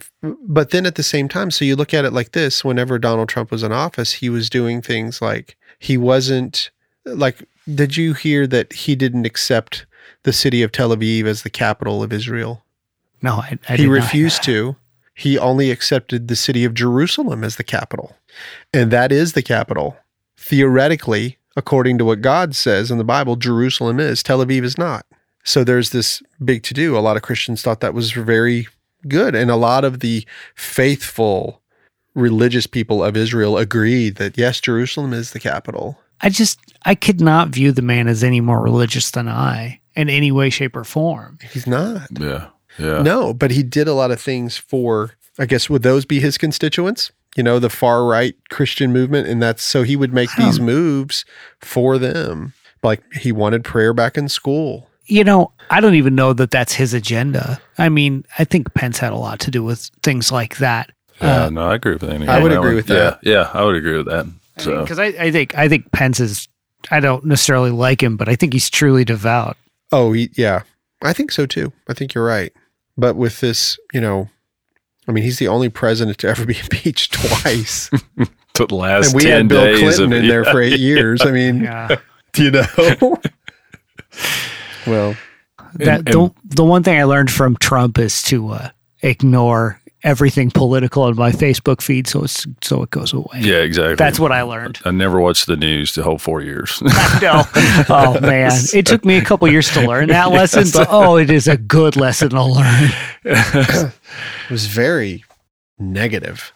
but 0.48 0.70
then 0.70 0.86
at 0.86 0.96
the 0.96 1.04
same 1.04 1.28
time 1.28 1.52
so 1.52 1.66
you 1.66 1.76
look 1.76 1.94
at 1.94 2.06
it 2.06 2.14
like 2.14 2.32
this 2.32 2.64
whenever 2.64 2.98
donald 2.98 3.28
trump 3.28 3.52
was 3.52 3.62
in 3.62 3.74
office 3.74 4.14
he 4.14 4.30
was 4.30 4.50
doing 4.50 4.82
things 4.82 5.22
like 5.22 5.58
he 5.80 5.98
wasn't 5.98 6.72
like 7.06 7.44
did 7.76 7.98
you 7.98 8.14
hear 8.14 8.48
that 8.48 8.72
he 8.72 8.96
didn't 8.96 9.26
accept 9.26 9.86
the 10.24 10.32
city 10.32 10.64
of 10.64 10.72
tel 10.72 10.96
aviv 10.96 11.26
as 11.26 11.44
the 11.44 11.50
capital 11.50 12.02
of 12.02 12.14
israel 12.14 12.64
No, 13.22 13.34
I, 13.34 13.60
I 13.68 13.74
he 13.76 13.84
did 13.84 13.88
not. 13.90 13.94
refused 13.96 14.44
to 14.44 14.78
he 15.14 15.38
only 15.38 15.70
accepted 15.72 16.30
the 16.30 16.38
city 16.38 16.64
of 16.64 16.74
jerusalem 16.74 17.44
as 17.44 17.58
the 17.58 17.66
capital 17.66 18.16
and 18.74 18.90
that 18.92 19.12
is 19.12 19.34
the 19.34 19.44
capital 19.44 19.98
theoretically 20.38 21.38
according 21.60 21.98
to 21.98 22.06
what 22.06 22.22
god 22.22 22.56
says 22.56 22.90
in 22.90 22.98
the 22.98 23.04
bible 23.04 23.36
jerusalem 23.36 24.00
is 24.00 24.24
tel 24.24 24.40
aviv 24.40 24.64
is 24.64 24.78
not 24.78 25.06
so 25.44 25.64
there's 25.64 25.90
this 25.90 26.24
big 26.44 26.64
to 26.64 26.74
do 26.74 26.98
a 26.98 27.00
lot 27.00 27.18
of 27.18 27.22
christians 27.22 27.62
thought 27.62 27.82
that 27.82 27.94
was 27.94 28.12
very 28.14 28.68
good 29.08 29.36
and 29.36 29.52
a 29.52 29.56
lot 29.56 29.84
of 29.84 30.00
the 30.00 30.26
faithful 30.56 31.62
religious 32.16 32.66
people 32.66 33.04
of 33.04 33.18
israel 33.18 33.58
agreed 33.58 34.16
that 34.16 34.38
yes 34.38 34.62
jerusalem 34.62 35.14
is 35.14 35.32
the 35.32 35.40
capital 35.40 36.00
I 36.22 36.30
just 36.30 36.60
I 36.84 36.96
could 36.96 37.22
not 37.22 37.50
view 37.50 37.72
the 37.72 37.82
man 37.82 38.08
as 38.08 38.24
any 38.24 38.42
more 38.42 38.62
religious 38.62 39.12
than 39.12 39.28
I 39.28 39.80
in 39.96 40.10
any 40.10 40.32
way, 40.32 40.50
shape, 40.50 40.76
or 40.76 40.84
form. 40.84 41.40
he's 41.52 41.68
not 41.68 42.08
yeah, 42.20 42.48
yeah. 42.78 43.02
No, 43.02 43.34
but 43.34 43.52
he 43.52 43.64
did 43.64 43.88
a 43.88 43.94
lot 43.94 44.12
of 44.12 44.22
things 44.22 44.58
for, 44.58 45.12
I 45.38 45.46
guess, 45.46 45.70
would 45.70 45.84
those 45.84 46.06
be 46.06 46.20
his 46.20 46.38
constituents? 46.38 47.12
You 47.40 47.44
know, 47.44 47.58
the 47.58 47.70
far 47.70 48.04
right 48.04 48.36
Christian 48.50 48.92
movement. 48.92 49.30
And 49.30 49.42
that's 49.42 49.64
so 49.64 49.84
he 49.84 49.96
would 49.96 50.12
make 50.14 50.30
these 50.36 50.60
moves 50.60 51.24
for 51.62 51.98
them. 51.98 52.52
Like 52.84 53.02
he 53.14 53.32
wanted 53.32 53.64
prayer 53.64 53.94
back 53.94 54.18
in 54.18 54.28
school. 54.28 54.90
You 55.06 55.24
know, 55.24 55.54
I 55.70 55.80
don't 55.80 55.96
even 55.96 56.16
know 56.16 56.34
that 56.34 56.52
that's 56.52 56.74
his 56.74 56.94
agenda. 56.94 57.62
I 57.78 57.88
mean, 57.88 58.26
I 58.38 58.44
think 58.44 58.74
Pence 58.74 58.98
had 59.00 59.14
a 59.14 59.16
lot 59.16 59.40
to 59.40 59.52
do 59.52 59.64
with 59.64 59.90
things 60.04 60.34
like 60.34 60.58
that. 60.58 60.92
Yeah, 61.22 61.46
Uh, 61.46 61.50
no, 61.50 61.62
I 61.62 61.76
agree 61.76 61.94
with 61.94 62.04
Andy. 62.04 62.28
I 62.28 62.44
would 62.44 62.52
on 62.52 62.58
agree 62.58 62.72
one. 62.72 62.76
with 62.76 62.88
that. 62.88 63.20
Yeah, 63.24 63.32
yeah, 63.32 63.52
I 63.54 63.64
would 63.64 63.78
agree 63.78 63.96
with 63.96 64.08
that. 64.08 64.26
So 64.58 64.82
because 64.82 65.00
I, 65.00 65.06
I 65.06 65.32
think 65.32 65.56
I 65.58 65.70
think 65.70 65.90
Pence 65.94 66.20
is. 66.20 66.50
I 66.92 67.00
don't 67.00 67.24
necessarily 67.24 67.72
like 67.72 68.04
him, 68.04 68.18
but 68.18 68.28
I 68.28 68.36
think 68.36 68.52
he's 68.52 68.70
truly 68.70 69.06
devout. 69.06 69.56
Oh, 69.94 70.12
he, 70.12 70.30
yeah. 70.36 70.64
I 71.02 71.14
think 71.14 71.32
so 71.32 71.46
too. 71.46 71.72
I 71.88 71.94
think 71.94 72.14
you're 72.14 72.26
right. 72.26 72.52
But 72.98 73.16
with 73.16 73.40
this, 73.40 73.80
you 73.94 74.02
know, 74.02 74.28
I 75.10 75.12
mean, 75.12 75.24
he's 75.24 75.40
the 75.40 75.48
only 75.48 75.70
president 75.70 76.20
to 76.20 76.28
ever 76.28 76.46
be 76.46 76.58
impeached 76.60 77.14
twice. 77.14 77.90
the 78.54 78.76
last 78.76 79.08
and 79.08 79.16
we 79.16 79.24
10 79.24 79.32
had 79.32 79.48
Bill 79.48 79.64
days 79.64 79.80
Clinton 79.80 80.06
of, 80.14 80.20
in 80.20 80.28
there 80.28 80.46
yeah, 80.46 80.52
for 80.52 80.62
eight 80.62 80.80
years. 80.80 81.22
I 81.22 81.32
mean, 81.32 81.62
Yeah. 81.64 81.96
you 82.38 82.52
know. 82.52 82.66
well, 84.86 85.16
that 85.76 86.00
And- 86.00 86.08
the, 86.08 86.32
the 86.44 86.64
one 86.64 86.84
thing 86.84 87.00
I 87.00 87.04
learned 87.06 87.32
from 87.32 87.56
Trump 87.58 87.98
is 87.98 88.22
to 88.24 88.50
uh, 88.50 88.70
ignore 89.02 89.79
everything 90.04 90.52
political 90.52 91.04
on 91.04 91.16
my 91.16 91.32
Facebook 91.32 91.82
feed, 91.82 92.08
so 92.08 92.24
it's 92.24 92.48
so 92.64 92.84
it 92.84 92.90
goes 92.90 93.14
away. 93.14 93.40
Yeah, 93.40 93.58
exactly. 93.58 93.96
That's 93.96 94.20
what 94.20 94.32
I 94.32 94.42
learned. 94.42 94.80
I 94.86 94.92
never 94.92 95.20
watched 95.20 95.48
the 95.48 95.56
news 95.56 95.96
the 95.96 96.04
whole 96.04 96.18
four 96.18 96.42
years. 96.42 96.82
no. 97.22 97.44
Oh 97.90 98.18
man, 98.22 98.52
it 98.74 98.86
took 98.86 99.06
me 99.06 99.18
a 99.18 99.24
couple 99.24 99.48
years 99.48 99.70
to 99.74 99.86
learn 99.86 100.10
that 100.10 100.32
lesson, 100.32 100.66
but 100.74 100.88
oh, 100.90 101.18
it 101.18 101.30
is 101.30 101.48
a 101.48 101.58
good 101.58 101.96
lesson 101.96 102.30
to 102.30 102.44
learn. 102.44 102.90
it 103.24 103.94
was 104.50 104.66
very 104.66 105.24
negative 105.78 106.54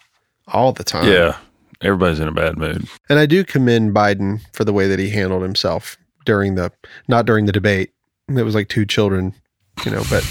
all 0.48 0.72
the 0.72 0.84
time. 0.84 1.10
yeah, 1.10 1.36
everybody's 1.80 2.20
in 2.20 2.28
a 2.28 2.32
bad 2.32 2.56
mood. 2.56 2.86
And 3.08 3.18
I 3.18 3.26
do 3.26 3.44
commend 3.44 3.94
Biden 3.94 4.40
for 4.52 4.64
the 4.64 4.72
way 4.72 4.88
that 4.88 4.98
he 4.98 5.10
handled 5.10 5.42
himself 5.42 5.96
during 6.24 6.54
the 6.54 6.72
not 7.08 7.26
during 7.26 7.46
the 7.46 7.52
debate. 7.52 7.90
It 8.28 8.42
was 8.42 8.54
like 8.54 8.68
two 8.68 8.86
children, 8.86 9.34
you 9.84 9.90
know, 9.90 10.02
but 10.08 10.24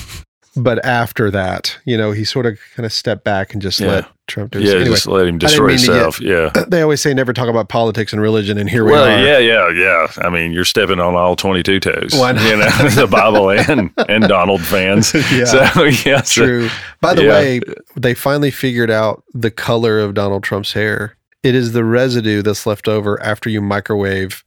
but 0.56 0.84
after 0.86 1.32
that, 1.32 1.78
you 1.86 1.98
know, 1.98 2.12
he 2.12 2.24
sort 2.24 2.46
of 2.46 2.58
kind 2.76 2.86
of 2.86 2.94
stepped 2.94 3.24
back 3.24 3.54
and 3.54 3.62
just 3.62 3.80
Yeah. 3.80 3.88
let 3.88 4.06
Trump 4.28 4.52
do 4.52 4.60
his 4.60 4.70
Yeah, 4.70 4.76
anyway. 4.80 4.92
just 4.96 5.08
let 5.08 5.28
him 5.28 5.38
destroy 5.38 5.70
himself. 5.70 6.22
Yeah. 6.22 6.52
They 6.68 6.82
always 6.82 7.02
say 7.02 7.14
never 7.14 7.34
talk 7.34 7.50
about 7.50 7.70
politics 7.70 8.14
and 8.14 8.22
religion, 8.22 8.58
and 8.58 8.70
here 8.70 8.86
we 8.86 8.94
are. 8.94 9.08
yeah, 9.20 9.38
yeah, 9.40 9.70
yeah. 9.70 10.08
I 10.20 10.30
mean, 10.30 10.54
you're 10.54 10.66
stepping 10.66 11.00
on 11.00 11.16
all 11.16 11.36
22 11.36 11.80
toes. 11.80 12.12
Why 12.14 12.32
not? 12.34 12.44
You 12.44 12.58
know, 12.58 12.90
the 12.90 13.08
Bible 13.08 13.50
and, 13.52 13.92
and 14.10 14.24
Donald 14.28 14.62
fans. 14.62 15.14
Yeah. 15.32 15.46
So, 15.46 15.84
yeah. 16.06 16.22
so- 16.22 16.46
True. 16.46 16.70
By 17.02 17.14
the 17.16 17.24
Yeah. 17.24 17.30
way, 17.32 17.62
they 17.96 18.14
finally 18.14 18.52
figured 18.52 18.92
out 18.92 19.24
the 19.34 19.52
color 19.52 20.00
of 20.00 20.14
Donald 20.14 20.44
Trump's 20.44 20.74
hair. 20.74 21.18
It 21.44 21.56
is 21.56 21.74
the 21.74 21.84
residue 21.84 22.42
that's 22.42 22.66
left 22.66 22.88
over 22.88 23.22
after 23.22 23.50
you 23.50 23.62
microwave 23.62 24.44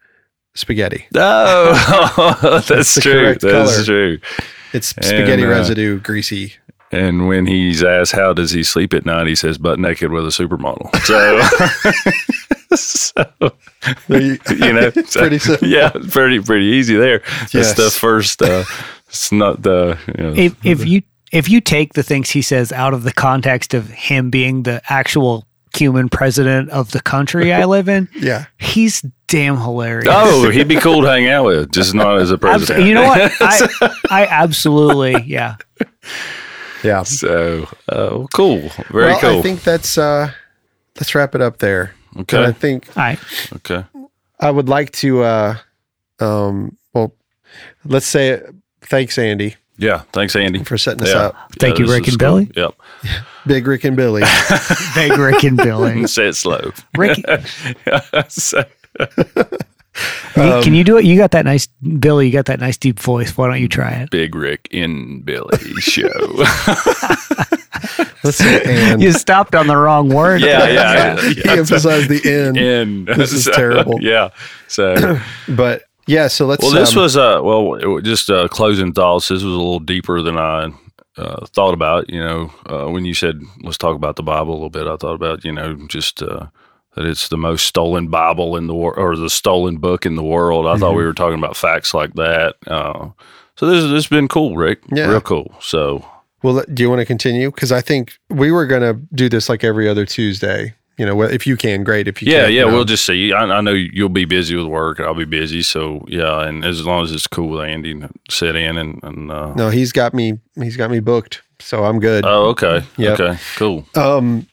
spaghetti. 0.55 1.07
Oh, 1.15 2.63
that's, 2.67 2.95
the 2.95 3.01
true. 3.03 3.35
That's 3.39 3.43
color. 3.77 3.85
true. 3.85 4.19
It's 4.73 4.89
spaghetti 4.89 5.43
And, 5.43 5.45
uh, 5.45 5.49
residue, 5.49 6.01
greasy. 6.01 6.55
And 6.93 7.27
when 7.27 7.47
he's 7.47 7.83
asked 7.83 8.13
how 8.13 8.33
does 8.33 8.53
he 8.53 8.63
sleep 8.63 8.95
at 8.95 9.05
night, 9.05 9.27
he 9.27 9.35
says 9.35 9.59
butt 9.59 9.79
naked 9.79 10.11
with 10.13 10.25
a 10.25 10.29
supermodel. 10.29 10.95
So, 11.05 12.77
so 12.77 13.53
you 14.09 14.73
know, 14.73 14.91
so- 15.07 15.21
Pretty 15.21 15.39
simple. 15.39 15.69
Yeah, 15.69 15.91
pretty 16.11 16.41
pretty 16.41 16.67
easy 16.67 16.97
there. 16.97 17.23
That's 17.41 17.55
Yes. 17.55 17.75
the 17.77 17.91
first. 17.91 18.43
Uh, 18.43 18.65
it's 19.09 19.33
not 19.33 19.63
the. 19.63 19.99
You 20.17 20.25
know, 20.25 20.33
If 20.37 20.55
if 20.65 20.87
you 20.87 21.03
if 21.33 21.49
you 21.49 21.61
take 21.61 21.95
the 21.95 22.03
things 22.03 22.31
he 22.31 22.43
says 22.43 22.73
out 22.73 22.95
of 22.95 23.03
the 23.03 23.13
context 23.13 23.75
of 23.75 23.89
him 23.91 24.31
being 24.31 24.63
the 24.63 24.81
actual 24.89 25.47
human 25.77 26.09
president 26.09 26.71
of 26.71 26.91
the 26.93 27.01
country 27.01 27.53
I 27.53 27.65
live 27.77 27.89
in, 27.89 28.09
Yeah. 28.15 28.47
he's 28.59 29.05
damn 29.29 29.57
hilarious. 29.59 30.09
oh, 30.11 30.51
he'd 30.51 30.69
be 30.69 30.77
cool 30.77 31.03
to 31.03 31.09
hang 31.09 31.29
out 31.29 31.45
with, 31.47 31.73
just 31.73 31.95
not 31.95 32.19
as 32.19 32.31
a 32.31 32.35
Abs- 32.35 32.41
president. 32.41 32.87
you 32.87 32.95
know 32.95 33.05
what? 33.05 33.33
I, 33.41 33.95
I 34.11 34.27
absolutely, 34.27 35.23
yeah. 35.23 35.57
Yeah. 36.85 37.03
So, 37.03 37.69
uh, 37.89 38.27
cool. 38.33 38.71
Very 38.91 39.07
well, 39.07 39.21
cool. 39.21 39.39
I 39.39 39.43
think 39.43 39.63
that's 39.65 39.99
uh 39.99 40.31
let's 40.97 41.15
wrap 41.15 41.35
it 41.35 41.41
up 41.43 41.59
there. 41.59 41.95
And 42.15 42.33
I 42.33 42.53
think 42.53 42.89
All 42.97 43.03
right. 43.03 43.19
Okay. 43.57 43.85
I 44.41 44.51
would 44.51 44.69
like 44.69 44.93
to 44.93 45.23
uh 45.23 45.57
um 46.21 46.77
well 46.95 47.15
let's 47.85 48.07
say 48.07 48.41
thanks 48.83 49.19
Andy 49.19 49.57
Yeah. 49.79 50.03
Thanks, 50.13 50.35
Andy. 50.37 50.65
for 50.65 50.79
setting 50.79 51.03
us 51.03 51.09
Yeah. 51.11 51.19
up. 51.19 51.37
Thank 51.59 51.79
Yeah, 51.79 51.85
you, 51.87 51.93
Rick 51.93 52.09
is 52.09 52.15
and 52.15 52.21
cool. 52.21 52.29
Billy. 52.45 52.51
Yep. 52.57 52.75
Big 53.47 53.67
Rick 53.67 53.85
and 53.85 53.97
Billy. 53.97 54.23
Big 54.95 55.17
Rick 55.17 55.45
and 55.45 55.57
Billy. 55.57 56.07
Say 56.09 56.29
it 56.29 56.35
slow. 56.35 56.73
Rick, 56.97 57.19
So- 58.29 58.65
Um, 60.37 60.63
can 60.63 60.75
you 60.75 60.85
do 60.85 60.99
it? 60.99 61.07
You 61.07 61.17
got 61.17 61.31
that 61.31 61.47
nice, 61.47 61.69
Billy. 61.99 62.27
You 62.27 62.33
got 62.33 62.45
that 62.47 62.61
nice 62.61 62.77
deep 62.77 63.01
voice. 63.01 63.35
Why 63.37 63.49
don't 63.49 63.61
you 63.63 63.69
try 63.69 63.93
it? 63.93 64.11
Big 64.11 64.35
Rick 64.35 64.69
in 64.71 65.21
Billy 65.23 65.57
show. 65.81 66.07
let's 68.23 68.37
say 68.37 68.63
and 68.67 69.01
You 69.03 69.13
stopped 69.13 69.55
on 69.55 69.67
the 69.69 69.77
wrong 69.77 70.11
word. 70.11 70.43
yeah, 70.43 70.69
yeah. 70.69 71.21
he 71.21 71.49
emphasized 71.49 72.11
the 72.11 72.21
end. 72.31 72.59
In. 72.59 73.05
This 73.07 73.33
is 73.33 73.47
terrible. 73.47 73.99
Yeah. 74.03 74.31
So, 74.69 75.19
But 75.49 75.85
yeah, 76.07 76.29
so 76.29 76.47
let's 76.47 76.63
well, 76.63 76.73
this 76.73 76.97
um, 76.97 77.03
was 77.03 77.17
uh, 77.17 77.41
well, 77.43 78.01
just 78.01 78.31
uh, 78.31 78.49
closing 78.49 78.93
thoughts. 78.93 79.29
This 79.29 79.43
was 79.43 79.53
a 79.53 79.57
little 79.57 79.81
deeper 79.81 80.23
than 80.23 80.39
I 80.39 80.71
uh, 81.17 81.47
thought 81.47 81.75
about. 81.75 82.09
You 82.11 82.21
know, 82.21 82.53
uh, 82.67 82.91
when 82.91 83.05
you 83.05 83.15
said 83.15 83.41
let's 83.63 83.79
talk 83.79 83.97
about 83.97 84.17
the 84.17 84.23
Bible 84.23 84.53
a 84.53 84.55
little 84.55 84.71
bit, 84.71 84.87
I 84.87 84.97
thought 84.97 85.15
about 85.15 85.45
you 85.45 85.53
know 85.53 85.75
just. 85.89 86.23
Uh, 86.23 86.47
that 86.95 87.05
it's 87.05 87.29
the 87.29 87.37
most 87.37 87.67
stolen 87.67 88.09
Bible 88.09 88.57
in 88.57 88.69
the 88.69 88.75
world, 88.75 88.97
or 88.97 89.17
the 89.17 89.29
stolen 89.29 89.77
book 89.77 90.07
in 90.07 90.17
the 90.17 90.23
world. 90.23 90.67
I 90.67 90.79
thought 90.79 90.93
Mm-hmm. 90.93 90.97
we 90.97 91.05
were 91.05 91.13
talking 91.13 91.39
about 91.39 91.55
facts 91.55 91.93
like 91.93 92.15
that. 92.15 92.55
Uh, 92.67 93.11
so 93.57 93.67
this 93.67 93.83
this 93.83 93.93
has 93.93 94.07
been 94.07 94.29
cool, 94.29 94.57
Rick. 94.57 94.81
Yeah. 94.91 95.11
real 95.11 95.21
cool. 95.21 95.55
So 95.61 96.03
Well, 96.43 96.65
do 96.73 96.83
you 96.83 96.89
want 96.89 97.01
to 97.01 97.05
continue? 97.05 97.51
Because 97.51 97.71
I 97.71 97.83
think 97.83 98.15
we 98.31 98.51
were 98.51 98.67
going 98.67 98.81
to 98.81 98.95
do 99.15 99.29
this 99.29 99.51
like 99.51 99.63
every 99.63 99.87
other 99.91 100.07
Tuesday. 100.07 100.75
You 100.99 101.05
know, 101.05 101.21
if 101.23 101.47
you 101.47 101.57
can, 101.59 101.85
great. 101.85 102.09
If 102.09 102.23
you 102.23 102.33
yeah, 102.33 102.43
can't, 102.45 102.53
yeah, 102.55 102.61
you 102.61 102.67
know. 102.69 102.73
we'll 102.75 102.85
just 102.87 103.05
see. 103.05 103.33
I, 103.33 103.43
I 103.45 103.61
know 103.61 103.73
you'll 103.73 104.09
be 104.09 104.25
busy 104.25 104.57
with 104.57 104.67
work, 104.67 104.99
I'll 104.99 105.15
be 105.15 105.27
busy. 105.27 105.63
So 105.63 106.05
yeah, 106.09 106.43
and 106.47 106.65
as 106.65 106.87
long 106.87 107.05
as 107.05 107.13
it's 107.13 107.27
cool 107.27 107.49
with 107.51 107.65
Andy 107.69 108.03
sit 108.31 108.57
in 108.57 108.79
and, 108.79 109.03
and 109.03 109.31
uh, 109.31 109.53
no, 109.55 109.69
he's 109.69 109.93
got 109.93 110.15
me. 110.15 110.39
He's 110.55 110.77
got 110.79 110.91
me 110.91 111.01
booked, 111.01 111.43
so 111.59 111.85
I'm 111.85 112.01
good. 112.01 112.25
oh, 112.25 112.47
okay, 112.51 112.83
Yep. 112.97 113.21
okay, 113.21 113.39
cool. 113.57 113.85
Um, 113.95 114.47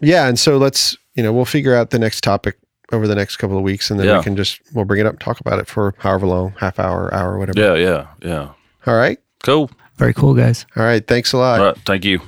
yeah, 0.00 0.28
and 0.28 0.38
so 0.38 0.58
let's 0.58 0.96
you 1.14 1.22
know 1.22 1.32
we'll 1.32 1.44
figure 1.46 1.74
out 1.74 1.88
the 1.90 1.98
next 1.98 2.20
topic 2.22 2.58
over 2.92 3.06
the 3.08 3.14
next 3.14 3.36
couple 3.36 3.56
of 3.56 3.62
weeks, 3.62 3.90
and 3.90 3.98
then 3.98 4.06
Yeah. 4.08 4.18
we 4.18 4.24
can 4.24 4.36
just 4.36 4.60
we'll 4.74 4.84
bring 4.84 5.00
it 5.00 5.06
up, 5.06 5.12
and 5.14 5.20
talk 5.20 5.40
about 5.40 5.58
it 5.58 5.66
for 5.68 5.94
however 5.98 6.26
long, 6.26 6.54
half 6.58 6.78
hour, 6.78 7.12
hour, 7.14 7.38
whatever. 7.38 7.58
Yeah, 7.58 7.74
yeah, 7.74 8.06
yeah. 8.22 8.48
All 8.86 8.96
right, 8.96 9.18
Cool. 9.42 9.70
Very 9.96 10.12
cool, 10.14 10.34
guys. 10.34 10.64
all 10.76 10.84
right. 10.84 11.04
Thanks 11.06 11.32
a 11.32 11.38
lot. 11.38 11.60
All 11.60 11.66
right, 11.66 11.78
thank 11.86 12.04
you. 12.04 12.20